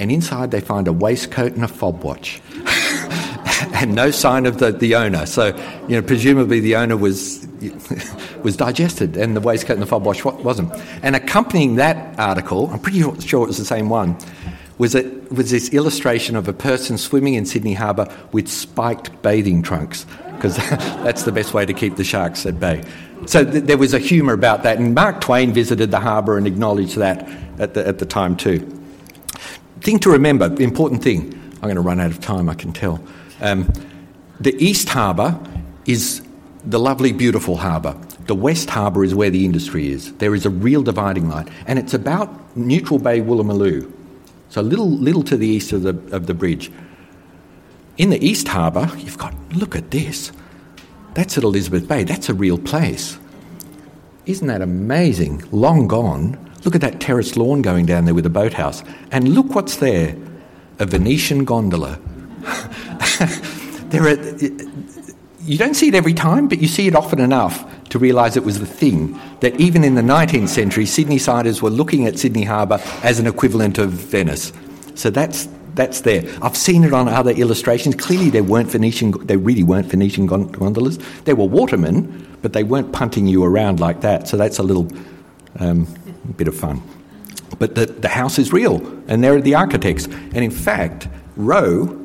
and 0.01 0.11
inside 0.11 0.51
they 0.51 0.61
find 0.61 0.89
a 0.89 0.93
waistcoat 0.93 1.53
and 1.53 1.65
a 1.65 1.69
fob 1.69 2.03
watch. 2.03 2.41
and 3.75 3.95
no 3.95 4.11
sign 4.11 4.47
of 4.47 4.59
the, 4.59 4.73
the 4.73 4.95
owner. 4.95 5.27
So, 5.27 5.49
you 5.89 5.97
know, 5.97 6.03
presumably 6.03 6.61
the 6.61 6.77
owner 6.77 6.97
was 6.97 7.47
was 8.43 8.57
digested, 8.57 9.17
and 9.17 9.37
the 9.37 9.41
waistcoat 9.41 9.75
and 9.75 9.83
the 9.83 9.87
fob 9.87 10.05
watch 10.05 10.25
wasn't. 10.25 10.73
And 11.03 11.17
accompanying 11.17 11.77
that 11.77 12.19
article, 12.19 12.69
I'm 12.71 12.79
pretty 12.79 13.01
sure 13.01 13.45
it 13.45 13.49
was 13.49 13.59
the 13.59 13.65
same 13.65 13.89
one, 13.89 14.17
was, 14.79 14.95
it, 14.95 15.31
was 15.33 15.51
this 15.51 15.69
illustration 15.71 16.37
of 16.37 16.47
a 16.49 16.53
person 16.53 16.99
swimming 16.99 17.35
in 17.35 17.45
Sydney 17.45 17.75
Harbour 17.75 18.15
with 18.33 18.49
spiked 18.49 19.23
bathing 19.23 19.63
trunks, 19.63 20.07
because 20.39 20.57
that's 21.05 21.25
the 21.25 21.33
best 21.33 21.53
way 21.53 21.67
to 21.67 21.73
keep 21.73 21.97
the 21.97 22.05
sharks 22.05 22.47
at 22.47 22.59
bay. 22.59 22.83
So 23.27 23.45
th- 23.45 23.65
there 23.65 23.77
was 23.77 23.95
a 23.95 23.99
humour 23.99 24.33
about 24.33 24.63
that, 24.63 24.79
and 24.79 24.95
Mark 24.95 25.21
Twain 25.21 25.53
visited 25.53 25.91
the 25.91 26.01
harbour 26.01 26.39
and 26.39 26.47
acknowledged 26.47 26.97
that 26.97 27.29
at 27.59 27.75
the, 27.75 27.87
at 27.87 27.99
the 27.99 28.07
time 28.07 28.37
too. 28.37 28.61
Thing 29.81 29.99
to 30.01 30.11
remember, 30.11 30.47
important 30.61 31.03
thing, 31.03 31.35
I'm 31.55 31.63
going 31.63 31.77
to 31.77 31.81
run 31.81 32.01
out 32.01 32.11
of 32.11 32.21
time, 32.21 32.49
I 32.49 32.55
can 32.55 32.73
tell. 32.73 33.01
Um, 33.41 33.73
the 34.41 34.55
East 34.65 34.89
Harbour 34.89 35.39
is 35.87 36.23
the 36.65 36.79
lovely, 36.79 37.13
beautiful 37.13 37.57
harbour. 37.57 37.97
The 38.27 38.35
West 38.35 38.71
Harbour 38.71 39.05
is 39.05 39.15
where 39.15 39.31
the 39.31 39.45
industry 39.45 39.91
is. 39.91 40.13
There 40.15 40.35
is 40.35 40.47
a 40.47 40.51
real 40.51 40.83
dividing 40.83 41.29
line, 41.29 41.49
and 41.67 41.79
it's 41.79 41.95
about 41.95 42.57
Neutral 42.57 42.99
Bay, 42.99 43.21
Woolloomooloo. 43.21 43.91
So 44.51 44.63
little, 44.63 44.91
little 44.91 45.23
to 45.25 45.37
the 45.37 45.47
east 45.47 45.73
of 45.73 45.83
the, 45.83 45.91
of 46.15 46.27
the 46.27 46.35
bridge. 46.35 46.71
In 47.99 48.11
the 48.11 48.25
East 48.25 48.47
Harbour, 48.47 48.89
you've 48.97 49.19
got, 49.19 49.35
look 49.53 49.75
at 49.75 49.91
this. 49.91 50.31
That's 51.15 51.37
at 51.37 51.43
Elizabeth 51.43 51.89
Bay. 51.89 52.05
That's 52.05 52.29
a 52.29 52.35
real 52.35 52.57
place. 52.57 53.19
Isn't 54.25 54.47
that 54.47 54.63
amazing? 54.63 55.43
Long 55.51 55.89
gone. 55.89 56.39
Look 56.65 56.77
at 56.77 56.81
that 56.81 57.01
terraced 57.01 57.37
lawn 57.37 57.61
going 57.61 57.87
down 57.87 58.05
there 58.05 58.15
with 58.15 58.25
a 58.25 58.31
boathouse. 58.31 58.85
And 59.11 59.35
look 59.35 59.55
what's 59.55 59.77
there 59.77 60.17
a 60.79 60.87
Venetian 60.87 61.45
gondola. 61.45 61.99
there 63.89 64.07
are, 64.07 64.17
you 65.41 65.59
don't 65.59 65.75
see 65.75 65.89
it 65.89 65.95
every 65.97 66.15
time, 66.15 66.47
but 66.47 66.61
you 66.61 66.69
see 66.69 66.87
it 66.87 66.95
often 66.95 67.19
enough 67.19 67.65
to 67.89 67.99
realise 67.99 68.37
it 68.37 68.45
was 68.45 68.61
the 68.61 68.67
thing 68.67 69.19
that 69.41 69.59
even 69.59 69.83
in 69.83 69.97
the 69.97 70.03
19th 70.03 70.51
century, 70.51 70.87
Sydney 70.87 71.19
siders 71.19 71.63
were 71.63 71.71
looking 71.71 72.07
at 72.07 72.17
Sydney 72.17 72.45
Harbour 72.45 72.81
as 73.03 73.19
an 73.19 73.27
equivalent 73.27 73.79
of 73.79 73.91
Venice. 73.91 74.53
So 74.95 75.11
that's 75.11 75.49
that's 75.79 76.03
there. 76.03 76.25
I've 76.43 76.57
seen 76.57 76.85
it 76.85 76.93
on 76.93 77.09
other 77.09 77.31
illustrations. 77.31 77.95
Clearly, 77.95 78.31
there 78.31 78.43
weren't 78.43 78.71
Venetian. 78.71 79.13
They 79.27 79.37
really 79.37 79.63
weren't 79.63 79.87
Venetian 79.87 80.27
gondolas. 80.27 80.99
They 81.25 81.35
were 81.35 81.47
watermen, 81.47 82.27
but 82.43 82.53
they 82.53 82.65
weren't 82.65 82.93
punting 82.93 83.27
you 83.29 83.45
around 83.45 83.81
like 83.81 84.01
that. 84.01 84.29
So 84.29 84.37
that's 84.37 84.59
a 84.59 84.63
little 84.63 84.89
um, 85.59 85.87
bit 86.37 86.49
of 86.49 86.57
fun. 86.57 86.83
But 87.59 87.77
the, 87.77 87.87
the 87.87 88.09
house 88.09 88.39
is 88.39 88.53
real, 88.53 88.85
and 89.07 89.23
there 89.23 89.35
are 89.35 89.41
the 89.41 89.55
architects. 89.55 90.05
And 90.07 90.39
in 90.39 90.51
fact, 90.51 91.09
Rowe, 91.37 91.97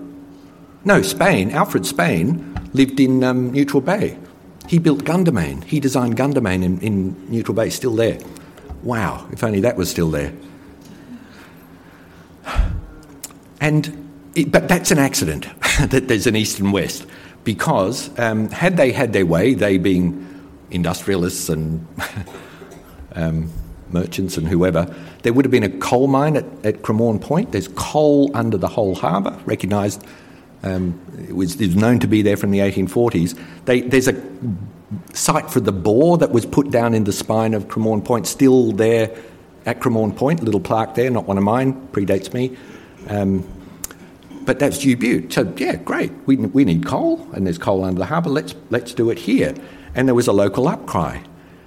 no, 0.86 1.02
Spain, 1.02 1.52
Alfred 1.52 1.86
Spain, 1.86 2.56
lived 2.74 3.00
in 3.00 3.24
um, 3.24 3.52
Neutral 3.52 3.82
Bay. 3.82 4.18
He 4.68 4.78
built 4.78 5.04
Gundarmayne. 5.04 5.64
He 5.64 5.80
designed 5.80 6.16
Gundarmayne 6.16 6.64
in, 6.64 6.80
in 6.80 7.30
Neutral 7.30 7.56
Bay, 7.56 7.70
still 7.70 7.96
there. 7.96 8.20
Wow, 8.84 9.28
if 9.32 9.44
only 9.44 9.62
that 9.62 9.78
was 9.78 9.90
still 9.90 10.12
there. 10.12 10.32
And 13.64 14.10
it, 14.36 14.52
but 14.52 14.68
that's 14.68 14.92
an 14.92 15.00
accident 15.00 15.48
that 15.80 16.10
there's 16.10 16.28
an 16.28 16.36
east 16.36 16.60
and 16.60 16.74
west, 16.74 17.06
because 17.46 18.10
um, 18.20 18.50
had 18.50 18.76
they 18.76 18.92
had 18.92 19.14
their 19.14 19.26
way, 19.26 19.54
they 19.54 19.78
being 19.78 20.30
industrialists 20.70 21.48
and 21.48 21.88
um, 23.16 23.50
merchants 23.90 24.36
and 24.36 24.50
whoever, 24.50 24.94
there 25.22 25.32
would 25.32 25.46
have 25.46 25.52
been 25.52 25.64
a 25.64 25.70
coal 25.70 26.08
mine 26.08 26.36
at, 26.36 26.44
at 26.66 26.82
Cremorne 26.82 27.22
Point. 27.22 27.54
There's 27.54 27.70
coal 27.70 28.30
under 28.34 28.58
the 28.58 28.68
whole 28.68 28.96
harbour, 28.96 29.40
recognised 29.46 30.06
um, 30.64 31.00
it, 31.30 31.34
was, 31.34 31.56
it 31.62 31.68
was 31.68 31.76
known 31.78 32.00
to 32.00 32.08
be 32.08 32.22
there 32.22 32.36
from 32.36 32.52
the 32.52 32.60
1840s. 32.60 33.40
They, 33.64 33.80
there's 33.80 34.10
a 34.10 34.22
site 35.14 35.50
for 35.50 35.62
the 35.62 35.72
bore 35.72 36.18
that 36.18 36.32
was 36.32 36.46
put 36.46 36.70
down 36.70 36.94
in 36.94 37.06
the 37.06 37.14
spine 37.14 37.54
of 37.54 37.70
Cremorne 37.70 38.04
Point, 38.04 38.28
still 38.28 38.74
there 38.74 39.16
at 39.66 39.80
Cremorne 39.80 40.16
Point, 40.18 40.44
little 40.44 40.60
plaque 40.60 40.96
there, 40.96 41.10
not 41.10 41.28
one 41.28 41.38
of 41.38 41.46
mine, 41.46 41.88
predates 41.94 42.34
me. 42.34 42.58
Um, 43.10 43.48
but 44.46 44.60
that's 44.60 44.80
Dew 44.80 44.98
Butte. 44.98 45.32
So, 45.32 45.54
yeah, 45.58 45.76
great. 45.76 46.12
We, 46.26 46.36
we 46.36 46.66
need 46.66 46.86
coal, 46.86 47.28
and 47.34 47.46
there's 47.46 47.58
coal 47.58 47.84
under 47.84 48.00
the 48.00 48.06
harbour. 48.06 48.30
Let's, 48.30 48.56
let's 48.70 48.94
do 48.94 49.10
it 49.10 49.20
here. 49.20 49.54
And 49.96 50.08
there 50.08 50.16
was 50.16 50.28
a 50.28 50.34
local 50.34 50.68
outcry. 50.68 51.20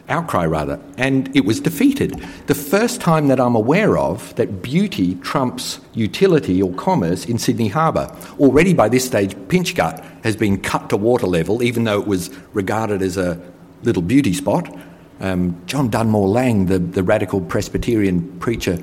outcry 0.09 0.47
rather, 0.47 0.79
and 0.99 1.35
it 1.35 1.45
was 1.45 1.61
defeated. 1.61 2.11
The 2.47 2.55
first 2.55 3.01
time 3.01 3.29
that 3.29 3.41
I'm 3.41 3.55
aware 3.55 3.99
of 3.99 4.35
that 4.37 4.63
beauty 4.63 5.17
trumps 5.17 5.81
utility 5.95 6.63
or 6.63 6.73
commerce 6.75 7.25
in 7.25 7.39
Sydney 7.39 7.69
Harbour. 7.69 8.15
Already 8.39 8.75
by 8.75 8.89
this 8.89 9.05
stage, 9.05 9.35
Pinchgut 9.49 10.05
has 10.23 10.37
been 10.37 10.61
cut 10.61 10.91
to 10.91 10.97
water 10.97 11.27
level, 11.27 11.63
even 11.63 11.85
though 11.85 12.01
it 12.01 12.07
was 12.07 12.31
regarded 12.53 13.03
as 13.03 13.17
a 13.17 13.41
little 13.83 14.03
beauty 14.03 14.33
spot. 14.33 14.69
Um, 15.21 15.61
John 15.67 15.89
Dunmore 15.89 16.29
Lang, 16.29 16.67
the, 16.67 16.79
the 16.79 17.03
radical 17.03 17.41
Presbyterian 17.41 18.39
preacher, 18.39 18.79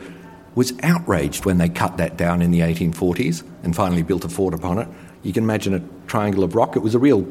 was 0.55 0.73
outraged 0.83 1.45
when 1.45 1.57
they 1.57 1.69
cut 1.69 1.97
that 1.97 2.17
down 2.17 2.41
in 2.41 2.51
the 2.51 2.59
1840s 2.59 3.43
and 3.63 3.75
finally 3.75 4.03
built 4.03 4.23
a 4.23 4.29
fort 4.29 4.53
upon 4.53 4.77
it. 4.77 4.87
You 5.23 5.33
can 5.33 5.43
imagine 5.43 5.73
a 5.73 5.81
triangle 6.07 6.43
of 6.43 6.55
rock. 6.55 6.75
It 6.75 6.79
was 6.79 6.95
a 6.95 6.99
real 6.99 7.25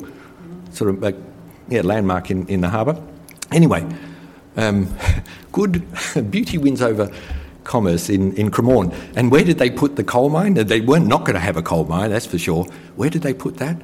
sort 0.73 0.91
of 0.91 1.17
yeah, 1.69 1.83
landmark 1.83 2.31
in, 2.31 2.47
in 2.49 2.61
the 2.61 2.69
harbour. 2.69 3.01
Anyway, 3.51 3.87
um, 4.57 4.95
good 5.53 5.87
beauty 6.31 6.59
wins 6.59 6.83
over 6.83 7.13
commerce 7.65 8.09
in, 8.09 8.35
in 8.35 8.51
Cremorne. 8.51 8.93
And 9.15 9.31
where 9.31 9.45
did 9.45 9.59
they 9.59 9.71
put 9.71 9.97
the 9.97 10.05
coal 10.05 10.31
mine? 10.31 10.55
They 10.55 10.81
weren't 10.81 11.07
not 11.07 11.21
going 11.21 11.35
to 11.35 11.41
have 11.41 11.57
a 11.57 11.63
coal 11.63 11.85
mine, 11.85 12.11
that's 12.11 12.27
for 12.27 12.39
sure. 12.39 12.65
Where 12.97 13.11
did 13.11 13.23
they 13.23 13.35
put 13.35 13.59
that? 13.59 13.81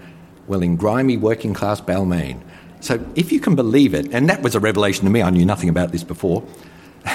Well, 0.46 0.62
in 0.62 0.76
grimy 0.76 1.16
working 1.16 1.54
class 1.54 1.80
Balmain. 1.80 2.40
So 2.80 3.04
if 3.14 3.32
you 3.32 3.40
can 3.40 3.54
believe 3.54 3.94
it, 3.94 4.12
and 4.12 4.28
that 4.28 4.42
was 4.42 4.54
a 4.54 4.60
revelation 4.60 5.04
to 5.04 5.10
me, 5.10 5.22
I 5.22 5.30
knew 5.30 5.44
nothing 5.44 5.68
about 5.68 5.92
this 5.92 6.04
before. 6.04 6.42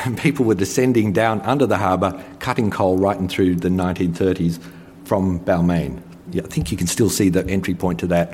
People 0.18 0.46
were 0.46 0.56
descending 0.56 1.14
down 1.14 1.42
under 1.42 1.66
the 1.66 1.78
harbour, 1.78 2.24
cutting 2.40 2.70
coal 2.70 2.98
right 2.98 3.18
in 3.18 3.28
through 3.28 3.56
the 3.56 3.70
1930s 3.70 4.60
from 5.06 5.40
Balmain. 5.40 6.02
Yeah, 6.32 6.44
I 6.44 6.48
think 6.48 6.72
you 6.72 6.78
can 6.78 6.88
still 6.88 7.10
see 7.10 7.30
the 7.30 7.46
entry 7.48 7.76
point 7.76 8.00
to 8.00 8.08
that. 8.08 8.34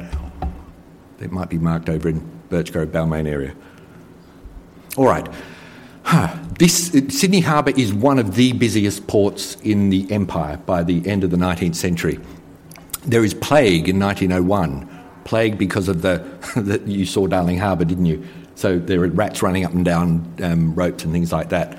It 1.20 1.32
might 1.32 1.50
be 1.50 1.58
marked 1.58 1.90
over 1.90 2.08
in 2.08 2.20
Birch 2.50 2.72
Grove, 2.72 2.90
Balmain 2.90 3.28
area. 3.28 3.54
All 4.98 5.06
right. 5.06 5.28
This, 6.60 6.90
Sydney 7.08 7.40
Harbour 7.40 7.72
is 7.78 7.94
one 7.94 8.20
of 8.20 8.36
the 8.36 8.52
busiest 8.52 9.08
ports 9.08 9.56
in 9.62 9.90
the 9.92 10.12
empire 10.12 10.58
by 10.58 10.84
the 10.84 11.08
end 11.08 11.24
of 11.24 11.30
the 11.30 11.38
19th 11.38 11.76
century. 11.76 12.20
There 13.06 13.24
is 13.24 13.34
plague 13.34 13.88
in 13.88 13.98
1901. 13.98 14.90
Plague 15.24 15.58
because 15.58 15.88
of 15.88 16.02
the, 16.02 16.22
that 16.58 16.86
you 16.86 17.06
saw 17.06 17.28
Darling 17.28 17.60
Harbour, 17.60 17.86
didn't 17.86 18.08
you? 18.08 18.28
So 18.60 18.78
there 18.78 19.02
are 19.02 19.08
rats 19.08 19.42
running 19.42 19.64
up 19.64 19.72
and 19.72 19.86
down 19.86 20.36
um, 20.44 20.76
ropes 20.76 21.06
and 21.06 21.14
things 21.14 21.32
like 21.32 21.48
that. 21.48 21.78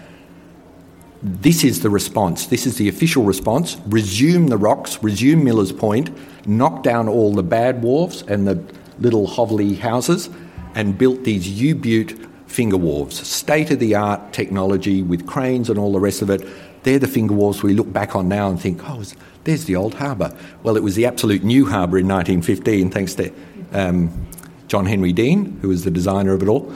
This 1.22 1.62
is 1.62 1.82
the 1.82 1.90
response. 1.90 2.46
This 2.46 2.64
is 2.64 2.78
the 2.78 2.88
official 2.88 3.22
response. 3.22 3.76
Resume 3.88 4.46
the 4.46 4.56
rocks, 4.56 5.02
resume 5.02 5.44
Miller's 5.44 5.72
Point, 5.72 6.08
knock 6.48 6.82
down 6.82 7.06
all 7.06 7.34
the 7.34 7.42
bad 7.42 7.82
wharves 7.82 8.22
and 8.22 8.48
the 8.48 8.64
little 8.98 9.26
hovely 9.26 9.74
houses, 9.74 10.30
and 10.74 10.96
built 10.96 11.24
these 11.24 11.46
U 11.46 11.74
Butte 11.74 12.18
finger 12.46 12.78
wharves, 12.78 13.26
state 13.26 13.70
of 13.70 13.78
the 13.78 13.94
art 13.94 14.32
technology 14.32 15.02
with 15.02 15.26
cranes 15.26 15.68
and 15.68 15.78
all 15.78 15.92
the 15.92 16.00
rest 16.00 16.22
of 16.22 16.30
it. 16.30 16.48
They're 16.84 16.98
the 16.98 17.06
finger 17.06 17.34
wharves 17.34 17.62
we 17.62 17.74
look 17.74 17.92
back 17.92 18.16
on 18.16 18.26
now 18.26 18.48
and 18.48 18.58
think, 18.58 18.80
oh, 18.88 19.04
there's 19.44 19.66
the 19.66 19.76
old 19.76 19.96
harbour. 19.96 20.34
Well, 20.62 20.78
it 20.78 20.82
was 20.82 20.94
the 20.94 21.04
absolute 21.04 21.44
new 21.44 21.66
harbour 21.66 21.98
in 21.98 22.08
1915, 22.08 22.90
thanks 22.90 23.14
to 23.16 23.30
um, 23.74 24.26
John 24.70 24.86
Henry 24.86 25.12
Dean, 25.12 25.58
who 25.62 25.68
was 25.68 25.82
the 25.82 25.90
designer 25.90 26.32
of 26.32 26.44
it 26.44 26.48
all. 26.48 26.72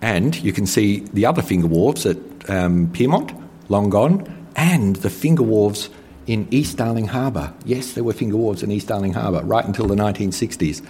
And 0.00 0.34
you 0.42 0.52
can 0.52 0.66
see 0.66 1.06
the 1.12 1.26
other 1.26 1.42
finger 1.42 1.68
wharves 1.68 2.04
at 2.06 2.16
um, 2.50 2.88
Pyrmont, 2.88 3.40
long 3.68 3.88
gone, 3.88 4.48
and 4.56 4.96
the 4.96 5.10
finger 5.10 5.44
wharves 5.44 5.90
in 6.26 6.48
East 6.50 6.76
Darling 6.76 7.06
Harbour. 7.06 7.54
Yes, 7.64 7.92
there 7.92 8.02
were 8.02 8.12
finger 8.12 8.36
wharves 8.36 8.64
in 8.64 8.72
East 8.72 8.88
Darling 8.88 9.12
Harbour 9.12 9.42
right 9.44 9.64
until 9.64 9.86
the 9.86 9.94
1960s. 9.94 10.84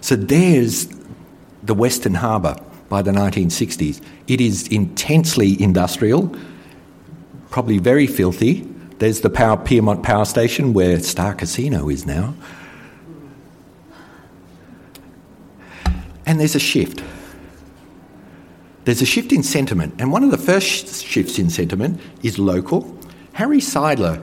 So 0.00 0.16
there's 0.16 0.88
the 1.62 1.74
Western 1.74 2.14
Harbour 2.14 2.56
by 2.88 3.02
the 3.02 3.10
1960s. 3.10 4.00
It 4.28 4.40
is 4.40 4.66
intensely 4.68 5.62
industrial, 5.62 6.34
probably 7.50 7.76
very 7.76 8.06
filthy. 8.06 8.66
There's 8.98 9.20
the 9.20 9.28
power, 9.28 9.58
Pyrmont 9.58 10.02
Power 10.02 10.24
Station 10.24 10.72
where 10.72 10.98
Star 11.00 11.34
Casino 11.34 11.90
is 11.90 12.06
now. 12.06 12.34
And 16.26 16.40
there's 16.40 16.54
a 16.54 16.60
shift. 16.60 17.02
There's 18.84 19.00
a 19.00 19.06
shift 19.06 19.32
in 19.32 19.42
sentiment, 19.42 19.94
and 19.98 20.12
one 20.12 20.24
of 20.24 20.30
the 20.30 20.38
first 20.38 21.04
shifts 21.04 21.38
in 21.38 21.48
sentiment 21.48 22.00
is 22.22 22.38
local. 22.38 22.98
Harry 23.32 23.58
Seidler 23.58 24.22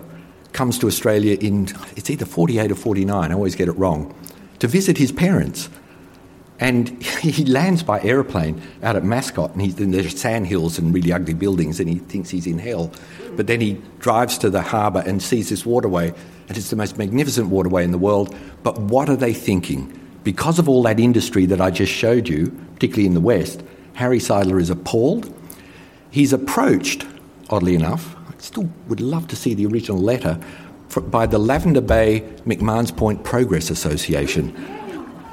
comes 0.53 0.77
to 0.79 0.87
Australia 0.87 1.37
in, 1.39 1.67
it's 1.95 2.09
either 2.09 2.25
48 2.25 2.71
or 2.71 2.75
49, 2.75 3.31
I 3.31 3.33
always 3.33 3.55
get 3.55 3.67
it 3.67 3.73
wrong 3.73 4.13
to 4.59 4.67
visit 4.67 4.97
his 4.97 5.11
parents. 5.11 5.69
And 6.59 7.03
he 7.03 7.43
lands 7.45 7.81
by 7.81 7.99
aeroplane 8.01 8.61
out 8.83 8.95
at 8.95 9.03
Mascot, 9.03 9.51
and 9.53 9.61
he's 9.61 9.79
in 9.79 9.91
the 9.91 10.07
sandhills 10.09 10.77
and 10.77 10.93
really 10.93 11.11
ugly 11.11 11.33
buildings, 11.33 11.79
and 11.79 11.89
he 11.89 11.95
thinks 11.95 12.29
he's 12.29 12.45
in 12.45 12.59
hell. 12.59 12.91
But 13.35 13.47
then 13.47 13.59
he 13.59 13.81
drives 13.99 14.37
to 14.39 14.49
the 14.51 14.61
harbour 14.61 15.03
and 15.05 15.21
sees 15.21 15.49
this 15.49 15.65
waterway, 15.65 16.13
and 16.47 16.57
it's 16.57 16.69
the 16.69 16.75
most 16.75 16.97
magnificent 16.97 17.47
waterway 17.47 17.83
in 17.83 17.91
the 17.91 17.97
world. 17.97 18.35
But 18.61 18.79
what 18.79 19.09
are 19.09 19.15
they 19.15 19.33
thinking? 19.33 19.97
Because 20.23 20.59
of 20.59 20.69
all 20.69 20.83
that 20.83 20.99
industry 20.99 21.45
that 21.47 21.59
I 21.59 21.71
just 21.71 21.91
showed 21.91 22.27
you, 22.27 22.51
particularly 22.75 23.07
in 23.07 23.13
the 23.13 23.21
West, 23.21 23.63
Harry 23.93 24.19
Seidler 24.19 24.61
is 24.61 24.69
appalled. 24.69 25.33
He's 26.11 26.33
approached, 26.33 27.05
oddly 27.49 27.75
enough, 27.75 28.15
I 28.27 28.33
still 28.37 28.69
would 28.87 29.01
love 29.01 29.27
to 29.29 29.35
see 29.35 29.53
the 29.53 29.65
original 29.65 29.99
letter, 29.99 30.39
by 31.07 31.25
the 31.25 31.37
Lavender 31.37 31.81
Bay 31.81 32.21
McMahon's 32.45 32.91
Point 32.91 33.23
Progress 33.23 33.69
Association, 33.69 34.53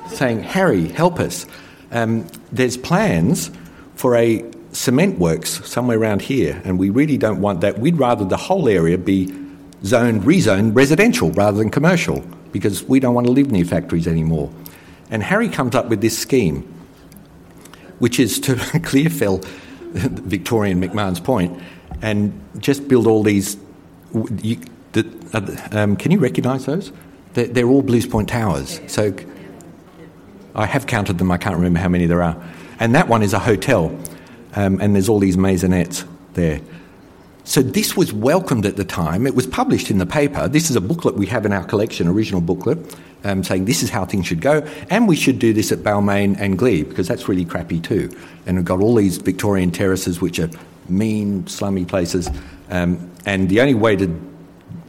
saying, 0.09 0.43
Harry, 0.43 0.89
help 0.89 1.18
us. 1.18 1.47
Um, 1.91 2.26
there's 2.53 2.76
plans 2.76 3.51
for 3.97 4.14
a 4.14 4.45
cement 4.72 5.18
works 5.18 5.66
somewhere 5.68 5.99
around 5.99 6.22
here, 6.22 6.61
and 6.64 6.78
we 6.78 6.91
really 6.91 7.16
don't 7.16 7.41
want 7.41 7.61
that. 7.62 7.78
We'd 7.78 7.99
rather 7.99 8.24
the 8.24 8.36
whole 8.36 8.68
area 8.68 8.97
be 8.97 9.26
zoned, 9.84 10.22
rezoned 10.22 10.76
residential 10.76 11.30
rather 11.32 11.59
than 11.59 11.70
commercial, 11.70 12.20
because 12.53 12.84
we 12.84 13.01
don't 13.01 13.14
want 13.14 13.26
to 13.26 13.32
live 13.32 13.51
near 13.51 13.64
factories 13.64 14.07
anymore. 14.07 14.53
And 15.11 15.23
Harry 15.23 15.49
comes 15.49 15.75
up 15.75 15.89
with 15.89 16.01
this 16.01 16.19
scheme, 16.19 16.63
which 17.99 18.21
is 18.21 18.39
to 18.41 18.57
clear 18.83 19.09
fell 19.11 19.41
Victorian 19.93 20.81
McMahon's 20.81 21.21
Point 21.21 21.61
and 22.03 22.39
just 22.59 22.89
build 22.89 23.07
all 23.07 23.23
these. 23.23 23.57
You, 24.43 24.59
the, 24.93 25.07
uh, 25.33 25.79
um, 25.79 25.97
can 25.97 26.11
you 26.11 26.19
recognise 26.19 26.67
those? 26.67 26.93
They're, 27.35 27.47
they're, 27.47 27.69
all 27.69 27.83
Blues 27.83 28.07
Point 28.07 28.29
towers. 28.29 28.81
So 28.87 29.15
I 30.55 30.67
have 30.67 30.87
counted 30.87 31.19
them. 31.19 31.31
I 31.31 31.37
can't 31.37 31.57
remember 31.57 31.79
how 31.79 31.89
many 31.89 32.07
there 32.07 32.23
are. 32.23 32.43
And 32.81 32.95
that 32.95 33.09
one 33.09 33.23
is 33.23 33.33
a 33.33 33.39
hotel, 33.39 33.97
um, 34.55 34.81
and 34.81 34.95
there's 34.95 35.09
all 35.09 35.19
these 35.19 35.37
maisonettes 35.37 36.07
there. 36.35 36.61
So 37.45 37.63
this 37.63 37.97
was 37.97 38.13
welcomed 38.13 38.67
at 38.67 38.77
the 38.77 38.85
time. 38.85 39.27
It 39.27 39.35
was 39.35 39.47
published 39.47 39.91
in 39.91 39.99
the 39.99 40.07
paper. 40.07 40.49
This 40.49 40.69
is 40.69 40.77
a 40.77 40.81
booklet 40.81 41.17
we 41.17 41.27
have 41.27 41.47
in 41.47 41.53
our 41.53 41.65
collection, 41.65 42.07
original 42.07 42.41
booklet, 42.41 42.79
um, 43.25 43.43
saying 43.43 43.64
this 43.64 43.83
is 43.83 43.91
how 43.91 44.05
things 44.05 44.27
should 44.27 44.41
go, 44.41 44.66
and 44.91 45.09
we 45.09 45.16
should 45.16 45.39
do 45.39 45.53
this 45.53 45.73
at 45.73 45.79
Balmain 45.79 46.37
and 46.39 46.59
Glebe 46.59 46.89
because 46.89 47.09
that's 47.09 47.29
really 47.29 47.45
crappy 47.45 47.81
too. 47.81 48.11
And 48.47 48.57
we've 48.57 48.64
got 48.64 48.81
all 48.81 48.95
these 48.95 49.19
Victorian 49.19 49.71
terraces 49.71 50.21
which 50.21 50.39
are 50.39 50.51
mean, 50.89 51.47
slummy 51.47 51.85
places, 51.85 52.31
um, 52.71 53.11
and 53.27 53.49
the 53.49 53.61
only 53.61 53.75
way 53.75 53.97
to 53.97 54.09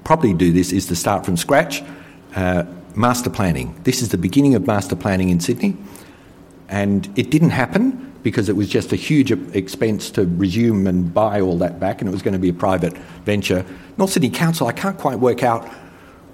properly 0.03 0.33
do 0.33 0.51
this 0.51 0.71
is 0.71 0.87
to 0.87 0.95
start 0.95 1.25
from 1.25 1.37
scratch. 1.37 1.83
Uh, 2.35 2.63
master 2.95 3.29
planning. 3.29 3.73
This 3.83 4.01
is 4.01 4.09
the 4.09 4.17
beginning 4.17 4.55
of 4.55 4.67
master 4.67 4.95
planning 4.95 5.29
in 5.29 5.39
Sydney, 5.39 5.77
and 6.67 7.09
it 7.15 7.29
didn't 7.29 7.51
happen 7.51 8.13
because 8.23 8.49
it 8.49 8.55
was 8.55 8.67
just 8.67 8.91
a 8.91 8.95
huge 8.95 9.31
expense 9.55 10.11
to 10.11 10.25
resume 10.25 10.85
and 10.87 11.13
buy 11.13 11.39
all 11.39 11.57
that 11.59 11.79
back, 11.79 12.01
and 12.01 12.09
it 12.09 12.11
was 12.11 12.21
going 12.21 12.33
to 12.33 12.39
be 12.39 12.49
a 12.49 12.53
private 12.53 12.97
venture. 13.23 13.65
North 13.97 14.11
Sydney 14.11 14.29
Council, 14.29 14.67
I 14.67 14.73
can't 14.73 14.97
quite 14.97 15.19
work 15.19 15.43
out 15.43 15.69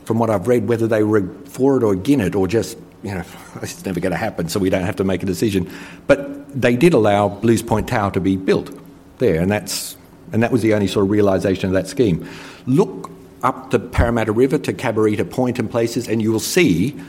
from 0.05 0.19
what 0.19 0.29
I've 0.29 0.47
read 0.47 0.67
whether 0.67 0.87
they 0.87 1.03
were 1.03 1.27
for 1.45 1.77
it 1.77 1.83
or 1.83 1.93
against 1.93 2.27
it, 2.27 2.35
or 2.35 2.47
just 2.47 2.77
you 3.03 3.13
know 3.13 3.23
it's 3.61 3.85
never 3.85 3.99
going 3.99 4.11
to 4.11 4.17
happen, 4.17 4.49
so 4.49 4.59
we 4.59 4.69
don't 4.69 4.85
have 4.85 4.95
to 4.97 5.03
make 5.03 5.23
a 5.23 5.25
decision. 5.25 5.69
But 6.07 6.61
they 6.61 6.75
did 6.75 6.93
allow 6.93 7.27
Blues 7.29 7.61
Point 7.61 7.87
Tower 7.87 8.11
to 8.11 8.21
be 8.21 8.37
built 8.37 8.71
there, 9.17 9.41
and 9.41 9.51
that's 9.51 9.97
and 10.31 10.41
that 10.43 10.51
was 10.51 10.61
the 10.61 10.73
only 10.73 10.87
sort 10.87 11.05
of 11.05 11.11
realisation 11.11 11.67
of 11.67 11.73
that 11.73 11.87
scheme. 11.87 12.27
Look 12.65 13.11
up 13.43 13.71
the 13.71 13.79
Parramatta 13.79 14.31
River 14.31 14.57
to 14.57 14.73
Cabarita 14.73 15.29
Point 15.29 15.59
and 15.59 15.69
places, 15.69 16.07
and 16.07 16.21
you 16.21 16.31
will 16.31 16.39
see 16.39 16.99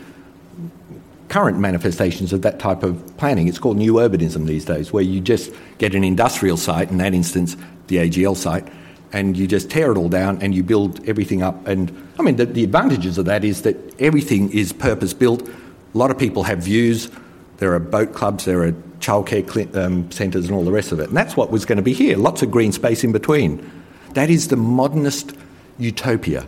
current 1.28 1.59
manifestations 1.59 2.32
of 2.32 2.42
that 2.42 2.59
type 2.59 2.82
of 2.82 3.16
planning. 3.16 3.49
It's 3.49 3.59
called 3.59 3.78
new 3.78 3.94
urbanism 3.94 4.47
these 4.47 4.64
days, 4.64 4.92
where 4.92 5.03
you 5.03 5.20
just 5.20 5.53
get 5.78 5.94
an 5.94 6.05
industrial 6.05 6.57
site, 6.57 6.90
in 6.90 6.99
that 6.99 7.14
instance, 7.14 7.57
the 7.88 7.97
AGL 7.97 8.36
site, 8.36 8.66
and 9.12 9.36
you 9.36 9.46
just 9.46 9.70
tear 9.70 9.92
it 9.92 9.98
all 9.98 10.09
down 10.09 10.40
and 10.42 10.54
you 10.54 10.62
build 10.62 11.07
everything 11.09 11.42
up. 11.42 11.66
And 11.66 11.90
I 12.18 12.22
mean, 12.22 12.36
the, 12.36 12.46
the 12.46 12.64
advantages 12.64 13.18
of 13.18 13.24
that 13.26 13.44
is 13.44 13.62
that 13.62 13.76
everything 14.00 14.52
is 14.52 14.72
purpose 14.72 15.14
built. 15.14 15.42
A 15.48 15.98
lot 15.98 16.11
of 16.11 16.18
people 16.18 16.42
have 16.44 16.59
views. 16.59 17.11
There 17.59 17.72
are 17.74 17.78
boat 17.78 18.12
clubs, 18.12 18.44
there 18.44 18.62
are 18.64 18.72
childcare 19.00 19.50
cl- 19.50 19.84
um, 19.84 20.11
centres, 20.11 20.46
and 20.46 20.54
all 20.54 20.64
the 20.64 20.72
rest 20.72 20.92
of 20.92 21.00
it. 21.00 21.09
And 21.09 21.16
that's 21.16 21.36
what 21.36 21.50
was 21.50 21.64
going 21.64 21.76
to 21.76 21.82
be 21.82 21.92
here 21.92 22.16
lots 22.16 22.42
of 22.42 22.50
green 22.50 22.72
space 22.72 23.04
in 23.04 23.12
between. 23.12 23.70
That 24.14 24.30
is 24.30 24.48
the 24.48 24.57
modernist 24.57 25.32
utopia. 25.78 26.46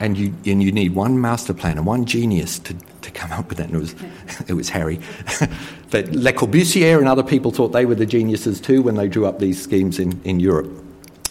and 0.00 0.16
you, 0.16 0.32
and 0.46 0.62
you 0.62 0.70
need 0.70 0.94
one 0.94 1.20
master 1.20 1.52
plan 1.52 1.76
and 1.76 1.86
one 1.86 2.04
genius 2.04 2.58
to, 2.60 2.74
to 3.02 3.10
come 3.10 3.32
up 3.32 3.48
with 3.48 3.58
that. 3.58 3.68
And 3.68 3.76
it 3.76 3.80
was, 3.80 3.94
it 4.48 4.54
was 4.54 4.68
Harry. 4.68 5.00
but 5.90 6.08
Le 6.12 6.32
Corbusier 6.32 6.98
and 6.98 7.08
other 7.08 7.22
people 7.22 7.50
thought 7.50 7.68
they 7.68 7.86
were 7.86 7.94
the 7.94 8.06
geniuses 8.06 8.60
too 8.60 8.82
when 8.82 8.94
they 8.94 9.08
drew 9.08 9.26
up 9.26 9.38
these 9.38 9.60
schemes 9.60 9.98
in, 9.98 10.20
in 10.24 10.40
Europe. 10.40 10.70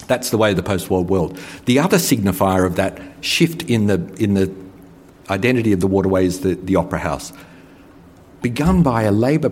That's 0.07 0.29
the 0.29 0.37
way 0.37 0.51
of 0.51 0.55
the 0.55 0.63
post 0.63 0.89
war 0.89 1.03
world. 1.03 1.37
The 1.65 1.79
other 1.79 1.97
signifier 1.97 2.65
of 2.65 2.75
that 2.75 2.99
shift 3.21 3.63
in 3.63 3.87
the, 3.87 4.13
in 4.19 4.33
the 4.33 4.51
identity 5.29 5.73
of 5.73 5.81
the 5.81 5.87
waterway 5.87 6.25
is 6.25 6.41
the, 6.41 6.55
the 6.55 6.75
Opera 6.75 6.99
House, 6.99 7.33
begun 8.41 8.83
by 8.83 9.03
a 9.03 9.11
Labor 9.11 9.51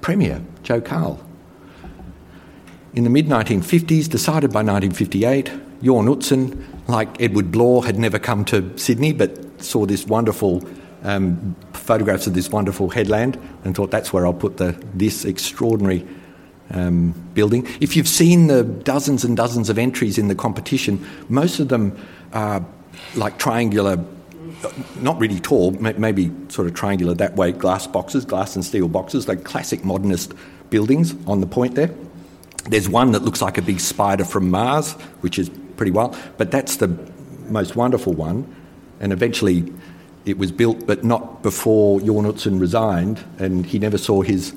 Premier, 0.00 0.42
Joe 0.62 0.80
Cahill. 0.80 1.20
In 2.94 3.04
the 3.04 3.10
mid 3.10 3.26
1950s, 3.26 4.08
decided 4.08 4.52
by 4.52 4.62
1958, 4.62 5.46
Jorn 5.82 6.06
Utzon, 6.08 6.64
like 6.88 7.20
Edward 7.20 7.50
Blore, 7.50 7.84
had 7.84 7.98
never 7.98 8.18
come 8.18 8.44
to 8.46 8.76
Sydney 8.78 9.12
but 9.12 9.62
saw 9.62 9.84
this 9.84 10.06
wonderful 10.06 10.62
um, 11.02 11.54
photographs 11.72 12.26
of 12.26 12.34
this 12.34 12.48
wonderful 12.48 12.88
headland 12.88 13.38
and 13.64 13.74
thought 13.74 13.90
that's 13.90 14.12
where 14.12 14.26
I'll 14.26 14.32
put 14.32 14.56
the, 14.56 14.80
this 14.94 15.24
extraordinary 15.24 16.06
um, 16.70 17.12
building. 17.34 17.66
If 17.80 17.96
you've 17.96 18.08
seen 18.08 18.46
the 18.48 18.64
dozens 18.64 19.24
and 19.24 19.36
dozens 19.36 19.70
of 19.70 19.78
entries 19.78 20.18
in 20.18 20.28
the 20.28 20.34
competition, 20.34 21.04
most 21.28 21.60
of 21.60 21.68
them 21.68 21.96
are 22.32 22.64
like 23.14 23.38
triangular, 23.38 24.04
not 25.00 25.18
really 25.18 25.40
tall, 25.40 25.70
maybe 25.72 26.30
sort 26.48 26.66
of 26.66 26.74
triangular 26.74 27.14
that 27.14 27.36
way, 27.36 27.52
glass 27.52 27.86
boxes, 27.86 28.24
glass 28.24 28.56
and 28.56 28.64
steel 28.64 28.88
boxes, 28.88 29.28
like 29.28 29.44
classic 29.44 29.84
modernist 29.84 30.32
buildings 30.70 31.14
on 31.26 31.40
the 31.40 31.46
point 31.46 31.74
there. 31.74 31.90
There's 32.68 32.88
one 32.88 33.12
that 33.12 33.22
looks 33.22 33.40
like 33.40 33.58
a 33.58 33.62
big 33.62 33.78
spider 33.78 34.24
from 34.24 34.50
Mars, 34.50 34.92
which 35.20 35.38
is 35.38 35.50
pretty 35.76 35.92
wild, 35.92 36.16
but 36.36 36.50
that's 36.50 36.76
the 36.76 36.88
most 37.48 37.76
wonderful 37.76 38.12
one. 38.12 38.52
And 38.98 39.12
eventually 39.12 39.72
it 40.24 40.38
was 40.38 40.50
built, 40.50 40.86
but 40.86 41.04
not 41.04 41.42
before 41.42 42.00
Jorn 42.00 42.30
Utzon 42.30 42.60
resigned, 42.60 43.24
and 43.38 43.64
he 43.64 43.78
never 43.78 43.98
saw 43.98 44.22
his 44.22 44.54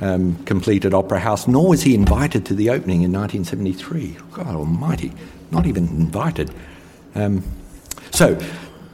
um, 0.00 0.36
completed 0.44 0.94
Opera 0.94 1.20
House, 1.20 1.46
nor 1.46 1.68
was 1.68 1.82
he 1.82 1.94
invited 1.94 2.46
to 2.46 2.54
the 2.54 2.70
opening 2.70 3.02
in 3.02 3.12
1973. 3.12 4.16
God 4.32 4.54
almighty, 4.54 5.12
not 5.50 5.66
even 5.66 5.88
invited. 5.88 6.50
Um, 7.14 7.42
so, 8.10 8.34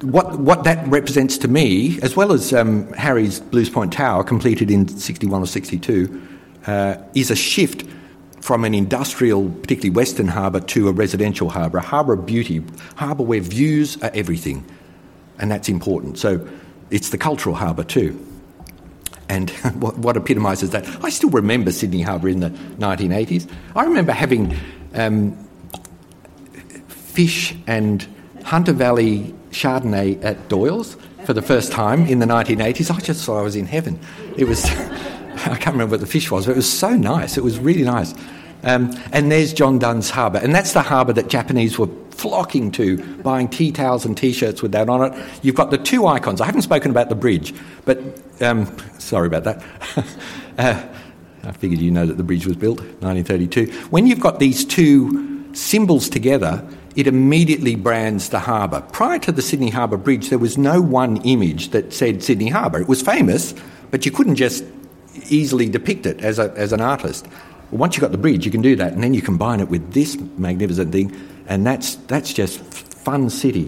what, 0.02 0.38
what 0.38 0.64
that 0.64 0.86
represents 0.88 1.38
to 1.38 1.48
me, 1.48 1.98
as 2.02 2.16
well 2.16 2.32
as 2.32 2.52
um, 2.52 2.92
Harry's 2.92 3.40
Blues 3.40 3.70
Point 3.70 3.92
Tower, 3.92 4.22
completed 4.24 4.70
in 4.70 4.88
61 4.88 5.42
or 5.42 5.46
62, 5.46 6.22
uh, 6.66 6.96
is 7.14 7.30
a 7.30 7.36
shift 7.36 7.84
from 8.40 8.64
an 8.64 8.74
industrial, 8.74 9.48
particularly 9.48 9.90
Western 9.90 10.28
harbour, 10.28 10.60
to 10.60 10.88
a 10.88 10.92
residential 10.92 11.48
harbour, 11.48 11.78
a 11.78 11.82
harbour 11.82 12.12
of 12.12 12.26
beauty, 12.26 12.62
harbour 12.96 13.22
where 13.22 13.40
views 13.40 14.00
are 14.02 14.10
everything, 14.14 14.64
and 15.38 15.50
that's 15.50 15.68
important. 15.68 16.18
So 16.18 16.46
it's 16.90 17.08
the 17.10 17.18
cultural 17.18 17.54
harbour 17.54 17.82
too. 17.82 18.25
And 19.28 19.50
what, 19.80 19.98
what 19.98 20.16
epitomises 20.16 20.70
that? 20.70 20.86
I 21.04 21.10
still 21.10 21.30
remember 21.30 21.72
Sydney 21.72 22.02
Harbour 22.02 22.28
in 22.28 22.40
the 22.40 22.50
1980s. 22.50 23.50
I 23.74 23.84
remember 23.84 24.12
having 24.12 24.56
um, 24.94 25.36
fish 26.88 27.54
and 27.66 28.06
Hunter 28.44 28.72
Valley 28.72 29.34
Chardonnay 29.50 30.22
at 30.22 30.48
Doyle's 30.48 30.96
for 31.24 31.32
the 31.32 31.42
first 31.42 31.72
time 31.72 32.06
in 32.06 32.20
the 32.20 32.26
1980s. 32.26 32.94
I 32.94 33.00
just 33.00 33.24
thought 33.24 33.38
I 33.38 33.42
was 33.42 33.56
in 33.56 33.66
heaven. 33.66 33.98
It 34.36 34.44
was, 34.44 34.64
I 34.70 35.56
can't 35.56 35.66
remember 35.66 35.92
what 35.92 36.00
the 36.00 36.06
fish 36.06 36.30
was, 36.30 36.46
but 36.46 36.52
it 36.52 36.56
was 36.56 36.70
so 36.70 36.90
nice. 36.90 37.36
It 37.36 37.42
was 37.42 37.58
really 37.58 37.82
nice. 37.82 38.14
Um, 38.62 38.96
and 39.12 39.30
there's 39.30 39.52
Ken 39.52 39.78
Done's 39.78 40.10
Harbour. 40.10 40.38
And 40.38 40.54
that's 40.54 40.72
the 40.72 40.82
harbour 40.82 41.12
that 41.12 41.28
Japanese 41.28 41.78
were 41.78 41.88
flocking 42.10 42.70
to, 42.72 42.96
buying 43.22 43.48
tea 43.48 43.70
towels 43.70 44.04
and 44.04 44.16
t 44.16 44.32
shirts 44.32 44.62
with 44.62 44.72
that 44.72 44.88
on 44.88 45.12
it. 45.12 45.26
You've 45.42 45.54
got 45.54 45.70
the 45.70 45.78
two 45.78 46.06
icons. 46.06 46.40
I 46.40 46.46
haven't 46.46 46.62
spoken 46.62 46.90
about 46.90 47.08
the 47.08 47.14
bridge, 47.14 47.54
but 47.84 48.00
um, 48.40 48.74
sorry 48.98 49.26
about 49.26 49.44
that. 49.44 49.62
uh, 50.58 50.82
I 51.44 51.52
figured 51.52 51.80
you 51.80 51.90
know 51.90 52.06
that 52.06 52.16
the 52.16 52.24
bridge 52.24 52.46
was 52.46 52.56
built 52.56 52.80
1932. 52.80 53.66
When 53.90 54.06
you've 54.06 54.20
got 54.20 54.40
these 54.40 54.64
two 54.64 55.54
symbols 55.54 56.08
together, 56.08 56.66
it 56.96 57.06
immediately 57.06 57.76
brands 57.76 58.30
the 58.30 58.40
harbour. 58.40 58.80
Prior 58.92 59.18
to 59.20 59.32
the 59.32 59.42
Sydney 59.42 59.70
Harbour 59.70 59.98
Bridge, 59.98 60.30
there 60.30 60.38
was 60.38 60.58
no 60.58 60.80
one 60.80 61.18
image 61.18 61.70
that 61.70 61.92
said 61.92 62.22
Sydney 62.22 62.48
Harbour. 62.48 62.80
It 62.80 62.88
was 62.88 63.02
famous, 63.02 63.54
but 63.90 64.06
you 64.06 64.12
couldn't 64.12 64.36
just 64.36 64.64
easily 65.28 65.68
depict 65.68 66.06
it 66.06 66.20
as, 66.22 66.38
a, 66.38 66.52
as 66.56 66.72
an 66.72 66.80
artist. 66.80 67.26
Once 67.70 67.96
you've 67.96 68.02
got 68.02 68.12
the 68.12 68.18
bridge, 68.18 68.44
you 68.44 68.52
can 68.52 68.62
do 68.62 68.76
that, 68.76 68.92
and 68.92 69.02
then 69.02 69.12
you 69.12 69.22
combine 69.22 69.60
it 69.60 69.68
with 69.68 69.92
this 69.92 70.16
magnificent 70.36 70.92
thing, 70.92 71.14
and 71.46 71.66
that's, 71.66 71.96
that's 72.06 72.32
just 72.32 72.60
fun 72.60 73.28
city. 73.28 73.64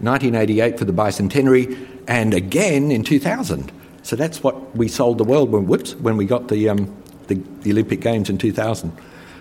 1988 0.00 0.78
for 0.78 0.84
the 0.84 0.92
bicentenary, 0.92 1.88
and 2.08 2.34
again 2.34 2.90
in 2.90 3.04
2000. 3.04 3.70
So 4.02 4.16
that's 4.16 4.42
what 4.42 4.76
we 4.76 4.88
sold 4.88 5.18
the 5.18 5.24
world 5.24 5.50
when, 5.50 5.66
whoops, 5.66 5.94
when 5.94 6.16
we 6.16 6.26
got 6.26 6.48
the, 6.48 6.68
um, 6.68 6.94
the, 7.28 7.34
the 7.62 7.72
Olympic 7.72 8.00
Games 8.00 8.28
in 8.28 8.38
2000. 8.38 8.92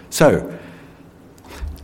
So, 0.09 0.57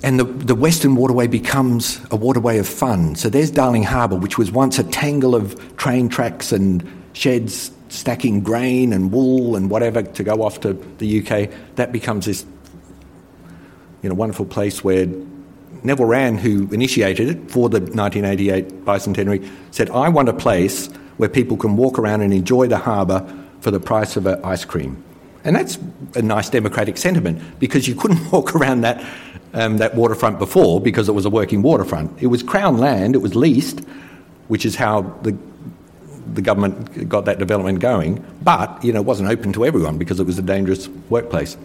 and 0.02 0.20
the, 0.20 0.24
the 0.24 0.56
Western 0.56 0.96
Waterway 0.96 1.28
becomes 1.28 2.00
a 2.12 2.16
waterway 2.16 2.58
of 2.58 2.68
fun. 2.68 3.16
So 3.16 3.30
there's 3.30 3.52
Darling 3.52 3.84
Harbour, 3.84 4.16
which 4.16 4.38
was 4.38 4.52
once 4.52 4.80
a 4.80 4.84
tangle 4.84 5.36
of 5.36 5.76
train 5.76 6.08
tracks 6.08 6.54
and 6.54 6.90
sheds 7.12 7.72
stacking 7.90 8.42
grain 8.42 8.94
and 8.94 9.12
wool 9.12 9.56
and 9.56 9.70
whatever 9.70 10.02
to 10.02 10.24
go 10.24 10.44
off 10.44 10.62
to 10.62 10.74
the 11.00 11.20
UK, 11.20 11.50
that 11.76 11.92
becomes 11.92 12.26
this 12.26 12.46
you 14.02 14.10
know, 14.10 14.16
wonderful 14.16 14.46
place 14.46 14.84
where 14.84 15.06
Neville 15.84 16.06
Wran, 16.06 16.38
who 16.38 16.68
initiated 16.72 17.30
it 17.30 17.52
for 17.52 17.70
the 17.70 17.80
1988 17.80 18.86
bicentenary, 18.86 19.50
said, 19.72 19.90
I 19.90 20.10
want 20.10 20.30
a 20.30 20.34
place 20.34 20.88
where 21.18 21.30
people 21.30 21.58
can 21.58 21.76
walk 21.78 22.00
around 22.00 22.22
and 22.22 22.34
enjoy 22.34 22.68
the 22.68 22.78
harbour 22.78 23.26
for 23.62 23.72
the 23.72 23.80
price 23.80 24.16
of 24.16 24.26
an 24.26 24.44
ice 24.44 24.66
cream. 24.66 25.04
And 25.44 25.56
that's 25.56 25.78
a 26.16 26.22
nice 26.22 26.50
democratic 26.50 26.98
sentiment 26.98 27.42
because 27.60 27.88
you 27.88 27.96
couldn't 27.96 28.32
walk 28.32 28.56
around 28.56 28.82
that, 28.82 29.04
um, 29.54 29.78
that 29.78 29.96
waterfront 29.96 30.40
before 30.40 30.82
because 30.82 31.10
it 31.10 31.14
was 31.14 31.26
a 31.26 31.30
working 31.30 31.62
waterfront. 31.62 32.22
It 32.22 32.28
was 32.28 32.44
Crown 32.44 32.78
land, 32.78 33.16
it 33.16 33.20
was 33.20 33.36
leased, 33.36 33.82
which 34.48 34.66
is 34.66 34.76
how 34.76 35.02
the 35.22 35.38
the 36.34 36.42
government 36.42 37.08
got 37.10 37.26
that 37.26 37.40
development 37.40 37.80
going, 37.80 38.24
but 38.42 38.84
you 38.84 38.94
know, 38.94 39.00
it 39.00 39.06
wasn't 39.06 39.30
open 39.30 39.54
to 39.54 39.66
everyone 39.66 39.98
because 39.98 40.20
it 40.20 40.26
was 40.26 40.38
a 40.40 40.42
dangerous 40.42 40.88
workplace. 41.10 41.58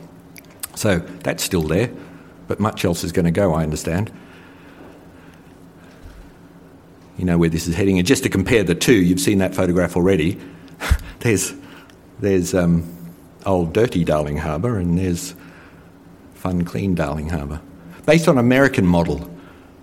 So 0.74 0.98
that's 0.98 1.42
still 1.42 1.62
there, 1.62 1.90
but 2.48 2.60
much 2.60 2.84
else 2.84 3.04
is 3.04 3.12
going 3.12 3.26
to 3.26 3.30
go, 3.30 3.54
I 3.54 3.62
understand. 3.62 4.12
You 7.16 7.24
know 7.24 7.38
where 7.38 7.48
this 7.48 7.66
is 7.68 7.74
heading. 7.74 7.98
And 7.98 8.06
just 8.06 8.24
to 8.24 8.28
compare 8.28 8.64
the 8.64 8.74
two, 8.74 8.94
you've 8.94 9.20
seen 9.20 9.38
that 9.38 9.54
photograph 9.54 9.96
already. 9.96 10.40
there's 11.20 11.54
there's 12.18 12.54
um, 12.54 12.90
old 13.46 13.72
dirty 13.72 14.04
Darling 14.04 14.36
Harbour, 14.36 14.78
and 14.78 14.98
there's 14.98 15.34
fun, 16.34 16.64
clean 16.64 16.94
Darling 16.94 17.28
Harbour. 17.28 17.60
Based 18.06 18.28
on 18.28 18.38
American 18.38 18.86
model 18.86 19.30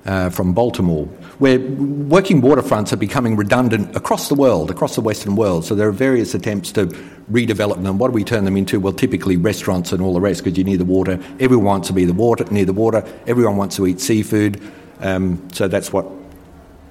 uh, 0.05 0.29
from 0.29 0.53
Baltimore, 0.53 1.05
where 1.37 1.59
working 1.59 2.41
waterfronts 2.41 2.91
are 2.91 2.97
becoming 2.97 3.35
redundant 3.35 3.95
across 3.95 4.29
the 4.29 4.35
world, 4.35 4.71
across 4.71 4.95
the 4.95 5.01
Western 5.01 5.35
world. 5.35 5.65
So 5.65 5.75
there 5.75 5.87
are 5.87 5.91
various 5.93 6.33
attempts 6.33 6.71
to 6.73 6.87
redevelop 7.31 7.83
them. 7.83 7.97
What 7.97 8.07
do 8.07 8.13
we 8.13 8.23
turn 8.23 8.45
them 8.45 8.57
into? 8.57 8.79
Well, 8.79 8.93
typically 8.93 9.37
restaurants 9.37 9.91
and 9.91 10.01
all 10.01 10.13
the 10.13 10.21
rest, 10.21 10.43
because 10.43 10.57
you're 10.57 10.65
near 10.65 10.77
the 10.77 10.85
water. 10.85 11.19
Everyone 11.39 11.65
wants 11.65 11.87
to 11.89 11.93
be 11.93 12.05
the 12.05 12.13
water 12.13 12.45
near 12.51 12.65
the 12.65 12.73
water. 12.73 13.03
Everyone 13.27 13.57
wants 13.57 13.75
to 13.75 13.87
eat 13.87 13.99
seafood. 13.99 14.61
Um, 14.99 15.47
so 15.51 15.67
that's 15.67 15.93
what 15.93 16.07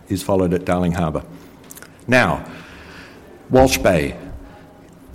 is 0.08 0.22
followed 0.22 0.54
at 0.54 0.64
Darling 0.64 0.92
Harbour. 0.92 1.24
Now, 2.06 2.44
Walsh 3.50 3.78
Bay. 3.78 4.16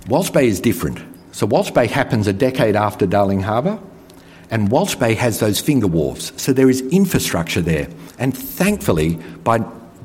Walsh 0.08 0.30
Bay 0.30 0.48
is 0.48 0.60
different. 0.60 1.00
So 1.32 1.46
Walsh 1.46 1.70
Bay 1.70 1.86
happens 1.86 2.26
a 2.26 2.32
decade 2.32 2.76
after 2.76 3.06
Darling 3.06 3.40
Harbour. 3.40 3.78
And 4.50 4.70
Walsh 4.70 4.94
Bay 4.94 5.14
has 5.14 5.40
those 5.40 5.60
finger 5.60 5.86
wharves, 5.86 6.32
so 6.40 6.52
there 6.52 6.70
is 6.70 6.80
infrastructure 6.92 7.60
there. 7.60 7.88
And 8.18 8.36
thankfully, 8.36 9.16
by 9.42 9.58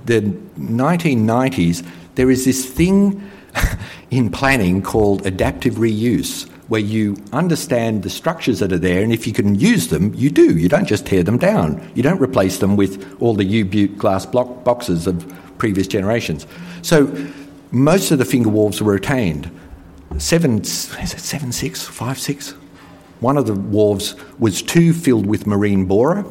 the 0.06 0.22
1990s, 0.58 1.86
there 2.16 2.32
is 2.32 2.46
this 2.46 2.66
thing 2.66 3.30
in 4.12 4.32
planning 4.32 4.82
called 4.82 5.26
adaptive 5.26 5.76
reuse, 5.76 6.50
where 6.70 6.82
you 6.82 7.18
understand 7.34 8.04
the 8.04 8.10
structures 8.10 8.60
that 8.60 8.72
are 8.72 8.80
there, 8.80 9.04
and 9.04 9.14
if 9.14 9.28
you 9.28 9.34
can 9.34 9.56
use 9.56 9.90
them, 9.90 10.14
you 10.16 10.30
do. 10.30 10.58
You 10.58 10.70
don't 10.70 10.86
just 10.86 11.06
tear 11.06 11.22
them 11.24 11.38
down. 11.38 11.92
You 11.96 12.02
don't 12.02 12.22
replace 12.22 12.60
them 12.60 12.76
with 12.78 13.22
all 13.22 13.34
the 13.34 13.44
U-Butte 13.44 13.98
glass 13.98 14.26
block 14.26 14.64
boxes 14.64 15.06
of 15.06 15.26
previous 15.58 15.88
generations. 15.88 16.48
So 16.82 17.14
most 17.72 18.12
of 18.12 18.18
the 18.18 18.26
finger 18.26 18.50
wharves 18.50 18.82
were 18.82 18.94
retained. 18.94 19.52
Seven, 20.18 20.62
is 20.62 21.14
it 21.14 21.20
seven 21.20 21.52
six, 21.52 21.84
five 21.84 22.20
six? 22.20 22.54
One 23.22 23.38
of 23.38 23.48
the 23.48 23.54
wharves 23.54 24.16
was 24.40 24.62
too 24.62 24.94
filled 24.94 25.28
with 25.28 25.48
marine 25.48 25.86
borer 25.86 26.26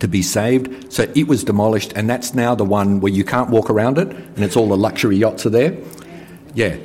to 0.00 0.08
be 0.08 0.22
saved, 0.22 0.92
so 0.92 1.06
it 1.14 1.28
was 1.28 1.44
demolished, 1.44 1.92
and 1.94 2.10
that's 2.10 2.34
now 2.34 2.54
the 2.54 2.64
one 2.64 3.00
where 3.00 3.12
you 3.12 3.24
can't 3.24 3.50
walk 3.50 3.70
around 3.70 3.98
it, 3.98 4.08
and 4.08 4.38
it's 4.38 4.56
all 4.56 4.66
the 4.66 4.76
luxury 4.76 5.16
yachts 5.16 5.46
are 5.46 5.50
there. 5.50 5.76
Yeah, 6.54 6.76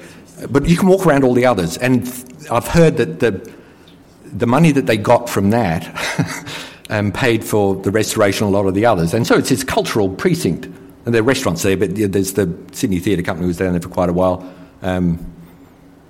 but 0.50 0.68
you 0.68 0.78
can 0.78 0.88
walk 0.88 1.06
around 1.06 1.24
all 1.24 1.34
the 1.34 1.46
others, 1.46 1.78
and 1.78 2.02
I've 2.52 2.68
heard 2.68 2.98
that 2.98 3.20
the 3.20 3.52
the 4.32 4.46
money 4.46 4.72
that 4.72 4.86
they 4.86 4.98
got 4.98 5.28
from 5.28 5.50
that 5.50 5.90
um, 6.92 7.12
paid 7.12 7.44
for 7.44 7.76
the 7.76 7.90
restoration 7.90 8.46
of 8.46 8.54
a 8.54 8.56
lot 8.56 8.68
of 8.68 8.76
the 8.76 8.86
others, 8.86 9.14
and 9.14 9.26
so 9.26 9.38
it's 9.38 9.50
this 9.50 9.64
cultural 9.64 10.10
precinct 10.10 10.66
And 11.06 11.16
there 11.16 11.22
are 11.22 11.26
restaurants 11.26 11.64
there, 11.64 11.78
but 11.78 11.96
there's 11.96 12.34
the 12.34 12.54
Sydney 12.74 13.00
Theatre 13.00 13.24
Company 13.24 13.48
was 13.48 13.58
down 13.58 13.72
there 13.72 13.82
for 13.82 13.90
quite 13.90 14.10
a 14.10 14.14
while. 14.14 14.48
Um, 14.82 15.18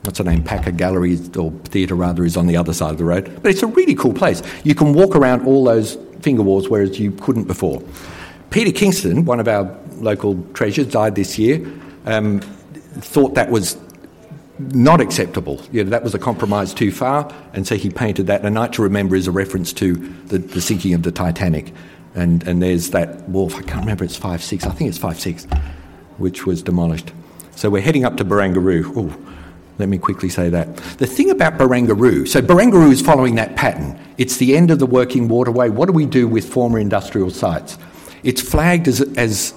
what's 0.03 0.17
the 0.17 0.23
name? 0.23 0.43
Packer 0.43 0.71
Gallery, 0.71 1.17
or 1.37 1.51
theatre 1.65 1.95
rather, 1.95 2.23
is 2.23 2.37
on 2.37 2.47
the 2.47 2.57
other 2.57 2.73
side 2.73 2.91
of 2.91 2.97
the 2.97 3.05
road. 3.05 3.41
But 3.41 3.51
it's 3.51 3.63
a 3.63 3.67
really 3.67 3.95
cool 3.95 4.13
place. 4.13 4.41
You 4.63 4.75
can 4.75 4.93
walk 4.93 5.15
around 5.15 5.45
all 5.45 5.63
those 5.63 5.97
finger 6.21 6.41
walls, 6.41 6.69
whereas 6.69 6.99
you 6.99 7.11
couldn't 7.11 7.45
before. 7.45 7.81
Peter 8.49 8.71
Kingston, 8.71 9.25
one 9.25 9.39
of 9.39 9.47
our 9.47 9.77
local 9.97 10.41
treasures, 10.53 10.87
died 10.87 11.15
this 11.15 11.37
year. 11.37 11.65
Um, 12.05 12.39
thought 12.39 13.35
that 13.35 13.51
was 13.51 13.77
not 14.57 14.99
acceptable. 14.99 15.61
You 15.71 15.83
know, 15.83 15.89
that 15.91 16.03
was 16.03 16.13
a 16.13 16.19
compromise 16.19 16.73
too 16.73 16.91
far, 16.91 17.33
and 17.53 17.65
so 17.65 17.75
he 17.75 17.89
painted 17.89 18.27
that. 18.27 18.43
A 18.45 18.49
Night 18.49 18.73
to 18.73 18.81
Remember 18.81 19.15
is 19.15 19.27
a 19.27 19.31
reference 19.31 19.71
to 19.73 19.95
the, 20.27 20.39
the 20.39 20.61
sinking 20.61 20.93
of 20.93 21.03
the 21.03 21.11
Titanic. 21.11 21.73
And, 22.15 22.45
and 22.47 22.61
there's 22.61 22.89
that 22.89 23.29
wharf, 23.29 23.55
I 23.55 23.61
can't 23.61 23.81
remember, 23.81 24.03
it's 24.03 24.17
5 24.17 24.43
6, 24.43 24.65
I 24.65 24.71
think 24.71 24.89
it's 24.89 24.97
5 24.97 25.19
6, 25.19 25.45
which 26.17 26.45
was 26.45 26.63
demolished. 26.63 27.11
So 27.55 27.69
we're 27.69 27.81
heading 27.81 28.03
up 28.03 28.17
to 28.17 28.25
Barangaroo. 28.25 28.93
Oh, 28.95 29.28
let 29.79 29.87
me 29.87 29.97
quickly 29.97 30.27
say 30.27 30.49
that. 30.49 30.75
The 30.97 31.07
thing 31.07 31.31
about 31.31 31.57
Barangaroo, 31.57 32.27
so 32.27 32.41
Barangaroo 32.41 32.91
is 32.91 33.01
following 33.01 33.35
that 33.35 33.55
pattern. 33.55 33.97
It's 34.17 34.35
the 34.35 34.55
end 34.55 34.71
of 34.71 34.79
the 34.79 34.85
working 34.85 35.29
waterway. 35.29 35.69
What 35.69 35.85
do 35.85 35.93
we 35.93 36.05
do 36.05 36.27
with 36.27 36.47
former 36.47 36.79
industrial 36.79 37.31
sites? 37.31 37.77
It's 38.23 38.41
flagged 38.41 38.89
as, 38.89 38.99
as 39.17 39.53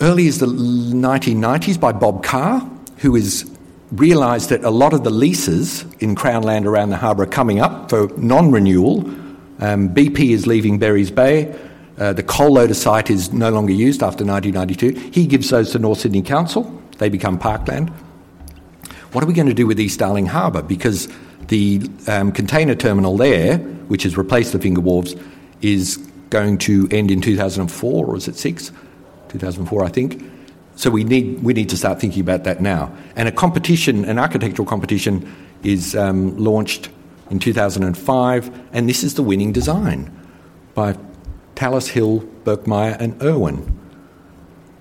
early 0.00 0.28
as 0.28 0.38
the 0.38 0.46
1990s 0.46 1.78
by 1.78 1.90
Bob 1.90 2.22
Carr, 2.22 2.60
who 2.98 3.16
has 3.16 3.50
realised 3.90 4.50
that 4.50 4.62
a 4.62 4.70
lot 4.70 4.92
of 4.92 5.02
the 5.02 5.10
leases 5.10 5.84
in 5.98 6.14
Crown 6.14 6.44
land 6.44 6.64
around 6.64 6.90
the 6.90 6.96
harbour 6.96 7.24
are 7.24 7.26
coming 7.26 7.58
up 7.58 7.90
for 7.90 8.06
non 8.16 8.52
renewal. 8.52 9.00
Um, 9.58 9.92
BP 9.92 10.30
is 10.30 10.46
leaving 10.46 10.78
Berrys 10.78 11.12
Bay. 11.12 11.52
Uh, 11.98 12.12
the 12.12 12.22
coal 12.22 12.52
loader 12.52 12.74
site 12.74 13.10
is 13.10 13.32
no 13.32 13.50
longer 13.50 13.72
used 13.72 14.04
after 14.04 14.24
1992. 14.24 15.10
He 15.10 15.26
gives 15.26 15.50
those 15.50 15.72
to 15.72 15.80
North 15.80 15.98
Sydney 15.98 16.22
Council. 16.22 16.80
They 16.98 17.08
become 17.08 17.38
parkland. 17.38 17.92
What 19.12 19.24
are 19.24 19.26
we 19.26 19.34
going 19.34 19.48
to 19.48 19.54
do 19.54 19.66
with 19.66 19.80
East 19.80 19.98
Darling 19.98 20.26
Harbour? 20.26 20.62
Because 20.62 21.08
the 21.48 21.82
um, 22.06 22.30
container 22.30 22.76
terminal 22.76 23.16
there, 23.16 23.58
which 23.88 24.04
has 24.04 24.16
replaced 24.16 24.52
the 24.52 24.60
finger 24.60 24.80
wharves, 24.80 25.20
is 25.62 25.96
going 26.30 26.58
to 26.58 26.86
end 26.92 27.10
in 27.10 27.20
2004, 27.20 28.06
or 28.06 28.16
is 28.16 28.28
it 28.28 28.36
six? 28.36 28.70
2004, 29.30 29.84
I 29.84 29.88
think. 29.88 30.22
So 30.76 30.90
we 30.90 31.02
need, 31.02 31.42
we 31.42 31.52
need 31.54 31.68
to 31.70 31.76
start 31.76 32.00
thinking 32.00 32.20
about 32.20 32.44
that 32.44 32.60
now. 32.60 32.94
And 33.16 33.26
a 33.26 33.32
competition, 33.32 34.04
an 34.04 34.16
architectural 34.16 34.66
competition, 34.66 35.28
is 35.64 35.96
um, 35.96 36.36
launched 36.36 36.88
in 37.30 37.40
2005, 37.40 38.68
and 38.72 38.88
this 38.88 39.02
is 39.02 39.14
the 39.14 39.22
winning 39.24 39.50
design 39.50 40.16
by 40.74 40.96
Thalis 41.56 41.88
Hill, 41.88 42.20
Berkemeier, 42.44 42.96
and 43.00 43.20
Irwin. 43.20 43.76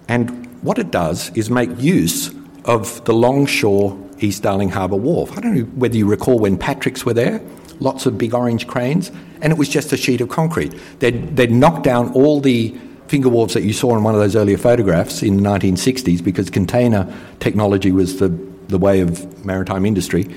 And 0.08 0.46
what 0.64 0.78
it 0.78 0.92
does 0.92 1.32
is 1.36 1.50
make 1.50 1.70
use 1.80 2.32
of 2.66 3.04
the 3.06 3.14
longshore 3.14 3.98
East 4.20 4.44
Darling 4.44 4.70
Harbour 4.70 4.96
Wharf. 4.96 5.38
I 5.38 5.42
don't 5.42 5.56
know 5.56 5.64
whether 5.76 5.96
you 5.96 6.06
recall 6.06 6.40
when 6.40 6.58
Patrick's 6.58 7.06
were 7.06 7.14
there, 7.14 7.42
lots 7.80 8.06
of 8.06 8.18
big 8.18 8.34
orange 8.34 8.68
cranes, 8.68 9.12
and 9.42 9.52
it 9.52 9.58
was 9.58 9.70
just 9.70 9.92
a 9.94 9.98
sheet 9.98 10.22
of 10.22 10.30
concrete. 10.30 10.74
They'd, 11.00 11.36
they'd 11.36 11.52
knocked 11.52 11.84
down 11.84 12.12
all 12.14 12.40
the 12.42 12.78
finger 13.08 13.30
wharves 13.30 13.54
that 13.54 13.64
you 13.64 13.74
saw 13.74 13.96
in 13.98 14.04
one 14.04 14.14
of 14.14 14.22
those 14.22 14.36
earlier 14.36 14.58
photographs 14.58 15.24
in 15.24 15.38
the 15.38 15.50
1960s 15.50 16.24
because 16.24 16.50
container 16.50 17.12
technology 17.40 17.92
was 17.92 18.20
the, 18.20 18.30
the 18.68 18.78
way 18.78 19.02
of 19.02 19.44
maritime 19.46 19.86
industry. 19.86 20.30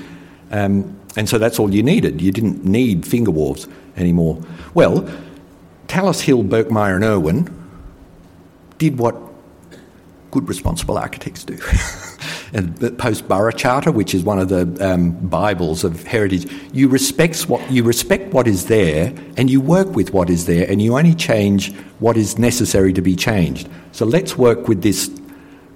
Um, 0.51 0.99
and 1.17 1.29
so 1.29 1.39
that's 1.39 1.59
all 1.59 1.75
you 1.75 1.83
needed. 1.83 2.23
You 2.23 2.33
didn't 2.33 2.65
need 2.65 3.07
finger 3.07 3.31
wharves 3.31 3.69
anymore. 3.97 4.41
Well, 4.73 5.09
Thalis 5.89 6.23
Hill, 6.23 6.43
Berkemeier, 6.43 6.95
and 6.95 7.05
Irwin 7.05 7.59
did 8.79 8.99
what 8.99 9.17
good 10.31 10.49
responsible 10.49 10.97
architects 10.97 11.45
do. 11.45 11.59
post 12.99 13.29
Burra 13.29 13.53
charter, 13.53 13.91
which 13.91 14.15
is 14.15 14.25
one 14.25 14.39
of 14.39 14.49
the 14.49 14.77
um, 14.87 15.13
bibles 15.29 15.85
of 15.85 16.03
heritage, 16.05 16.51
you 16.73 16.89
respect 16.89 17.49
what 17.49 17.71
you 17.71 17.83
respect 17.83 18.33
what 18.35 18.47
is 18.47 18.67
there, 18.67 19.15
and 19.37 19.49
you 19.49 19.61
work 19.61 19.95
with 19.95 20.13
what 20.13 20.29
is 20.29 20.47
there, 20.47 20.71
and 20.71 20.83
you 20.83 20.97
only 20.97 21.15
change 21.15 21.75
what 22.01 22.17
is 22.17 22.39
necessary 22.39 22.93
to 22.93 23.01
be 23.01 23.17
changed. 23.17 23.69
So 23.93 24.05
let's 24.05 24.37
work 24.37 24.69
with 24.69 24.83
this 24.83 25.11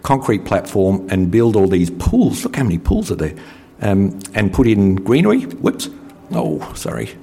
concrete 0.03 0.45
platform 0.45 1.07
and 1.11 1.31
build 1.31 1.57
all 1.57 1.67
these 1.67 1.91
pools. 1.91 2.45
Look 2.45 2.57
how 2.57 2.65
many 2.65 2.79
pools 2.79 3.11
are 3.11 3.17
there, 3.17 3.35
um, 3.81 4.19
and 4.35 4.53
put 4.53 4.67
in 4.67 4.97
greenery. 4.97 5.43
Whoops! 5.43 5.89
Oh, 6.33 6.73
sorry. 6.75 7.17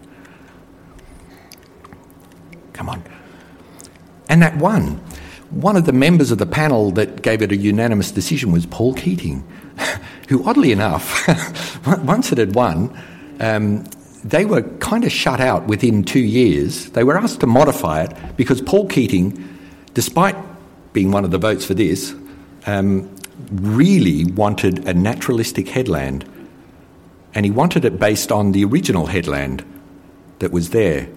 Come 2.74 2.90
on. 2.90 3.04
And 4.30 4.42
that 4.42 4.58
one 4.58 5.00
one 5.54 5.76
of 5.76 5.86
the 5.86 5.94
members 5.94 6.32
of 6.32 6.38
the 6.38 6.46
panel 6.46 6.92
that 6.92 7.22
gave 7.22 7.42
it 7.42 7.52
a 7.52 7.56
unanimous 7.56 8.12
decision 8.12 8.52
was 8.52 8.66
Paul 8.66 8.94
Keating, 8.94 9.44
who, 10.30 10.44
oddly 10.44 10.72
enough, 10.72 11.28
once 12.04 12.32
it 12.32 12.38
had 12.38 12.56
won, 12.56 12.98
um, 13.40 13.84
they 14.24 14.46
were 14.46 14.62
kind 14.80 15.04
of 15.04 15.12
shut 15.12 15.40
out 15.40 15.68
within 15.68 16.04
two 16.04 16.20
years. 16.20 16.90
They 16.92 17.04
were 17.04 17.18
asked 17.18 17.42
to 17.42 17.48
modify 17.48 18.04
it 18.04 18.38
because 18.38 18.62
Paul 18.62 18.88
Keating, 18.88 19.60
despite 19.94 20.36
being 20.94 21.12
one 21.12 21.26
of 21.26 21.32
the 21.32 21.38
votes 21.38 21.66
for 21.66 21.74
this, 21.74 22.16
um, 22.66 23.14
really 23.52 24.26
wanted 24.26 24.88
a 24.88 24.94
naturalistic 24.94 25.68
headland. 25.68 26.26
And 27.36 27.46
he 27.46 27.52
wanted 27.52 27.84
it 27.84 28.00
based 28.00 28.32
on 28.32 28.52
the 28.54 28.64
original 28.64 29.08
headland 29.08 29.66
that 30.40 30.52
was 30.52 30.70
there. 30.70 31.10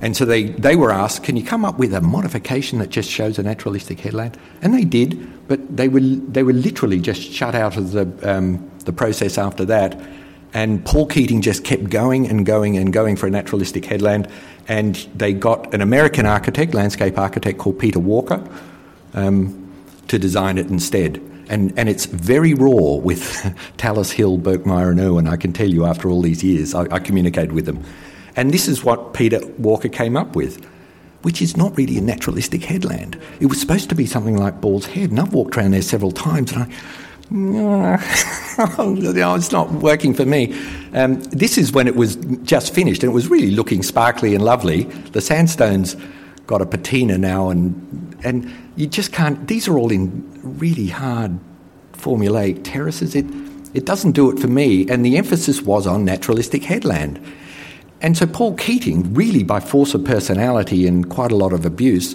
And 0.00 0.16
so 0.16 0.24
they, 0.24 0.44
they 0.44 0.76
were 0.76 0.92
asked, 0.92 1.24
can 1.24 1.36
you 1.36 1.44
come 1.44 1.64
up 1.64 1.78
with 1.78 1.94
a 1.94 2.00
modification 2.00 2.78
that 2.80 2.90
just 2.90 3.10
shows 3.10 3.38
a 3.38 3.42
naturalistic 3.42 4.00
headland? 4.00 4.38
And 4.62 4.74
they 4.74 4.84
did, 4.84 5.48
but 5.48 5.76
they 5.76 5.88
were, 5.88 6.00
they 6.00 6.42
were 6.42 6.52
literally 6.52 7.00
just 7.00 7.22
shut 7.22 7.54
out 7.54 7.76
of 7.76 7.92
the, 7.92 8.06
um, 8.22 8.70
the 8.84 8.92
process 8.92 9.38
after 9.38 9.64
that. 9.66 10.00
And 10.52 10.84
Paul 10.84 11.06
Keating 11.06 11.42
just 11.42 11.64
kept 11.64 11.90
going 11.90 12.28
and 12.28 12.46
going 12.46 12.76
and 12.76 12.92
going 12.92 13.16
for 13.16 13.26
a 13.26 13.30
naturalistic 13.30 13.84
headland. 13.84 14.28
And 14.68 14.94
they 15.14 15.32
got 15.32 15.72
an 15.74 15.80
American 15.80 16.26
architect, 16.26 16.74
landscape 16.74 17.18
architect 17.18 17.58
called 17.58 17.78
Peter 17.78 17.98
Walker, 17.98 18.46
um, 19.14 19.72
to 20.08 20.18
design 20.18 20.58
it 20.58 20.66
instead. 20.66 21.20
And, 21.48 21.72
and 21.78 21.88
it's 21.88 22.06
very 22.06 22.54
raw 22.54 22.94
with 22.94 23.20
Thalis 23.78 24.10
Hill, 24.10 24.38
Berkemeier, 24.38 24.90
and 24.90 25.00
Irwin, 25.00 25.28
I 25.28 25.36
can 25.36 25.52
tell 25.52 25.68
you 25.68 25.84
after 25.84 26.10
all 26.10 26.22
these 26.22 26.42
years. 26.42 26.74
I, 26.74 26.82
I 26.90 26.98
communicated 26.98 27.52
with 27.52 27.66
them. 27.66 27.84
And 28.36 28.52
this 28.52 28.68
is 28.68 28.84
what 28.84 29.14
Peter 29.14 29.40
Walker 29.58 29.88
came 29.88 30.16
up 30.16 30.36
with, 30.36 30.62
which 31.22 31.40
is 31.40 31.56
not 31.56 31.76
really 31.76 31.96
a 31.98 32.02
naturalistic 32.02 32.62
headland. 32.62 33.18
It 33.40 33.46
was 33.46 33.60
supposed 33.60 33.88
to 33.88 33.94
be 33.94 34.06
something 34.06 34.36
like 34.36 34.60
Ball's 34.60 34.86
Head, 34.86 35.10
and 35.10 35.18
I've 35.18 35.32
walked 35.32 35.56
around 35.56 35.72
there 35.72 35.82
several 35.82 36.12
times, 36.12 36.52
and 36.52 36.64
I. 36.64 36.68
no, 37.30 37.98
it's 39.34 39.50
not 39.50 39.72
working 39.72 40.14
for 40.14 40.24
me. 40.24 40.56
Um, 40.94 41.20
this 41.22 41.58
is 41.58 41.72
when 41.72 41.88
it 41.88 41.96
was 41.96 42.14
just 42.44 42.72
finished, 42.72 43.02
and 43.02 43.10
it 43.10 43.14
was 43.14 43.28
really 43.28 43.50
looking 43.50 43.82
sparkly 43.82 44.34
and 44.36 44.44
lovely. 44.44 44.84
The 44.84 45.20
sandstone's 45.20 45.96
got 46.46 46.62
a 46.62 46.66
patina 46.66 47.18
now, 47.18 47.48
and 47.50 48.16
and 48.22 48.52
you 48.76 48.86
just 48.86 49.12
can't. 49.12 49.48
These 49.48 49.66
are 49.66 49.76
all 49.76 49.90
in 49.90 50.22
really 50.58 50.86
hard 50.86 51.40
formulaic 51.94 52.60
terraces. 52.62 53.16
It 53.16 53.26
it 53.74 53.84
doesn't 53.86 54.12
do 54.12 54.30
it 54.30 54.38
for 54.38 54.46
me, 54.46 54.88
and 54.88 55.04
the 55.04 55.16
emphasis 55.16 55.62
was 55.62 55.84
on 55.86 56.04
naturalistic 56.04 56.62
headland. 56.62 57.20
And 58.06 58.16
so 58.16 58.24
Paul 58.24 58.54
Keating, 58.54 59.12
really 59.14 59.42
by 59.42 59.58
force 59.58 59.92
of 59.92 60.04
personality 60.04 60.86
and 60.86 61.10
quite 61.10 61.32
a 61.32 61.34
lot 61.34 61.52
of 61.52 61.66
abuse, 61.66 62.14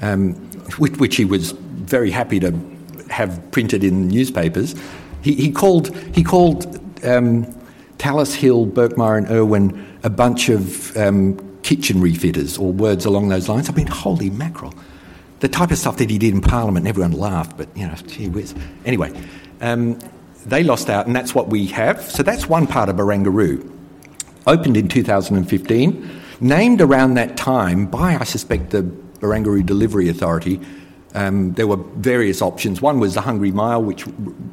um, 0.00 0.32
which, 0.78 0.96
which, 0.96 1.16
he 1.16 1.26
was 1.26 1.52
very 1.52 2.10
happy 2.10 2.40
to 2.40 2.58
have 3.10 3.50
printed 3.50 3.84
in 3.84 4.08
the 4.08 4.14
newspapers, 4.14 4.74
he, 5.20 5.34
he 5.34 5.52
called, 5.52 5.94
he 6.14 6.24
called 6.24 6.64
um, 7.04 7.44
Thalis 7.98 8.34
Hill, 8.34 8.66
Berkemeier, 8.66 9.18
and 9.18 9.30
Irwin 9.30 9.86
a 10.04 10.08
bunch 10.08 10.48
of 10.48 10.96
um, 10.96 11.36
kitchen 11.60 11.98
refitters 11.98 12.58
or 12.58 12.72
words 12.72 13.04
along 13.04 13.28
those 13.28 13.46
lines. 13.46 13.68
I 13.68 13.74
mean, 13.74 13.88
holy 13.88 14.30
mackerel. 14.30 14.72
The 15.40 15.48
type 15.48 15.70
of 15.70 15.76
stuff 15.76 15.98
that 15.98 16.08
he 16.08 16.16
did 16.16 16.32
in 16.32 16.40
Parliament, 16.40 16.86
everyone 16.86 17.12
laughed, 17.12 17.58
but 17.58 17.68
you 17.76 17.86
know, 17.86 17.94
gee 18.06 18.30
whiz. 18.30 18.54
Anyway, 18.86 19.12
um, 19.60 19.98
they 20.46 20.62
lost 20.62 20.88
out, 20.88 21.06
and 21.06 21.14
that's 21.14 21.34
what 21.34 21.48
we 21.48 21.66
have. 21.66 22.00
So 22.00 22.22
that's 22.22 22.48
one 22.48 22.66
part 22.66 22.88
of 22.88 22.96
Barangaroo 22.96 23.75
opened 24.46 24.76
in 24.76 24.88
2015, 24.88 26.22
named 26.40 26.80
around 26.80 27.14
that 27.14 27.36
time 27.36 27.86
by, 27.86 28.16
I 28.16 28.24
suspect, 28.24 28.70
the 28.70 28.82
Barangaroo 28.82 29.64
Delivery 29.64 30.08
Authority. 30.08 30.60
Um, 31.14 31.54
there 31.54 31.66
were 31.66 31.78
various 31.96 32.42
options. 32.42 32.82
One 32.82 33.00
was 33.00 33.14
the 33.14 33.22
Hungry 33.22 33.50
Mile, 33.50 33.82
which 33.82 34.06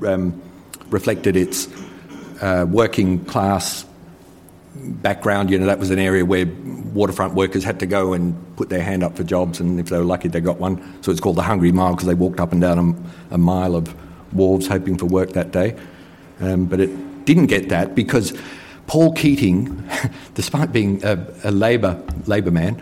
um, 0.06 0.41
reflected 0.89 1.36
its 1.36 1.68
uh, 2.41 2.66
working 2.70 3.24
class 3.26 3.86
background. 4.76 5.50
You 5.50 5.60
know, 5.60 5.66
that 5.66 5.80
was 5.80 5.91
an 5.91 6.00
area 6.00 6.26
where 6.26 6.46
waterfront 6.94 7.34
workers 7.34 7.64
had 7.64 7.80
to 7.82 7.86
go 7.86 8.14
and 8.14 8.36
put 8.56 8.70
their 8.70 8.82
hand 8.82 9.04
up 9.04 9.16
for 9.16 9.24
jobs, 9.24 9.60
and 9.60 9.80
if 9.80 9.89
they 9.89 9.98
were 9.98 10.04
lucky, 10.04 10.28
they 10.28 10.39
got 10.39 10.60
one. 10.60 11.02
So 11.04 11.12
it's 11.12 11.22
called 11.22 11.36
the 11.36 11.44
Hungry 11.44 11.72
Mile 11.72 11.94
because 11.94 12.08
they 12.08 12.14
walked 12.14 12.39
up 12.39 12.52
and 12.52 12.62
down 12.62 13.06
a, 13.32 13.36
a, 13.36 13.38
mile 13.38 13.76
of 13.76 13.94
wharves 14.34 14.68
hoping 14.68 14.98
for 14.98 15.06
work 15.06 15.34
that 15.34 15.52
day. 15.52 15.78
Um, 16.39 16.66
but 16.66 16.80
it 16.80 17.26
didn't 17.26 17.48
get 17.48 17.70
that 17.70 17.96
because 17.96 18.38
Paul 18.88 19.13
Keating, 19.13 19.89
despite 20.34 20.71
being 20.71 21.03
a, 21.03 21.25
a 21.43 21.51
Labor, 21.51 22.01
Labor 22.25 22.51
man, 22.51 22.81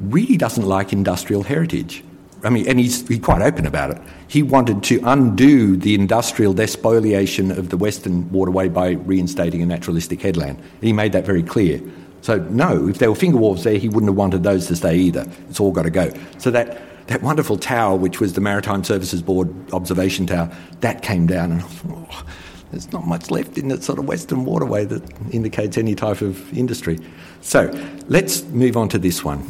really 0.00 0.36
doesn't 0.36 0.66
like 0.66 0.92
industrial 0.92 1.42
heritage. 1.42 2.02
I 2.44 2.50
mean, 2.50 2.68
and 2.68 2.78
he's, 2.78 3.06
he's 3.08 3.20
quite 3.20 3.42
open 3.42 3.66
about 3.66 3.90
it. 3.90 4.00
He 4.28 4.42
wanted 4.42 4.82
to 4.84 5.00
undo 5.04 5.76
the 5.76 5.94
industrial 5.94 6.54
despoliation 6.54 7.50
of 7.50 7.70
the 7.70 7.76
Western 7.76 8.30
Waterway 8.30 8.68
by 8.68 8.90
reinstating 8.90 9.60
a 9.62 9.66
naturalistic 9.66 10.20
headland. 10.20 10.58
And 10.58 10.82
he 10.82 10.92
made 10.92 11.12
that 11.12 11.24
very 11.24 11.42
clear. 11.42 11.80
So, 12.20 12.38
no, 12.50 12.88
if 12.88 12.98
there 12.98 13.10
were 13.10 13.16
finger 13.16 13.38
wharves 13.38 13.64
there, 13.64 13.78
he 13.78 13.88
wouldn't 13.88 14.10
have 14.10 14.16
wanted 14.16 14.42
those 14.42 14.66
to 14.66 14.76
stay 14.76 14.96
either. 14.96 15.26
It's 15.48 15.60
all 15.60 15.72
got 15.72 15.82
to 15.82 15.90
go. 15.90 16.12
So, 16.38 16.50
that, 16.50 16.80
that 17.08 17.22
wonderful 17.22 17.56
tower, 17.58 17.96
which 17.96 18.20
was 18.20 18.34
the 18.34 18.40
Maritime 18.40 18.84
Services 18.84 19.22
Board 19.22 19.52
observation 19.72 20.26
tower, 20.26 20.54
that 20.80 21.02
came 21.02 21.26
down. 21.26 21.52
And 21.52 21.62
oh, 21.90 22.24
there's 22.70 22.92
not 22.92 23.06
much 23.06 23.30
left 23.30 23.58
in 23.58 23.68
that 23.68 23.82
sort 23.82 23.98
of 23.98 24.06
Western 24.06 24.44
Waterway 24.44 24.84
that 24.86 25.02
indicates 25.32 25.78
any 25.78 25.94
type 25.94 26.20
of 26.20 26.52
industry. 26.56 26.98
So, 27.40 27.70
let's 28.08 28.42
move 28.44 28.76
on 28.76 28.88
to 28.90 28.98
this 28.98 29.24
one. 29.24 29.42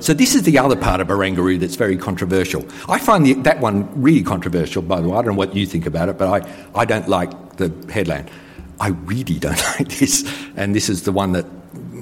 So 0.00 0.14
this 0.14 0.34
is 0.34 0.42
the 0.42 0.58
other 0.58 0.76
part 0.76 1.00
of 1.00 1.08
Barangaroo 1.08 1.58
that's 1.58 1.74
very 1.74 1.96
controversial. 1.96 2.64
I 2.88 2.98
find 2.98 3.26
the, 3.26 3.34
that 3.42 3.60
one 3.60 3.88
really 4.00 4.22
controversial, 4.22 4.82
by 4.82 5.00
the 5.00 5.08
way. 5.08 5.16
I 5.16 5.22
don't 5.22 5.32
know 5.32 5.38
what 5.38 5.56
you 5.56 5.66
think 5.66 5.86
about 5.86 6.08
it, 6.08 6.18
but 6.18 6.42
I, 6.42 6.64
I 6.74 6.84
don't 6.84 7.08
like 7.08 7.56
the 7.56 7.72
headland. 7.90 8.30
I 8.78 8.88
really 8.88 9.38
don't 9.38 9.60
like 9.78 9.88
this. 9.88 10.24
And 10.56 10.74
this 10.74 10.88
is 10.88 11.02
the 11.02 11.12
one 11.12 11.32
that, 11.32 11.46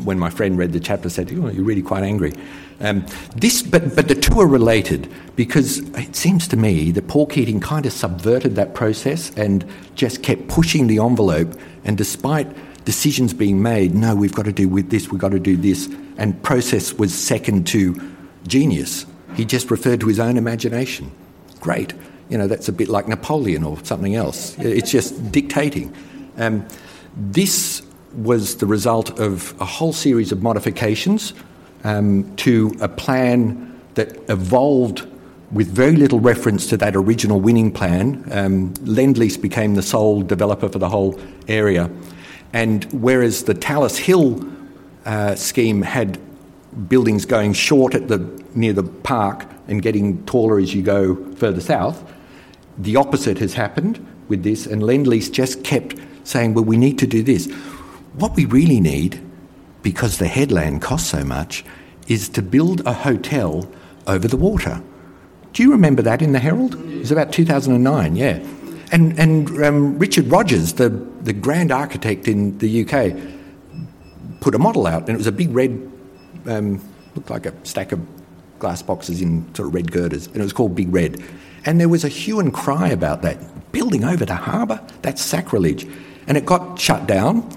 when 0.05 0.19
my 0.19 0.31
friend 0.31 0.57
read 0.59 0.73
the 0.73 0.81
chapter, 0.81 1.09
said, 1.09 1.31
oh, 1.33 1.49
you're 1.49 1.65
really 1.65 1.83
quite 1.83 2.03
angry. 2.03 2.33
Um, 2.81 3.07
this, 3.37 3.63
but, 3.63 3.95
but 3.95 4.09
the 4.09 4.15
two 4.15 4.41
are 4.41 4.47
related 4.47 5.11
because 5.37 5.79
it 5.97 6.15
seems 6.17 6.49
to 6.49 6.57
me 6.57 6.91
that 6.93 7.09
Paul 7.09 7.27
Keating 7.27 7.61
kind 7.61 7.87
of 7.87 7.93
subverted 7.93 8.57
that 8.57 8.75
process 8.75 9.31
and 9.37 9.65
just 9.95 10.23
kept 10.23 10.49
pushing 10.49 10.87
the 10.87 10.99
envelope. 10.99 11.59
And 11.85 11.97
despite 11.97 12.47
decisions 12.85 13.33
being 13.33 13.63
made, 13.63 13.95
no, 13.95 14.15
we've 14.15 14.35
got 14.35 14.45
to 14.45 14.53
do 14.53 14.69
with 14.69 14.91
this, 14.91 15.11
we've 15.11 15.21
got 15.21 15.33
to 15.33 15.39
do 15.39 15.57
this, 15.57 15.89
and 16.19 16.41
process 16.43 16.93
was 16.93 17.15
second 17.15 17.67
to 17.69 18.01
genius. 18.47 19.07
He 19.35 19.45
just 19.45 19.71
referred 19.71 20.01
to 20.01 20.07
his 20.07 20.21
own 20.21 20.37
imagination. 20.37 21.11
Great. 21.61 21.95
You 22.29 22.39
know, 22.39 22.47
that's 22.47 22.69
a 22.69 22.73
bit 22.73 22.89
like 22.89 23.09
Napoleon 23.09 23.65
or 23.65 23.83
something 23.85 24.15
else. 24.15 24.57
It's 24.59 24.91
just 24.91 25.33
dictating. 25.33 25.95
Um, 26.37 26.67
this 27.17 27.83
was 28.17 28.57
the 28.57 28.67
result 28.67 29.19
of 29.19 29.55
a 29.61 29.65
whole 29.65 29.93
series 29.93 30.33
of 30.33 30.43
modifications 30.43 31.35
um, 31.85 32.35
to 32.37 32.75
a 32.81 32.89
plan 32.89 33.81
that 33.95 34.19
evolved 34.29 35.07
with 35.53 35.69
very 35.69 35.95
little 35.97 36.21
reference 36.21 36.67
to 36.67 36.77
that 36.77 36.97
original 36.97 37.41
winning 37.41 37.71
plan. 37.71 38.25
Um, 38.33 38.75
Lendlease 38.75 39.41
became 39.41 39.75
the 39.75 39.83
sole 39.83 40.23
developer 40.23 40.69
for 40.69 40.79
the 40.79 40.89
whole 40.89 41.19
area. 41.47 41.91
And 42.53 42.85
whereas 42.93 43.45
the 43.45 43.55
Thalis 43.55 43.97
Hill 43.97 44.45
uh, 45.05 45.35
scheme 45.35 45.83
had 45.83 46.19
buildings 46.89 47.25
going 47.25 47.53
short 47.53 47.95
at 47.95 48.09
the, 48.09 48.19
near 48.55 48.73
the 48.73 48.83
park 48.83 49.47
and 49.69 49.81
getting 49.81 50.25
taller 50.27 50.59
as 50.59 50.75
you 50.75 50.83
go 50.83 51.17
further 51.35 51.61
south, 51.61 52.13
the 52.79 52.97
opposite 52.97 53.39
has 53.39 53.55
happened 53.55 54.05
with 54.29 54.43
this, 54.43 54.67
and 54.67 54.83
Lendlease 54.83 55.31
just 55.31 55.63
kept 55.63 55.95
saying, 56.25 56.55
well, 56.55 56.65
we 56.65 56.77
need 56.77 56.99
to 56.99 57.07
do 57.07 57.23
this. 57.23 57.47
What 58.15 58.37
we 58.37 58.45
really 58.45 58.81
need, 58.81 59.21
because 59.83 60.19
the 60.19 60.29
headland 60.29 60.83
costs 60.83 61.11
so 61.11 61.25
much, 61.25 61.65
is 62.07 62.29
to 62.31 62.43
build 62.43 62.87
a 62.87 62.93
hotel 62.93 63.69
over 64.07 64.29
the 64.29 64.37
water. 64.37 64.83
Do 65.53 65.63
you 65.63 65.71
remember 65.73 66.03
that 66.03 66.23
in 66.23 66.33
the 66.33 66.39
Herald? 66.39 66.75
It 66.75 66.99
was 66.99 67.11
about 67.11 67.33
2009, 67.33 68.17
yeah. 68.17 68.39
And, 68.93 69.19
and 69.19 69.65
um, 69.65 69.99
Richard 69.99 70.27
Rogers, 70.29 70.75
the, 70.75 70.91
the 71.23 71.33
grand 71.33 71.73
architect 71.73 72.29
in 72.29 72.59
the 72.59 72.85
UK, 72.85 73.17
put 74.41 74.55
a 74.55 74.59
model 74.59 74.87
out, 74.87 75.03
and 75.03 75.11
it 75.11 75.17
was 75.17 75.27
a 75.27 75.33
big 75.33 75.51
red, 75.51 75.71
um, 76.47 76.81
looked 77.15 77.31
like 77.31 77.47
a 77.47 77.55
stack 77.67 77.93
of 77.93 78.01
glass 78.59 78.83
boxes 78.83 79.21
in 79.21 79.53
sort 79.55 79.69
of 79.69 79.75
red 79.75 79.91
girders, 79.91 80.27
and 80.29 80.37
it 80.37 80.43
was 80.43 80.53
called 80.53 80.75
Big 80.75 80.93
Red. 80.93 81.23
And 81.65 81.81
there 81.81 81.89
was 81.89 82.05
a 82.05 82.09
hue 82.09 82.41
and 82.41 82.53
cry 82.53 82.89
about 82.89 83.23
that. 83.23 83.39
Building 83.73 84.05
over 84.05 84.25
the 84.25 84.35
harbour? 84.35 84.81
That's 85.03 85.23
sacrilege. 85.23 85.87
And 86.27 86.37
it 86.37 86.47
got 86.47 86.79
shut 86.79 87.07
down. 87.07 87.51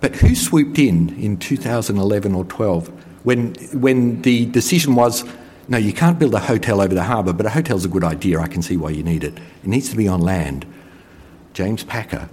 But 0.00 0.16
who 0.16 0.34
swooped 0.34 0.78
in 0.78 1.16
in 1.18 1.38
2011 1.38 2.34
or 2.34 2.44
12 2.44 2.88
when, 3.24 3.54
when 3.72 4.20
the 4.22 4.46
decision 4.46 4.94
was 4.94 5.24
no, 5.66 5.78
you 5.78 5.92
can't 5.92 6.18
build 6.18 6.34
a 6.34 6.40
hotel 6.40 6.80
over 6.80 6.94
the 6.94 7.04
harbour, 7.04 7.32
but 7.32 7.46
a 7.46 7.50
hotel's 7.50 7.84
a 7.84 7.88
good 7.88 8.04
idea. 8.04 8.38
I 8.38 8.48
can 8.48 8.60
see 8.60 8.76
why 8.76 8.90
you 8.90 9.02
need 9.02 9.24
it. 9.24 9.38
It 9.62 9.66
needs 9.66 9.88
to 9.88 9.96
be 9.96 10.06
on 10.06 10.20
land. 10.20 10.66
James 11.54 11.84
Packer 11.84 12.28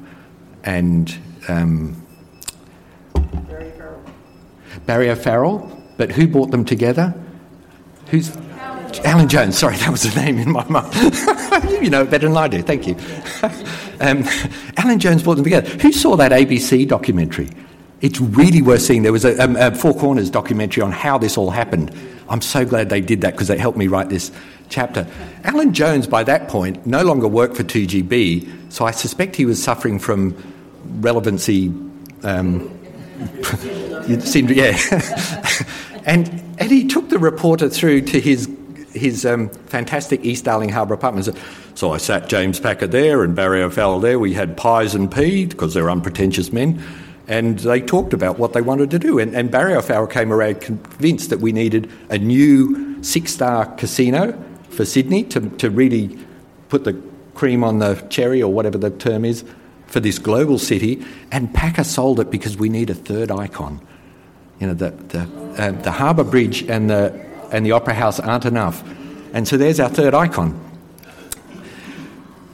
and 0.63 1.17
um, 1.47 2.05
Barry 3.13 3.71
Farrell. 3.71 4.03
Barry 4.85 5.09
O'Farrell, 5.09 5.81
but 5.97 6.11
who 6.11 6.27
brought 6.27 6.51
them 6.51 6.65
together? 6.65 7.13
Who's 8.07 8.35
Alan, 9.05 9.29
Jones? 9.29 9.57
Sorry, 9.57 9.77
that 9.77 9.89
was 9.89 10.03
the 10.03 10.19
name 10.19 10.37
in 10.37 10.51
my 10.51 10.65
mind. 10.65 10.93
you 11.81 11.89
know 11.89 12.03
better 12.03 12.27
than 12.27 12.35
I 12.35 12.47
do. 12.47 12.61
Thank 12.61 12.87
you. 12.87 12.95
um, 14.01 14.23
Alan 14.77 14.99
Jones 14.99 15.23
brought 15.23 15.35
them 15.35 15.43
together. 15.43 15.69
Who 15.79 15.91
saw 15.91 16.15
that 16.17 16.31
ABC 16.31 16.87
documentary? 16.87 17.49
It's 18.01 18.19
really 18.19 18.61
worth 18.61 18.81
seeing. 18.81 19.03
There 19.03 19.11
was 19.11 19.25
a, 19.25 19.41
um, 19.41 19.55
a 19.55 19.73
Four 19.73 19.93
Corners 19.93 20.29
documentary 20.29 20.81
on 20.81 20.91
how 20.91 21.17
this 21.17 21.37
all 21.37 21.51
happened. 21.51 21.95
I'm 22.29 22.41
so 22.41 22.65
glad 22.65 22.89
they 22.89 23.01
did 23.01 23.21
that 23.21 23.33
because 23.33 23.47
they 23.47 23.57
helped 23.57 23.77
me 23.77 23.87
write 23.87 24.09
this 24.09 24.31
chapter. 24.69 25.05
Alan 25.43 25.73
Jones, 25.73 26.07
by 26.07 26.23
that 26.23 26.47
point, 26.47 26.85
no 26.85 27.03
longer 27.03 27.27
worked 27.27 27.55
for 27.55 27.63
2GB, 27.63 28.71
so 28.71 28.85
I 28.85 28.91
suspect 28.91 29.35
he 29.35 29.45
was 29.45 29.61
suffering 29.61 29.99
from 29.99 30.35
relevancy. 31.01 31.73
Um, 32.23 32.77
seemed, 34.21 34.49
yeah. 34.49 34.77
and, 36.05 36.27
and 36.57 36.71
he 36.71 36.87
took 36.87 37.09
the 37.09 37.19
reporter 37.19 37.69
through 37.69 38.01
to 38.01 38.19
his, 38.19 38.49
his 38.93 39.25
um, 39.25 39.49
fantastic 39.49 40.23
East 40.23 40.45
Darling 40.45 40.69
Harbour 40.69 40.93
apartments. 40.93 41.29
So 41.75 41.91
I 41.91 41.97
sat 41.97 42.27
James 42.27 42.59
Packer 42.59 42.87
there 42.87 43.23
and 43.23 43.35
Barry 43.35 43.61
O'Farrell 43.61 43.99
there. 43.99 44.19
We 44.19 44.33
had 44.33 44.57
pies 44.57 44.95
and 44.95 45.11
pea 45.11 45.45
because 45.45 45.73
they're 45.73 45.89
unpretentious 45.89 46.51
men 46.51 46.83
and 47.31 47.59
they 47.59 47.79
talked 47.79 48.13
about 48.13 48.37
what 48.37 48.51
they 48.51 48.61
wanted 48.61 48.91
to 48.91 48.99
do. 48.99 49.17
And, 49.17 49.33
and 49.33 49.49
Barry 49.49 49.73
O'Farrell 49.73 50.07
came 50.07 50.33
around 50.33 50.59
convinced 50.59 51.29
that 51.29 51.39
we 51.39 51.53
needed 51.53 51.89
a 52.09 52.17
new 52.17 53.01
six 53.03 53.33
star 53.33 53.65
casino 53.75 54.37
for 54.69 54.83
Sydney 54.83 55.23
to, 55.25 55.49
to 55.51 55.69
really 55.69 56.17
put 56.67 56.83
the 56.83 57.01
cream 57.33 57.63
on 57.63 57.79
the 57.79 57.95
cherry 58.09 58.43
or 58.43 58.51
whatever 58.51 58.77
the 58.77 58.89
term 58.89 59.23
is 59.23 59.45
for 59.87 60.01
this 60.01 60.19
global 60.19 60.59
city. 60.59 61.05
And 61.31 61.53
Packer 61.53 61.85
sold 61.85 62.19
it 62.19 62.31
because 62.31 62.57
we 62.57 62.67
need 62.67 62.89
a 62.89 62.93
third 62.93 63.31
icon. 63.31 63.79
You 64.59 64.67
know, 64.67 64.73
the, 64.73 64.91
the, 64.91 65.21
uh, 65.57 65.71
the 65.71 65.91
Harbour 65.91 66.25
Bridge 66.25 66.63
and 66.63 66.89
the, 66.89 67.30
and 67.51 67.65
the 67.65 67.71
Opera 67.71 67.93
House 67.93 68.19
aren't 68.19 68.45
enough. 68.45 68.83
And 69.33 69.47
so 69.47 69.57
there's 69.57 69.79
our 69.79 69.89
third 69.89 70.13
icon. 70.13 70.59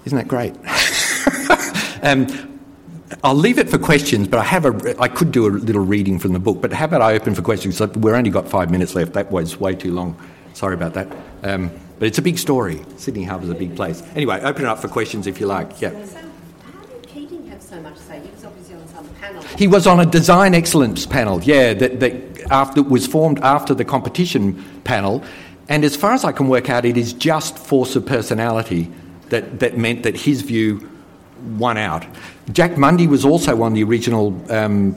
Isn't 0.05 0.17
that 0.17 0.27
great? 0.27 0.55
um, 2.03 2.27
I'll 3.23 3.35
leave 3.35 3.57
it 3.57 3.69
for 3.69 3.77
questions, 3.77 4.27
but 4.27 4.39
I 4.39 4.43
have 4.43 4.65
a. 4.65 4.95
I 5.01 5.07
could 5.07 5.31
do 5.31 5.47
a 5.47 5.49
little 5.49 5.83
reading 5.83 6.19
from 6.19 6.33
the 6.33 6.39
book, 6.39 6.61
but 6.61 6.71
how 6.71 6.85
about 6.85 7.01
I 7.01 7.13
open 7.13 7.35
for 7.35 7.41
questions? 7.41 7.79
We've 7.79 8.13
only 8.13 8.29
got 8.29 8.47
five 8.47 8.69
minutes 8.69 8.95
left. 8.95 9.13
That 9.13 9.31
was 9.31 9.59
way 9.59 9.75
too 9.75 9.93
long. 9.93 10.15
Sorry 10.53 10.73
about 10.73 10.93
that. 10.93 11.07
Um, 11.43 11.71
but 11.99 12.07
it's 12.07 12.17
a 12.17 12.21
big 12.21 12.37
story. 12.37 12.85
Sydney 12.97 13.23
Harbour's 13.23 13.49
a 13.49 13.55
big 13.55 13.75
place. 13.75 14.03
Anyway, 14.15 14.39
open 14.41 14.65
it 14.65 14.67
up 14.67 14.79
for 14.79 14.87
questions 14.87 15.25
if 15.25 15.39
you 15.39 15.47
like. 15.47 15.81
Yeah. 15.81 16.05
So, 16.05 16.17
how 16.17 16.85
did 16.85 17.07
Keating 17.07 17.47
have 17.47 17.61
so 17.61 17.81
much 17.81 17.97
say? 17.97 18.19
He 18.19 18.29
was 18.29 18.45
obviously 18.45 18.75
on 18.75 18.87
some 18.89 19.07
panel. 19.15 19.41
He 19.57 19.67
was 19.67 19.87
on 19.87 19.99
a 19.99 20.05
design 20.05 20.53
excellence 20.53 21.07
panel. 21.07 21.41
Yeah, 21.41 21.73
that, 21.73 21.99
that 21.99 22.13
after 22.51 22.83
was 22.83 23.07
formed 23.07 23.39
after 23.39 23.73
the 23.73 23.83
competition 23.83 24.63
panel, 24.83 25.23
and 25.67 25.83
as 25.83 25.95
far 25.95 26.13
as 26.13 26.23
I 26.23 26.31
can 26.31 26.47
work 26.47 26.69
out, 26.69 26.85
it 26.85 26.95
is 26.95 27.11
just 27.11 27.57
force 27.57 27.95
of 27.95 28.05
personality 28.05 28.91
that 29.29 29.59
that 29.59 29.77
meant 29.77 30.03
that 30.03 30.15
his 30.15 30.43
view 30.43 30.87
won 31.57 31.77
out. 31.77 32.05
Jack 32.51 32.71
Mundey 32.73 33.07
was 33.07 33.25
also 33.25 33.63
on 33.63 33.73
the 33.73 33.83
original 33.83 34.39
um, 34.51 34.95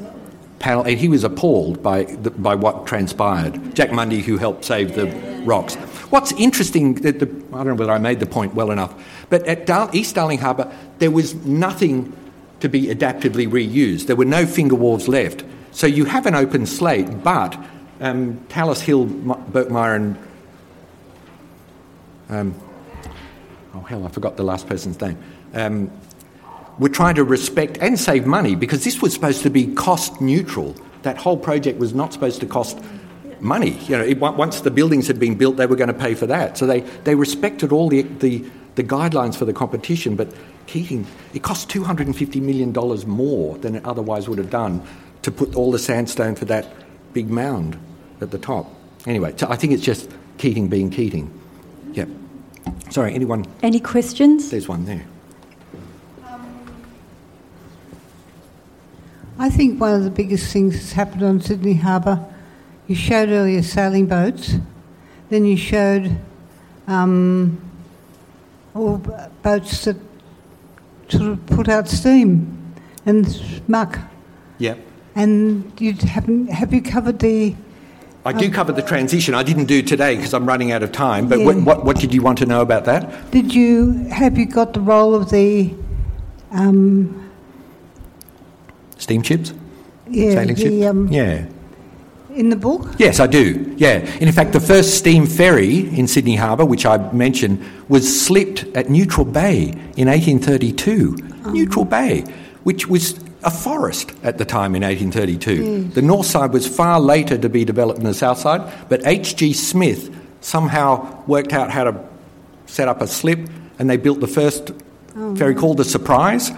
panel, 0.59 0.83
and 0.85 0.99
he 0.99 1.09
was 1.09 1.25
appalled 1.25 1.83
by, 1.83 2.05
the, 2.05 2.31
by 2.31 2.55
what 2.55 2.87
transpired. 2.87 3.75
Jack 3.75 3.91
Mundey, 3.91 4.21
who 4.21 4.37
helped 4.37 4.65
save 4.65 4.95
the 4.95 5.07
rocks. 5.45 5.75
What's 6.11 6.33
interesting, 6.33 6.95
the, 6.95 7.13
the, 7.13 7.27
I 7.27 7.59
don't 7.59 7.69
know 7.69 7.75
whether 7.75 7.93
I 7.93 7.99
made 7.99 8.21
the 8.21 8.27
point 8.27 8.55
well 8.55 8.71
enough, 8.71 8.95
but 9.31 9.47
at 9.47 9.67
Dar- 9.67 9.91
East 9.93 10.15
Darling 10.15 10.39
Harbour, 10.39 10.71
there 10.99 11.11
was 11.11 11.35
nothing 11.47 12.15
to 12.61 12.69
be 12.69 12.87
adaptively 12.87 13.49
reused. 13.49 14.07
There 14.07 14.17
were 14.17 14.25
no 14.25 14.47
finger 14.47 14.75
walls 14.75 15.09
left. 15.09 15.45
So 15.73 15.87
you 15.87 16.05
have 16.05 16.27
an 16.27 16.35
open 16.35 16.67
slate, 16.67 17.23
but 17.23 17.59
um, 18.01 18.39
Thalis 18.49 18.81
Hill, 18.81 19.07
Berkemeier, 19.07 19.97
and 19.97 20.19
um, 22.29 22.55
oh 23.75 23.81
hell, 23.81 24.07
I 24.07 24.09
forgot 24.09 24.37
the 24.37 24.43
last 24.43 24.67
person's 24.67 25.01
name. 25.01 25.19
Um, 25.55 25.91
were 26.79 26.89
trying 26.89 27.15
to 27.17 27.25
respect 27.25 27.79
and 27.81 27.99
save 27.99 28.27
money 28.27 28.55
because 28.55 28.85
this 28.85 29.03
was 29.03 29.13
supposed 29.13 29.43
to 29.43 29.51
be 29.51 29.67
cost 29.75 30.21
neutral. 30.21 30.75
That 31.03 31.19
whole 31.19 31.37
project 31.37 31.79
was 31.79 31.93
not 31.93 32.13
supposed 32.13 32.41
to 32.41 32.47
cost 32.47 32.79
money. 33.39 33.79
You 33.87 33.99
know, 33.99 34.05
it, 34.05 34.19
once 34.19 34.61
the 34.63 34.71
buildings 34.71 35.07
had 35.07 35.19
been 35.19 35.35
built, 35.35 35.57
they 35.57 35.67
were 35.67 35.77
going 35.77 35.89
to 35.89 35.95
pay 35.95 36.15
for 36.15 36.27
that. 36.27 36.57
So 36.57 36.67
they, 36.67 36.81
they 36.81 37.15
respected 37.15 37.73
all 37.73 37.89
the, 37.89 38.03
the, 38.03 38.45
the 38.77 38.83
guidelines 38.83 39.37
for 39.37 39.45
the 39.45 39.53
competition, 39.53 40.17
but 40.17 40.33
Keating, 40.71 41.07
it 41.35 41.43
cost 41.43 41.69
$250 41.69 42.41
million 42.41 42.73
more 43.09 43.59
than 43.59 43.75
it 43.75 43.85
otherwise 43.85 44.29
would 44.29 44.39
have 44.39 44.51
done 44.51 44.83
to 45.23 45.31
put 45.31 45.55
all 45.57 45.71
the 45.73 45.79
sandstone 45.79 46.35
for 46.37 46.45
that 46.47 46.67
big 47.13 47.29
mound 47.29 47.79
at 48.21 48.31
the 48.31 48.39
top. 48.39 48.73
Anyway, 49.07 49.35
so 49.37 49.49
I 49.51 49.57
think 49.57 49.73
it's 49.73 49.83
just 49.83 50.11
Keating 50.39 50.69
being 50.69 50.91
Keating. 50.91 51.41
Sorry, 52.91 53.15
anyone? 53.15 53.47
Any 53.63 53.79
questions? 53.79 54.51
There's 54.51 54.67
one 54.67 54.85
there. 54.85 55.07
I 59.39 59.49
think 59.49 59.81
one 59.81 59.95
of 59.95 60.05
the 60.05 60.11
biggest 60.11 60.53
things 60.53 60.75
that's 60.75 60.93
happened 60.93 61.23
on 61.23 61.41
Sydney 61.41 61.75
Harbour, 61.75 62.23
you 62.89 62.97
showed 62.97 63.29
earlier 63.31 63.63
sailing 63.63 64.07
boats, 64.07 64.55
then 65.31 65.45
you 65.45 65.57
showed 65.57 66.19
um, 66.89 67.61
all 68.75 68.99
boats 69.43 69.85
that 69.85 69.97
sort 71.11 71.31
of 71.33 71.47
put 71.47 71.69
out 71.69 71.89
steam 71.89 72.57
and 73.07 73.27
smuck. 73.31 73.99
Yeah. 74.59 74.75
And 75.15 75.73
you 75.81 75.93
haven't, 75.95 76.49
have 76.51 76.73
you 76.73 76.83
covered 76.83 77.19
the, 77.19 77.55
I 78.25 78.33
do 78.33 78.51
cover 78.51 78.73
the 78.73 78.83
transition. 78.83 79.35
I 79.35 79.43
didn't 79.43 79.65
do 79.65 79.81
today 79.83 80.15
because 80.17 80.35
I'm 80.35 80.45
running 80.47 80.73
out 80.73 80.83
of 80.83 80.93
time. 80.93 81.27
But 81.29 81.39
Yeah. 81.41 81.47
what, 81.47 81.57
what, 81.63 81.85
what 81.87 81.97
did 81.99 82.13
you 82.13 82.21
want 82.23 82.37
to 82.39 82.47
know 82.47 82.61
about 82.61 82.85
that? 82.85 83.31
did 83.31 83.55
you, 83.55 83.93
have 84.11 84.37
you 84.39 84.45
got 84.47 84.75
the 84.75 84.81
role 84.81 85.15
of 85.15 85.31
the, 85.31 85.75
um, 86.53 87.31
Steamships? 88.99 89.55
yeah, 90.09 90.33
Sailing 90.35 90.55
the, 90.55 90.61
ships? 90.61 90.87
um, 90.87 91.09
yeah. 91.09 91.47
In 92.35 92.51
the 92.51 92.57
book? 92.57 92.89
Yes, 92.99 93.21
I 93.21 93.27
do. 93.27 93.75
Yeah. 93.77 93.99
In 94.21 94.31
fact, 94.33 94.53
the 94.53 94.61
first 94.61 94.97
steam 94.97 95.27
ferry 95.27 95.89
in 95.97 96.07
Sydney 96.07 96.37
Harbour, 96.37 96.65
which 96.65 96.87
I 96.87 96.97
mentioned, 97.13 97.65
was 97.89 98.25
slipped 98.25 98.65
at 98.77 98.89
Neutral 98.89 99.27
Bay 99.27 99.69
in 99.97 100.09
1832. 100.09 101.17
Neutral 101.53 101.85
Bay, 101.85 102.23
which 102.65 102.87
was 102.87 103.19
a 103.43 103.51
forest 103.51 104.13
at 104.23 104.39
the 104.39 104.45
time 104.45 104.75
in 104.75 104.83
1832. 104.83 105.89
The 105.89 106.03
north 106.03 106.27
side 106.27 106.53
was 106.53 106.67
far 106.67 107.01
later 107.01 107.39
to 107.39 107.49
be 107.49 107.65
developed 107.65 108.01
than 108.01 108.07
the 108.07 108.15
south 108.15 108.39
side, 108.39 108.89
but 108.89 109.07
H.G. 109.07 109.53
Smith 109.55 110.15
somehow 110.41 111.23
worked 111.27 111.53
out 111.53 111.71
how 111.71 111.85
to 111.85 112.05
set 112.67 112.89
up 112.89 113.01
a 113.01 113.07
slip, 113.07 113.39
and 113.79 113.89
they 113.89 113.97
built 113.97 114.21
the 114.21 114.27
first 114.27 114.73
oh, 115.17 115.37
ferry 115.37 115.55
called 115.55 115.79
the 115.79 115.85
Surprise. 115.85 116.51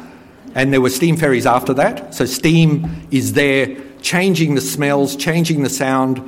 And 0.55 0.73
there 0.73 0.81
were 0.81 0.91
steam 0.91 1.17
ferries 1.17 1.47
after 1.47 1.73
that. 1.75 2.15
So 2.15 2.27
steam 2.27 3.07
is 3.11 3.33
there, 3.33 3.75
changing 4.03 4.55
the 4.55 4.61
smells, 4.61 5.17
changing 5.17 5.63
the 5.63 5.71
sound, 5.71 6.21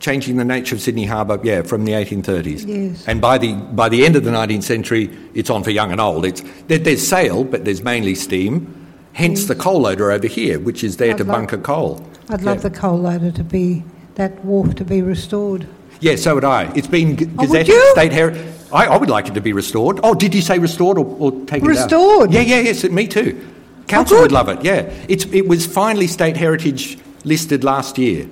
changing 0.00 0.36
the 0.36 0.44
nature 0.44 0.74
of 0.74 0.80
Sydney 0.80 1.04
Harbour. 1.04 1.38
Yeah, 1.42 1.62
from 1.62 1.84
the 1.84 1.92
1830s. 1.92 2.66
Yes. 2.66 3.06
And 3.06 3.20
by 3.20 3.38
the 3.38 3.54
by 3.54 3.88
the 3.88 4.04
end 4.04 4.16
of 4.16 4.24
the 4.24 4.30
19th 4.30 4.64
century, 4.64 5.10
it's 5.34 5.50
on 5.50 5.62
for 5.62 5.70
young 5.70 5.92
and 5.92 6.00
old. 6.00 6.24
It's 6.24 6.42
there, 6.66 6.78
there's 6.78 7.06
sail, 7.06 7.44
but 7.44 7.64
there's 7.64 7.82
mainly 7.82 8.14
steam. 8.14 8.74
Hence 9.12 9.46
the 9.46 9.54
coal 9.56 9.80
loader 9.80 10.10
over 10.12 10.26
here, 10.28 10.58
which 10.60 10.84
is 10.84 10.96
there 10.96 11.10
I'd 11.10 11.18
to 11.18 11.24
like- 11.24 11.36
bunker 11.36 11.58
coal. 11.58 12.06
I'd 12.30 12.42
love 12.42 12.58
Yeah. 12.58 12.68
the 12.68 12.70
coal 12.70 12.98
loader 12.98 13.30
to 13.32 13.42
be, 13.42 13.82
that 14.16 14.44
wharf 14.44 14.74
to 14.76 14.84
be 14.84 15.02
restored. 15.02 15.66
Yeah, 16.00 16.14
so 16.16 16.34
would 16.36 16.44
I. 16.44 16.70
It's 16.76 16.86
been 16.86 17.12
Oh, 17.38 17.42
gazetted 17.42 17.68
you? 17.68 17.90
state 17.92 18.12
heritage. 18.12 18.46
I, 18.72 18.84
I 18.86 18.96
would 18.98 19.08
like 19.10 19.26
it 19.26 19.34
to 19.34 19.40
be 19.40 19.52
restored. 19.54 19.98
Oh, 20.04 20.14
did 20.14 20.34
you 20.34 20.42
say 20.42 20.58
restored 20.58 20.98
or, 20.98 21.06
or 21.18 21.32
taken 21.46 21.60
down? 21.60 21.68
Restored? 21.68 22.32
Yeah, 22.32 22.42
yeah, 22.42 22.60
yes, 22.60 22.84
me 22.84 23.08
too. 23.08 23.40
Oh, 23.40 23.82
Council 23.88 24.18
good. 24.18 24.22
would 24.24 24.32
love 24.32 24.48
it. 24.50 24.62
Yeah, 24.62 24.82
it's 25.08 25.24
it 25.32 25.48
was 25.48 25.66
finally 25.66 26.06
state 26.06 26.36
heritage 26.36 26.98
listed 27.24 27.64
last 27.64 27.98
year, 27.98 28.28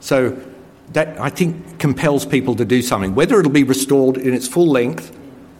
so 0.00 0.36
that 0.92 1.18
I 1.20 1.30
think 1.30 1.78
compels 1.78 2.24
people 2.26 2.54
to 2.56 2.64
do 2.64 2.82
something. 2.82 3.14
Whether 3.14 3.38
it'll 3.40 3.52
be 3.52 3.64
restored 3.64 4.16
in 4.16 4.32
its 4.34 4.46
full 4.48 4.68
length, 4.68 5.14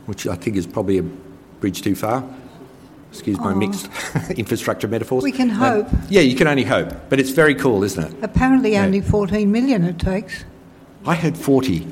which 0.07 0.27
I 0.27 0.37
think 0.37 0.57
is 0.57 0.67
probably 0.67 0.99
a 0.99 1.03
bridge 1.61 1.83
too 1.83 1.95
far. 1.95 2.25
Excuse 3.11 3.39
my 3.39 3.55
mixed 3.55 3.89
infrastructure 4.37 4.87
metaphors. 4.89 5.23
We 5.25 5.33
can 5.33 5.51
Um, 5.51 5.57
hope. 5.57 5.89
yeah, 6.11 6.21
you 6.21 6.37
can 6.37 6.47
only 6.47 6.65
hope, 6.65 6.93
but 7.09 7.19
it's 7.19 7.31
very 7.31 7.55
cool, 7.55 7.83
isn't 7.83 8.03
it? 8.05 8.15
Apparently 8.23 8.73
Yeah. 8.73 8.85
only 8.85 9.01
14 9.01 9.51
million 9.51 9.85
it 9.85 9.99
takes. 9.99 10.45
I 11.07 11.15
heard 11.15 11.37
forty. 11.37 11.87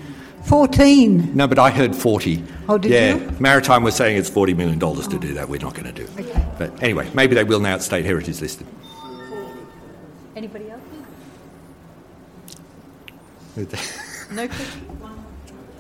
14. 0.45 1.31
No, 1.35 1.47
but 1.47 1.59
I 1.59 1.71
heard 1.71 1.97
40. 1.97 2.43
Oh, 2.69 2.77
did 2.77 2.91
yeah. 2.93 3.15
you? 3.15 3.31
Maritime 3.41 3.83
was 3.83 3.95
saying 3.95 4.19
it's 4.19 4.29
$40 4.29 4.55
million 4.55 4.79
to 4.79 5.19
do 5.19 5.33
that. 5.33 5.49
We're 5.49 5.59
not 5.61 5.73
going 5.75 5.87
to 5.87 5.93
do 5.93 6.03
it. 6.19 6.27
Okay. 6.27 6.47
But 6.59 6.83
anyway, 6.83 7.09
maybe 7.15 7.35
they 7.35 7.45
will 7.45 7.61
now. 7.61 7.77
It's 7.77 7.87
State 7.87 8.05
Heritage 8.05 8.43
listed. 8.43 8.67
Anybody 10.37 10.71
else? 10.71 10.81
No 14.33 14.49
question. 14.49 14.99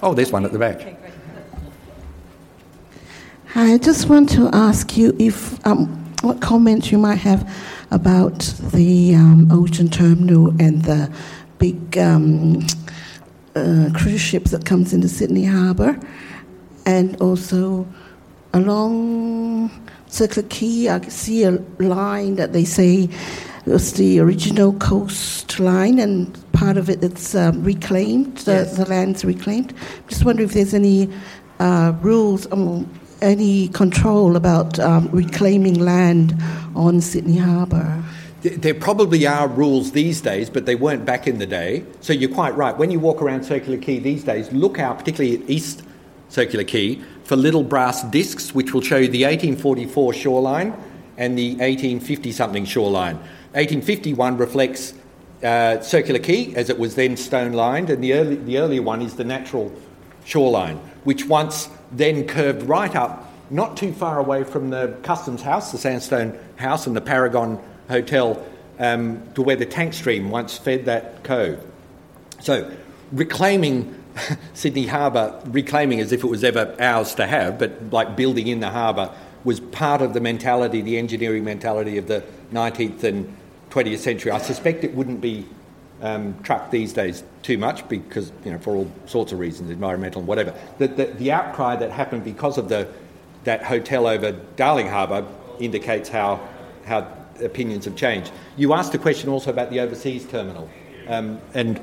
oh, 0.01 0.15
there's 0.15 0.31
one 0.31 0.45
at 0.45 0.53
the 0.53 0.59
back. 0.59 0.81
Hi, 3.49 3.73
I 3.73 3.79
just 3.79 4.09
want 4.09 4.29
to 4.31 4.49
ask 4.53 4.97
you 4.97 5.17
if 5.19 5.65
um, 5.67 5.89
what 6.23 6.41
comments 6.41 6.93
you 6.93 6.99
might 6.99 7.17
have 7.17 7.53
about 7.91 8.39
the 8.73 9.17
um, 9.17 9.51
ocean 9.51 9.89
terminal 9.89 10.51
and 10.61 10.83
the 10.85 11.13
big 11.59 11.99
um, 11.99 12.65
uh, 13.57 13.91
cruise 13.95 14.21
ships 14.21 14.53
that 14.53 14.65
comes 14.65 14.93
into 14.93 15.09
Sydney 15.09 15.45
Harbour, 15.45 15.99
and 16.87 17.21
also 17.21 17.89
along 18.53 19.71
Circular 20.07 20.47
Quay, 20.49 20.89
I 20.89 21.01
see 21.09 21.43
a 21.43 21.53
line 21.81 22.37
that 22.37 22.53
they 22.53 22.65
say 22.65 23.09
was 23.67 23.95
the 23.95 24.19
original 24.21 24.73
coastline, 24.75 25.99
and 25.99 26.37
part 26.53 26.77
of 26.77 26.89
it 26.91 27.03
it's 27.03 27.35
um, 27.35 27.63
reclaimed. 27.65 28.39
The, 28.39 28.53
Yes. 28.53 28.77
the 28.77 28.85
land's 28.87 29.25
reclaimed. 29.25 29.73
Just 30.09 30.25
wonder 30.25 30.43
if 30.43 30.53
there's 30.53 30.75
any 30.75 31.09
uh, 31.61 31.93
rules, 32.01 32.47
or 32.47 32.85
any 33.23 33.69
control 33.69 34.37
about 34.37 34.79
um, 34.79 35.09
reclaiming 35.13 35.79
land 35.81 36.35
on 36.75 37.01
Sydney 37.01 37.39
Harbour. 37.39 38.03
There 38.43 38.75
probably 38.75 39.27
are 39.27 39.49
rules 39.49 39.93
these 39.93 40.21
days, 40.21 40.51
but 40.51 40.67
they 40.67 40.75
weren't 40.75 41.07
back 41.07 41.27
in 41.27 41.39
the 41.39 41.47
day. 41.47 41.83
So 42.03 42.13
you're 42.13 42.29
quite 42.35 42.55
right. 42.55 42.77
When 42.77 42.91
you 42.91 43.01
walk 43.01 43.23
around 43.23 43.45
Circular 43.45 43.79
Quay 43.79 44.01
these 44.01 44.23
days, 44.25 44.53
look 44.53 44.79
out, 44.79 44.99
particularly 44.99 45.43
at 45.43 45.49
East 45.49 45.83
Circular 46.29 46.65
Quay, 46.65 47.01
for 47.25 47.37
little 47.37 47.63
brass 47.63 48.03
discs 48.03 48.55
which 48.55 48.75
will 48.75 48.83
show 48.83 48.99
you 48.99 49.09
the 49.09 49.23
1844 49.25 50.13
shoreline 50.13 50.75
and 51.17 51.39
the 51.39 51.53
1850 51.53 52.33
something 52.33 52.67
shoreline. 52.67 53.19
1851 53.55 54.37
reflects 54.37 54.95
uh, 55.45 55.81
Circular 55.81 56.19
Quay 56.19 56.55
as 56.57 56.71
it 56.71 56.79
was 56.79 56.97
then 56.97 57.17
stone 57.17 57.53
lined, 57.53 57.89
and 57.89 58.03
the, 58.03 58.15
early, 58.15 58.35
the 58.35 58.59
earlier 58.59 58.83
one 58.83 59.01
is 59.01 59.15
the 59.15 59.23
natural 59.23 59.73
shoreline, 60.25 60.77
which 61.05 61.27
once 61.27 61.69
then 61.93 62.27
curved 62.27 62.65
right 62.65 62.97
up, 62.97 63.33
not 63.51 63.77
too 63.77 63.93
far 63.93 64.19
away 64.19 64.43
from 64.43 64.71
the 64.71 64.99
customs 65.05 65.41
house, 65.41 65.71
the 65.71 65.79
sandstone 65.79 66.37
house, 66.57 66.89
and 66.89 66.97
the 66.97 67.01
Paragon 67.01 67.63
Hotel, 67.89 68.45
um, 68.81 69.23
to 69.35 69.43
where 69.43 69.55
the 69.55 69.67
tank 69.67 69.95
stream 69.95 70.31
once 70.31 70.59
fed 70.59 70.87
that 70.87 71.23
cove. 71.23 71.65
So, 72.41 72.75
reclaiming 73.13 74.03
Sydney 74.55 74.89
Harbour, 74.89 75.41
reclaiming 75.47 76.01
as 76.01 76.11
if 76.11 76.25
it 76.25 76.29
was 76.29 76.43
ever 76.43 76.75
ours 76.81 77.15
to 77.15 77.27
have, 77.29 77.61
but 77.61 77.93
like 77.93 78.17
building 78.17 78.49
in 78.49 78.59
the 78.59 78.71
harbour, 78.71 79.15
was 79.45 79.61
part 79.61 80.03
of 80.03 80.13
the 80.13 80.21
mentality, 80.21 80.81
the 80.81 80.99
engineering 80.99 81.45
mentality 81.45 81.99
of 81.99 82.09
the 82.09 82.25
19th 82.53 83.05
and 83.05 83.37
20th 83.75 83.99
century. 83.99 84.31
I 84.31 84.39
suspect 84.39 84.85
it 84.85 84.95
wouldn't 84.95 85.21
be 85.21 85.47
um, 86.01 86.37
trucked 86.43 86.71
these 86.71 86.93
days 86.93 87.25
too 87.43 87.59
much 87.59 87.89
because, 87.89 88.31
you 88.45 88.53
know, 88.53 88.59
for 88.59 88.77
all 88.77 88.91
sorts 89.07 89.33
of 89.33 89.39
reasons, 89.41 89.71
environmental 89.71 90.21
and 90.21 90.29
whatever. 90.29 90.55
The, 90.79 90.89
the, 90.89 91.05
the 91.07 91.33
outcry 91.33 91.75
that 91.77 91.91
happened 91.91 92.25
because 92.25 92.57
of 92.57 92.69
the, 92.69 92.89
that 93.45 93.65
hotel 93.65 94.07
over 94.07 94.33
Darling 94.57 94.87
Harbour 94.87 95.27
indicates 95.59 96.09
how, 96.09 96.47
how 96.85 97.09
opinions 97.43 97.85
have 97.87 97.97
changed. 97.97 98.31
You 98.57 98.75
asked 98.75 98.95
a 98.95 98.99
question 98.99 99.29
also 99.29 99.51
about 99.51 99.71
the 99.71 99.81
overseas 99.81 100.27
terminal. 100.27 100.71
Um, 101.09 101.41
and 101.53 101.81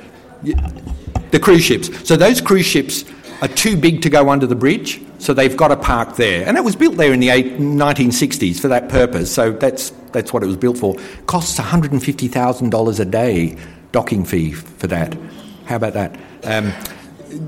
the 1.32 1.39
cruise 1.39 1.64
ships. 1.64 2.08
So 2.08 2.16
those 2.16 2.42
cruise 2.42 2.66
ships 2.66 3.06
are 3.42 3.48
too 3.48 3.76
big 3.76 4.02
to 4.04 4.10
go 4.10 4.30
under 4.30 4.46
the 4.46 4.56
bridge, 4.56 5.02
so 5.18 5.34
they've 5.34 5.58
got 5.58 5.70
to 5.70 5.76
park 5.76 6.16
there. 6.16 6.48
And 6.48 6.58
it 6.58 6.64
was 6.64 6.76
built 6.76 6.98
there 6.98 7.12
in 7.12 7.20
the 7.20 7.30
eight, 7.30 7.58
1960s 7.58 8.60
for 8.60 8.68
that 8.68 8.89
purpose, 8.89 9.34
so 9.34 9.52
that's, 9.52 9.89
that's 10.12 10.32
what 10.32 10.44
it 10.44 10.46
was 10.46 10.58
built 10.58 10.78
for. 10.78 10.96
Costs 11.26 11.60
$150,000 11.60 13.00
a 13.00 13.06
day 13.06 13.58
docking 13.92 14.26
fee 14.26 14.52
for 14.52 14.88
that. 14.88 15.18
How 15.66 15.76
about 15.76 15.94
that? 15.94 16.20
Um, 16.44 16.72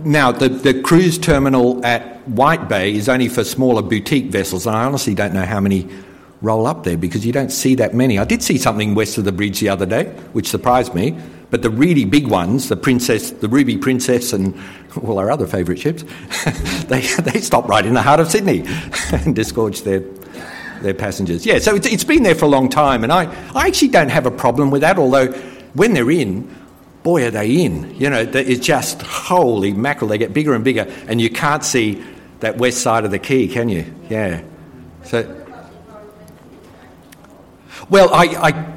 now, 0.04 0.32
the, 0.32 0.50
the 0.50 0.82
cruise 0.82 1.18
terminal 1.18 1.86
at 1.86 2.28
White 2.28 2.68
Bay 2.70 2.96
is 2.96 3.10
only 3.10 3.28
for 3.28 3.44
smaller 3.44 3.82
boutique 3.82 4.26
vessels, 4.26 4.66
and 4.66 4.76
I 4.76 4.86
honestly 4.86 5.14
don't 5.14 5.34
know 5.34 5.46
how 5.46 5.60
many 5.60 5.88
roll 6.41 6.68
up 6.68 6.84
there 6.84 6.98
because 6.98 7.26
you 7.26 7.32
don't 7.32 7.52
see 7.52 7.76
that 7.76 7.94
many. 7.94 8.20
I 8.20 8.26
did 8.26 8.44
see 8.44 8.58
something 8.58 8.96
west 8.96 9.18
of 9.18 9.24
the 9.24 9.32
bridge 9.32 9.60
the 9.60 9.70
other 9.70 9.86
day, 9.86 10.06
which 10.34 10.48
surprised 10.48 10.94
me, 10.94 11.18
but 11.50 11.62
the 11.62 11.70
really 11.70 12.06
big 12.06 12.28
ones, 12.28 12.70
the 12.70 12.76
Princess, 12.76 13.32
the 13.32 13.48
Ruby 13.48 13.78
Princess, 13.78 14.34
and 14.34 14.60
all 15.04 15.20
our 15.20 15.32
other 15.32 15.48
favourite 15.48 15.80
ships, 15.80 16.04
they, 16.88 17.02
they 17.02 17.39
stop 17.39 17.68
right 17.68 17.86
in 17.86 17.94
the 17.94 18.02
heart 18.02 18.20
of 18.20 18.30
Sydney 18.30 18.64
and 19.12 19.36
disgorge 19.36 19.84
their, 19.84 20.00
their 20.82 20.94
passengers. 20.94 21.46
Yeah, 21.46 21.60
so 21.60 21.76
it's, 21.76 21.88
it's 21.88 22.04
been 22.04 22.24
there 22.24 22.36
for 22.36 22.46
a 22.46 22.50
long 22.50 22.70
time, 22.70 23.04
and 23.04 23.12
I, 23.12 23.26
I 23.54 23.68
actually 23.68 23.89
don't 23.89 24.10
have 24.10 24.26
a 24.26 24.32
problem 24.32 24.72
with 24.72 24.82
that, 24.82 24.98
although 24.98 25.32
when 25.74 25.94
they're 25.94 26.12
in, 26.12 26.54
boy, 27.04 27.26
are 27.26 27.32
they 27.32 27.64
in. 27.64 27.94
You 27.96 28.10
know, 28.10 28.22
it's 28.22 28.66
just 28.66 29.02
holy 29.02 29.74
mackerel. 29.74 30.10
They 30.10 30.18
get 30.18 30.34
bigger 30.34 30.54
and 30.56 30.64
bigger, 30.64 30.91
and 31.08 31.22
you 31.22 31.30
can't 31.30 31.64
see 31.64 32.04
that 32.39 32.58
west 32.58 32.80
side 32.80 33.06
of 33.06 33.12
the 33.12 33.20
quay, 33.20 33.48
can 33.48 33.70
you? 33.70 33.94
Yeah. 34.10 34.41
So, 35.04 35.46
well, 37.89 38.14
I, 38.14 38.26
I, 38.26 38.74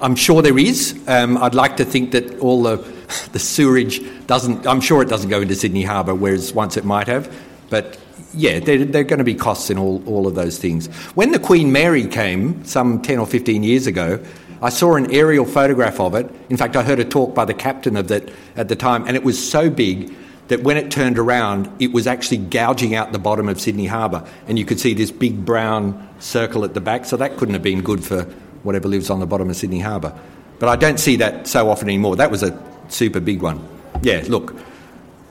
I'm 0.00 0.14
sure 0.14 0.42
there 0.42 0.58
is. 0.58 0.98
Um, 1.06 1.36
I'd 1.38 1.54
like 1.54 1.76
to 1.76 1.84
think 1.84 2.12
that 2.12 2.38
all 2.38 2.62
the, 2.62 2.95
the 3.32 3.38
sewerage 3.38 4.00
doesn't, 4.26 4.66
I'm 4.66 4.80
sure 4.80 5.02
it 5.02 5.08
doesn't 5.08 5.30
go 5.30 5.40
into 5.40 5.54
Sydney 5.54 5.82
Harbour, 5.82 6.14
whereas 6.14 6.52
once 6.52 6.76
it 6.76 6.84
might 6.84 7.06
have. 7.06 7.34
But 7.70 7.98
yeah, 8.34 8.60
there, 8.60 8.84
there, 8.84 9.02
are 9.02 9.04
going 9.04 9.18
to 9.18 9.24
be 9.24 9.34
costs 9.34 9.70
in 9.70 9.78
all, 9.78 10.02
all 10.06 10.26
of 10.26 10.34
those 10.34 10.58
things. 10.58 10.86
When 11.14 11.32
the 11.32 11.38
Queen 11.38 11.72
Mary 11.72 12.06
came 12.06 12.64
some 12.64 13.00
10 13.02 13.18
or 13.18 13.26
15 13.26 13.62
years 13.62 13.86
ago, 13.86 14.22
I 14.62 14.70
saw 14.70 14.94
an 14.94 15.12
aerial 15.12 15.44
photograph 15.44 16.00
of 16.00 16.14
it. 16.14 16.30
In 16.48 16.56
fact, 16.56 16.76
I 16.76 16.82
heard 16.82 16.98
a 16.98 17.04
talk 17.04 17.34
by 17.34 17.44
the 17.44 17.54
captain 17.54 17.96
of 17.96 18.08
that 18.08 18.30
at 18.56 18.68
the 18.68 18.76
time, 18.76 19.06
and 19.06 19.16
it 19.16 19.22
was 19.22 19.36
so 19.36 19.68
big 19.68 20.14
that 20.48 20.62
when 20.62 20.76
it 20.76 20.90
turned 20.90 21.18
around, 21.18 21.70
it 21.80 21.92
was 21.92 22.06
actually 22.06 22.38
gouging 22.38 22.94
out 22.94 23.12
the 23.12 23.18
bottom 23.18 23.48
of 23.48 23.60
Sydney 23.60 23.86
Harbour, 23.86 24.26
and 24.46 24.58
you 24.58 24.64
could 24.64 24.80
see 24.80 24.94
this 24.94 25.10
big 25.10 25.44
brown 25.44 26.08
circle 26.20 26.64
at 26.64 26.74
the 26.74 26.80
back. 26.80 27.04
So 27.04 27.16
that 27.16 27.36
couldn't 27.36 27.54
have 27.54 27.62
been 27.62 27.82
good 27.82 28.04
for 28.04 28.22
whatever 28.62 28.88
lives 28.88 29.10
on 29.10 29.20
the 29.20 29.26
bottom 29.26 29.50
of 29.50 29.56
Sydney 29.56 29.80
Harbour. 29.80 30.16
But 30.58 30.68
I 30.68 30.76
don't 30.76 30.98
see 30.98 31.16
that 31.16 31.46
so 31.46 31.68
often 31.68 31.88
anymore. 31.88 32.16
That 32.16 32.30
was 32.30 32.42
a 32.42 32.50
super 32.88 33.20
big 33.20 33.42
one. 33.42 33.66
Yeah, 34.02 34.24
look. 34.28 34.56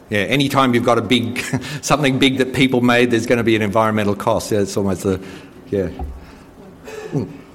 Yeah, 0.09 0.19
anytime 0.19 0.73
you've 0.75 0.85
got 0.85 0.97
a 0.97 1.01
big, 1.01 1.39
something 1.81 2.19
big 2.19 2.37
that 2.37 2.53
people 2.53 2.81
made, 2.81 3.11
there's 3.11 3.25
going 3.25 3.39
to 3.39 3.43
be 3.43 3.55
an 3.55 3.61
environmental 3.61 4.15
cost. 4.15 4.51
Yeah, 4.51 4.59
it's 4.59 4.77
almost 4.77 5.05
a, 5.05 5.19
yeah. 5.71 5.89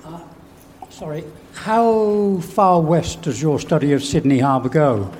Uh, 0.04 0.20
sorry, 0.88 1.24
how 1.54 2.40
far 2.40 2.80
west 2.80 3.22
does 3.22 3.40
your 3.40 3.60
study 3.60 3.92
of 3.92 4.02
Sydney 4.02 4.40
Harbour 4.40 4.68
go? 4.68 5.12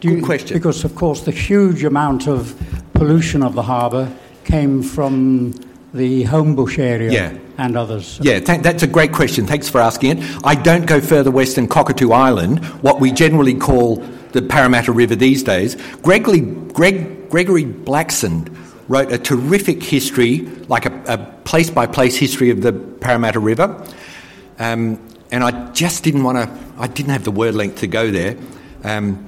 Do 0.00 0.14
Good 0.14 0.24
question. 0.24 0.56
Because, 0.56 0.84
of 0.84 0.94
course, 0.94 1.22
the 1.22 1.32
huge 1.32 1.84
amount 1.84 2.28
of 2.28 2.54
pollution 2.94 3.42
of 3.42 3.54
the 3.54 3.62
harbour 3.62 4.10
came 4.44 4.82
from 4.82 5.52
the 5.92 6.24
Homebush 6.24 6.78
area 6.78 7.10
yeah. 7.10 7.38
and 7.58 7.76
others. 7.76 8.18
Yeah, 8.22 8.40
th- 8.40 8.62
that's 8.62 8.82
a 8.82 8.86
great 8.86 9.12
question. 9.12 9.46
Thanks 9.46 9.68
for 9.68 9.80
asking 9.80 10.18
it. 10.18 10.40
I 10.44 10.54
don't 10.54 10.86
go 10.86 11.00
further 11.00 11.30
west 11.30 11.56
than 11.56 11.66
Cockatoo 11.66 12.12
Island, 12.12 12.64
what 12.82 13.00
we 13.00 13.10
generally 13.10 13.54
call 13.54 14.04
the 14.38 14.46
Parramatta 14.46 14.92
River 14.92 15.16
these 15.16 15.42
days. 15.42 15.74
Gregory, 16.02 16.40
Greg, 16.40 17.28
Gregory 17.28 17.64
Blaxell 17.64 18.54
wrote 18.86 19.12
a 19.12 19.18
terrific 19.18 19.82
history, 19.82 20.40
like 20.68 20.86
a 20.86 21.34
place 21.44 21.70
by 21.70 21.86
place 21.86 22.16
history 22.16 22.50
of 22.50 22.62
the 22.62 22.72
Parramatta 22.72 23.40
River. 23.40 23.84
Um, 24.58 25.04
and 25.30 25.42
I 25.42 25.72
just 25.72 26.04
didn't 26.04 26.22
want 26.22 26.38
to, 26.38 26.58
I 26.78 26.86
didn't 26.86 27.10
have 27.10 27.24
the 27.24 27.30
word 27.30 27.54
length 27.54 27.80
to 27.80 27.86
go 27.86 28.10
there. 28.10 28.36
Um, 28.84 29.26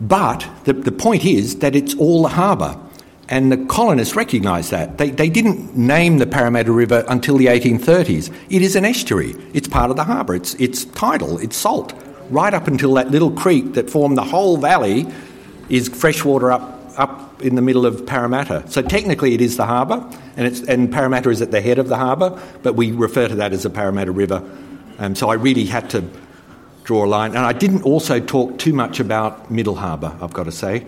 but 0.00 0.48
the, 0.64 0.72
the 0.72 0.92
point 0.92 1.24
is 1.24 1.58
that 1.58 1.74
it's 1.74 1.94
all 1.94 2.22
the 2.22 2.28
harbour. 2.28 2.78
And 3.28 3.50
the 3.50 3.56
colonists 3.66 4.14
recognised 4.14 4.70
that. 4.70 4.98
They, 4.98 5.10
they 5.10 5.30
didn't 5.30 5.74
name 5.76 6.18
the 6.18 6.26
Parramatta 6.26 6.72
River 6.72 7.04
until 7.08 7.38
the 7.38 7.46
1830s. 7.46 8.34
It 8.50 8.62
is 8.62 8.76
an 8.76 8.84
estuary, 8.84 9.34
it's 9.54 9.66
part 9.66 9.90
of 9.90 9.96
the 9.96 10.04
harbour, 10.04 10.34
it's, 10.34 10.54
it's 10.54 10.84
tidal, 10.84 11.38
it's 11.38 11.56
salt. 11.56 11.94
Right 12.30 12.54
up 12.54 12.66
until 12.66 12.94
that 12.94 13.10
little 13.10 13.30
creek 13.30 13.74
that 13.74 13.90
formed 13.90 14.16
the 14.16 14.24
whole 14.24 14.56
valley 14.56 15.06
is 15.68 15.88
freshwater 15.88 16.52
up, 16.52 16.80
up 16.96 17.42
in 17.42 17.54
the 17.54 17.62
middle 17.62 17.86
of 17.86 18.06
Parramatta. 18.06 18.64
So 18.68 18.82
technically 18.82 19.34
it 19.34 19.40
is 19.40 19.56
the 19.56 19.66
harbour, 19.66 20.08
and, 20.36 20.68
and 20.68 20.92
Parramatta 20.92 21.30
is 21.30 21.42
at 21.42 21.50
the 21.50 21.60
head 21.60 21.78
of 21.78 21.88
the 21.88 21.96
harbour, 21.96 22.40
but 22.62 22.74
we 22.74 22.92
refer 22.92 23.28
to 23.28 23.34
that 23.36 23.52
as 23.52 23.62
the 23.64 23.70
Parramatta 23.70 24.12
River 24.12 24.42
um, 24.98 25.14
so 25.14 25.28
I 25.28 25.34
really 25.34 25.64
had 25.64 25.90
to 25.90 26.04
draw 26.84 27.04
a 27.04 27.06
line. 27.06 27.30
And 27.30 27.40
I 27.40 27.52
didn't 27.52 27.82
also 27.82 28.20
talk 28.20 28.58
too 28.58 28.72
much 28.72 29.00
about 29.00 29.50
Middle 29.50 29.74
Harbour, 29.74 30.16
I've 30.20 30.32
got 30.32 30.44
to 30.44 30.52
say. 30.52 30.86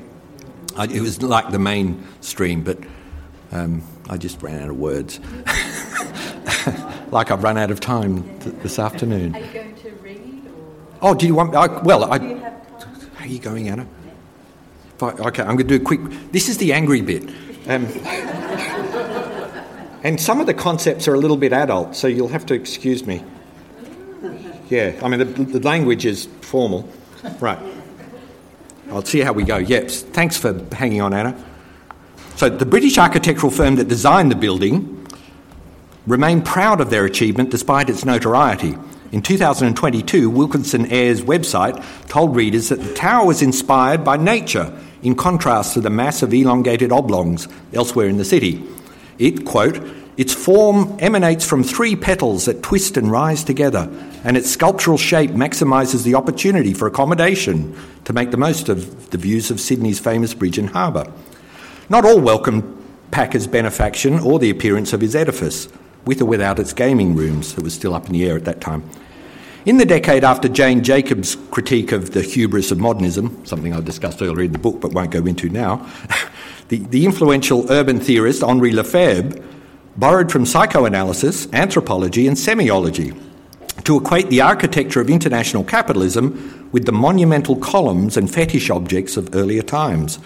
I, 0.77 0.85
it 0.85 1.01
was 1.01 1.23
like 1.23 1.51
the 1.51 1.59
main 1.59 2.07
stream, 2.21 2.63
but 2.63 2.79
um, 3.53 3.83
I 4.09 4.17
just 4.19 4.43
ran 4.43 4.63
out 4.63 4.71
of 4.71 4.77
words. 4.77 5.19
like 7.11 7.31
I've 7.31 7.43
run 7.43 7.57
out 7.57 7.71
of 7.71 7.81
time 7.81 8.23
th- 8.41 8.55
this 8.63 8.79
afternoon. 8.79 9.35
Oh, 11.07 11.15
do 11.15 11.25
you 11.25 11.37
want? 11.37 11.55
I, 11.55 11.69
well, 11.83 12.13
I, 12.13 12.19
how 12.19 13.25
are 13.25 13.29
you 13.29 13.39
going, 13.39 13.69
Anna? 13.69 13.87
I, 15.01 15.05
okay, 15.05 15.43
I'm 15.43 15.55
going 15.55 15.59
to 15.59 15.65
do 15.65 15.77
a 15.77 15.79
quick. 15.79 16.01
This 16.33 16.49
is 16.49 16.59
the 16.59 16.73
angry 16.73 17.01
bit. 17.01 17.23
Um, 17.69 17.87
and 20.03 20.21
some 20.21 20.41
of 20.41 20.49
the 20.49 20.55
concepts 20.55 21.07
are 21.07 21.15
a 21.15 21.19
little 21.19 21.37
bit 21.37 21.53
adult, 21.53 21.95
so 21.95 22.09
you'll 22.09 22.27
have 22.27 22.45
to 22.47 22.55
excuse 22.55 23.07
me. 23.07 23.23
Yeah, 24.69 24.99
I 25.01 25.07
mean, 25.09 25.21
the, 25.21 25.45
the 25.45 25.61
language 25.61 26.05
is 26.05 26.27
formal. 26.41 26.89
Right. 27.39 27.61
I'll 28.91 29.05
see 29.05 29.21
how 29.21 29.33
we 29.33 29.45
go. 29.45 29.59
Yep, 29.59 29.89
thanks 29.89 30.37
for 30.37 30.61
hanging 30.75 31.03
on, 31.03 31.15
Anna. 31.15 31.41
So, 32.35 32.49
the 32.49 32.67
British 32.67 32.99
architectural 32.99 33.53
firm 33.53 33.77
that 33.77 33.87
designed 33.87 34.33
the 34.33 34.37
building 34.37 35.07
remained 36.09 36.45
proud 36.45 36.81
of 36.81 36.91
their 36.91 37.05
achievement 37.05 37.51
despite 37.51 37.89
its 37.89 38.05
notoriety. 38.05 38.77
In 39.17 39.23
2022, 39.23 40.29
Wilkinson 40.29 40.93
Eyre's 40.93 41.23
website 41.23 41.83
told 42.07 42.37
readers 42.37 42.69
that 42.69 42.83
the 42.83 42.93
tower 42.93 43.25
was 43.27 43.41
inspired 43.41 44.05
by 44.05 44.19
nature, 44.19 44.79
in 45.03 45.15
contrast 45.15 45.73
to 45.73 45.81
the 45.81 45.89
mass 45.89 46.21
of 46.23 46.35
elongated 46.35 46.93
oblongs 46.93 47.49
elsewhere 47.73 48.09
in 48.09 48.19
the 48.19 48.27
city. 48.27 48.63
It, 49.19 49.47
quote, 49.47 49.81
its 50.19 50.35
form 50.35 50.99
emanates 50.99 51.47
from 51.47 51.65
three 51.65 51.97
petals 51.97 52.45
that 52.45 52.63
twist 52.63 52.99
and 52.99 53.11
rise 53.11 53.43
together, 53.43 53.89
and 54.23 54.37
its 54.37 54.51
sculptural 54.51 54.99
shape 54.99 55.31
maximises 55.31 56.05
the 56.05 56.15
opportunity 56.15 56.75
for 56.75 56.87
accommodation 56.87 57.75
to 58.05 58.13
make 58.13 58.33
the 58.33 58.37
most 58.37 58.69
of 58.69 59.09
the 59.13 59.19
views 59.19 59.51
of 59.51 59.63
Sydney's 59.63 59.99
famous 59.99 60.35
bridge 60.35 60.59
and 60.59 60.69
harbour. 60.69 61.11
Not 61.89 62.05
all 62.05 62.21
welcomed 62.21 62.65
Packer's 63.13 63.47
benefaction 63.47 64.19
or 64.19 64.39
the 64.39 64.51
appearance 64.51 64.93
of 64.93 65.01
his 65.01 65.17
edifice, 65.17 65.69
with 66.05 66.21
or 66.21 66.27
without 66.27 66.59
its 66.59 66.75
gaming 66.75 67.17
rooms, 67.17 67.55
that 67.55 67.65
was 67.65 67.73
still 67.73 67.95
up 67.95 68.05
in 68.09 68.13
the 68.13 68.27
air 68.27 68.37
at 68.37 68.45
that 68.45 68.61
time. 68.61 68.83
In 69.67 69.79
the 69.79 69.85
decade 69.85 70.23
after 70.23 70.49
Jane 70.49 70.85
Jacobs' 70.85 71.37
critique 71.51 71.91
of 71.91 72.13
the 72.13 72.23
hubris 72.23 72.71
of 72.71 72.79
modernism, 72.79 73.45
something 73.45 73.75
I 73.75 73.81
discussed 73.81 74.23
earlier 74.23 74.45
in 74.45 74.53
the 74.53 74.61
book 74.61 74.81
but 74.81 74.93
won't 74.93 75.11
go 75.11 75.27
into 75.27 75.49
now, 75.49 75.85
the, 76.69 76.79
the 76.79 77.05
influential 77.05 77.69
urban 77.69 77.99
theorist 77.99 78.45
Henri 78.45 78.71
Lefebvre 78.71 79.43
borrowed 79.97 80.31
from 80.31 80.47
psychoanalysis, 80.47 81.53
anthropology, 81.53 82.29
and 82.29 82.37
semiology 82.37 83.21
to 83.83 83.97
equate 83.97 84.31
the 84.31 84.41
architecture 84.41 85.01
of 85.01 85.11
international 85.11 85.65
capitalism 85.65 86.69
with 86.71 86.87
the 86.87 86.93
monumental 86.93 87.57
columns 87.57 88.17
and 88.17 88.33
fetish 88.33 88.71
objects 88.71 89.17
of 89.17 89.35
earlier 89.35 89.63
times. 89.63 90.21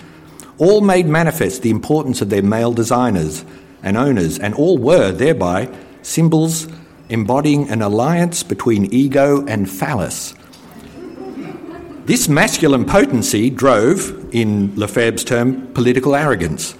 All 0.59 0.83
made 0.83 1.07
manifest 1.07 1.63
the 1.63 1.71
importance 1.71 2.21
of 2.21 2.29
their 2.29 2.43
male 2.43 2.75
designers 2.75 3.47
and 3.83 3.97
owners, 3.97 4.39
and 4.39 4.53
all 4.53 4.77
were 4.77 5.13
thereby 5.13 5.75
symbols 6.03 6.69
embodying 7.11 7.69
an 7.69 7.83
alliance 7.83 8.43
between 8.43 8.93
ego 8.93 9.45
and 9.47 9.69
phallus. 9.69 10.35
This 12.07 12.29
masculine 12.29 12.87
potency 12.87 13.51
drove, 13.51 14.35
in 14.35 14.75
Lefebvre's 14.77 15.25
term, 15.25 15.67
political 15.75 16.17
arrogance. 16.17 16.75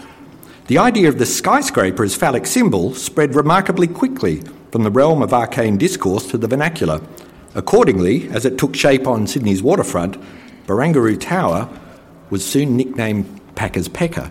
The 0.69 0.79
idea 0.79 1.09
of 1.09 1.19
the 1.19 1.27
skyscraper 1.27 2.05
as 2.05 2.15
phallic 2.15 2.47
symbol 2.47 2.95
spread 2.95 3.35
remarkably 3.35 3.87
quickly 3.87 4.43
from 4.71 4.85
the 4.85 4.91
realm 4.91 5.23
of 5.23 5.35
arcane 5.35 5.77
discourse 5.77 6.27
to 6.31 6.39
the 6.39 6.49
vernacular. 6.49 7.01
Accordingly, 7.55 8.29
as 8.31 8.45
it 8.45 8.57
took 8.57 8.77
shape 8.77 9.07
on 9.07 9.27
Sydney's 9.27 9.63
waterfront, 9.63 10.17
Barangaroo 10.67 11.21
Tower 11.21 11.69
was 12.31 12.45
soon 12.45 12.77
nicknamed 12.77 13.41
Packer's 13.57 13.89
Pecker. 13.89 14.31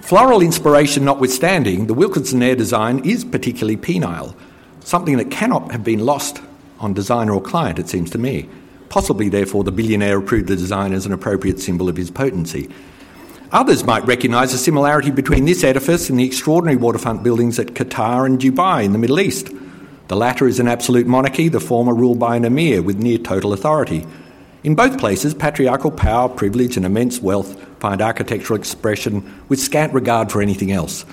Floral 0.00 0.40
inspiration 0.40 1.04
notwithstanding, 1.04 1.86
the 1.86 1.94
Wilkinson 1.94 2.42
Eyre 2.42 2.56
design 2.56 2.98
is 3.04 3.24
particularly 3.24 3.76
penile, 3.76 4.34
something 4.84 5.16
that 5.16 5.30
cannot 5.30 5.72
have 5.72 5.82
been 5.82 6.06
lost 6.06 6.40
on 6.78 6.94
designer 6.94 7.32
or 7.32 7.42
client, 7.42 7.78
it 7.78 7.88
seems 7.88 8.10
to 8.10 8.18
me. 8.18 8.48
Possibly, 8.88 9.28
therefore, 9.28 9.64
the 9.64 9.72
billionaire 9.72 10.18
approved 10.18 10.46
the 10.46 10.54
design 10.54 10.92
as 10.92 11.06
an 11.06 11.12
appropriate 11.12 11.58
symbol 11.58 11.88
of 11.88 11.96
his 11.96 12.10
potency. 12.10 12.70
Others 13.50 13.84
might 13.84 14.06
recognise 14.06 14.52
a 14.52 14.58
similarity 14.58 15.10
between 15.10 15.44
this 15.44 15.64
edifice 15.64 16.10
and 16.10 16.18
the 16.18 16.26
extraordinary 16.26 16.76
waterfront 16.76 17.22
buildings 17.22 17.58
at 17.58 17.68
Qatar 17.68 18.26
and 18.26 18.38
Dubai 18.38 18.84
in 18.84 18.92
the 18.92 18.98
Middle 18.98 19.20
East. 19.20 19.50
The 20.08 20.16
latter 20.16 20.46
is 20.46 20.60
an 20.60 20.68
absolute 20.68 21.06
monarchy, 21.06 21.48
the 21.48 21.60
former 21.60 21.94
ruled 21.94 22.18
by 22.18 22.36
an 22.36 22.44
emir 22.44 22.82
with 22.82 22.98
near 22.98 23.18
total 23.18 23.52
authority. 23.52 24.06
In 24.64 24.74
both 24.74 24.98
places, 24.98 25.34
patriarchal 25.34 25.90
power, 25.90 26.28
privilege, 26.28 26.76
and 26.76 26.84
immense 26.84 27.20
wealth 27.20 27.60
find 27.80 28.02
architectural 28.02 28.58
expression 28.58 29.42
with 29.48 29.60
scant 29.60 29.92
regard 29.92 30.32
for 30.32 30.42
anything 30.42 30.72
else. 30.72 31.04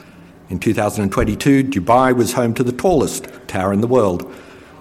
In 0.51 0.59
2022, 0.59 1.63
Dubai 1.63 2.13
was 2.13 2.33
home 2.33 2.53
to 2.55 2.63
the 2.63 2.73
tallest 2.73 3.25
tower 3.47 3.71
in 3.71 3.79
the 3.79 3.87
world. 3.87 4.29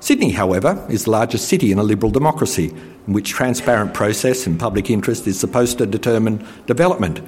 Sydney, 0.01 0.33
however, 0.33 0.85
is 0.91 1.05
the 1.05 1.13
largest 1.13 1.47
city 1.47 1.71
in 1.71 1.79
a 1.79 1.85
liberal 1.85 2.11
democracy, 2.11 2.75
in 3.07 3.13
which 3.13 3.31
transparent 3.31 3.95
process 3.95 4.49
and 4.49 4.59
public 4.59 4.91
interest 4.91 5.29
is 5.29 5.39
supposed 5.39 5.79
to 5.79 5.87
determine 5.87 6.45
development. 6.67 7.21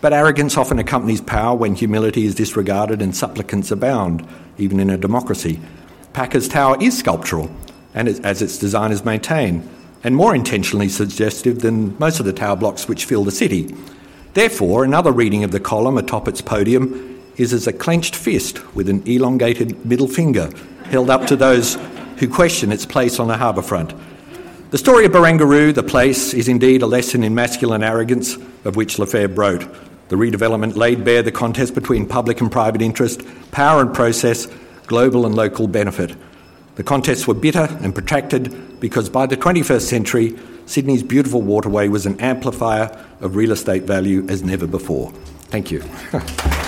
But 0.00 0.12
arrogance 0.12 0.56
often 0.56 0.80
accompanies 0.80 1.20
power 1.20 1.54
when 1.54 1.76
humility 1.76 2.26
is 2.26 2.34
disregarded 2.34 3.00
and 3.00 3.14
supplicants 3.14 3.70
abound, 3.70 4.26
even 4.58 4.80
in 4.80 4.90
a 4.90 4.98
democracy. 4.98 5.60
Packer's 6.12 6.48
Tower 6.48 6.76
is 6.82 6.98
sculptural, 6.98 7.48
and 7.94 8.08
as 8.08 8.42
its 8.42 8.58
designers 8.58 9.04
maintain, 9.04 9.62
and 10.02 10.16
more 10.16 10.34
intentionally 10.34 10.88
suggestive 10.88 11.60
than 11.60 11.96
most 12.00 12.18
of 12.18 12.26
the 12.26 12.32
tower 12.32 12.56
blocks 12.56 12.88
which 12.88 13.04
fill 13.04 13.22
the 13.22 13.30
city. 13.30 13.72
Therefore, 14.34 14.82
another 14.82 15.12
reading 15.12 15.44
of 15.44 15.52
the 15.52 15.60
column 15.60 15.96
atop 15.96 16.26
its 16.26 16.40
podium 16.40 17.15
is 17.36 17.52
as 17.52 17.66
a 17.66 17.72
clenched 17.72 18.16
fist 18.16 18.74
with 18.74 18.88
an 18.88 19.02
elongated 19.06 19.84
middle 19.84 20.08
finger 20.08 20.50
held 20.84 21.10
up 21.10 21.26
to 21.26 21.36
those 21.36 21.76
who 22.18 22.28
question 22.28 22.72
its 22.72 22.86
place 22.86 23.18
on 23.18 23.28
the 23.28 23.36
harbour 23.36 23.62
front. 23.62 23.92
The 24.70 24.78
story 24.78 25.04
of 25.04 25.12
Barangaroo, 25.12 25.74
the 25.74 25.82
place, 25.82 26.34
is 26.34 26.48
indeed 26.48 26.82
a 26.82 26.86
lesson 26.86 27.22
in 27.22 27.34
masculine 27.34 27.82
arrogance 27.82 28.36
of 28.64 28.76
which 28.76 28.98
Lefebvre 28.98 29.34
wrote. 29.34 29.66
The 30.08 30.16
redevelopment 30.16 30.76
laid 30.76 31.04
bare 31.04 31.22
the 31.22 31.32
contest 31.32 31.74
between 31.74 32.06
public 32.06 32.40
and 32.40 32.50
private 32.50 32.82
interest, 32.82 33.22
power 33.50 33.80
and 33.80 33.92
process, 33.92 34.46
global 34.86 35.26
and 35.26 35.34
local 35.34 35.66
benefit. 35.66 36.14
The 36.76 36.84
contests 36.84 37.26
were 37.26 37.34
bitter 37.34 37.68
and 37.80 37.94
protracted 37.94 38.80
because 38.80 39.08
by 39.08 39.26
the 39.26 39.36
21st 39.36 39.82
century, 39.82 40.38
Sydney's 40.66 41.02
beautiful 41.02 41.42
waterway 41.42 41.88
was 41.88 42.06
an 42.06 42.20
amplifier 42.20 43.04
of 43.20 43.36
real 43.36 43.52
estate 43.52 43.84
value 43.84 44.26
as 44.28 44.42
never 44.42 44.66
before. 44.66 45.12
Thank 45.48 45.70
you. 45.70 45.82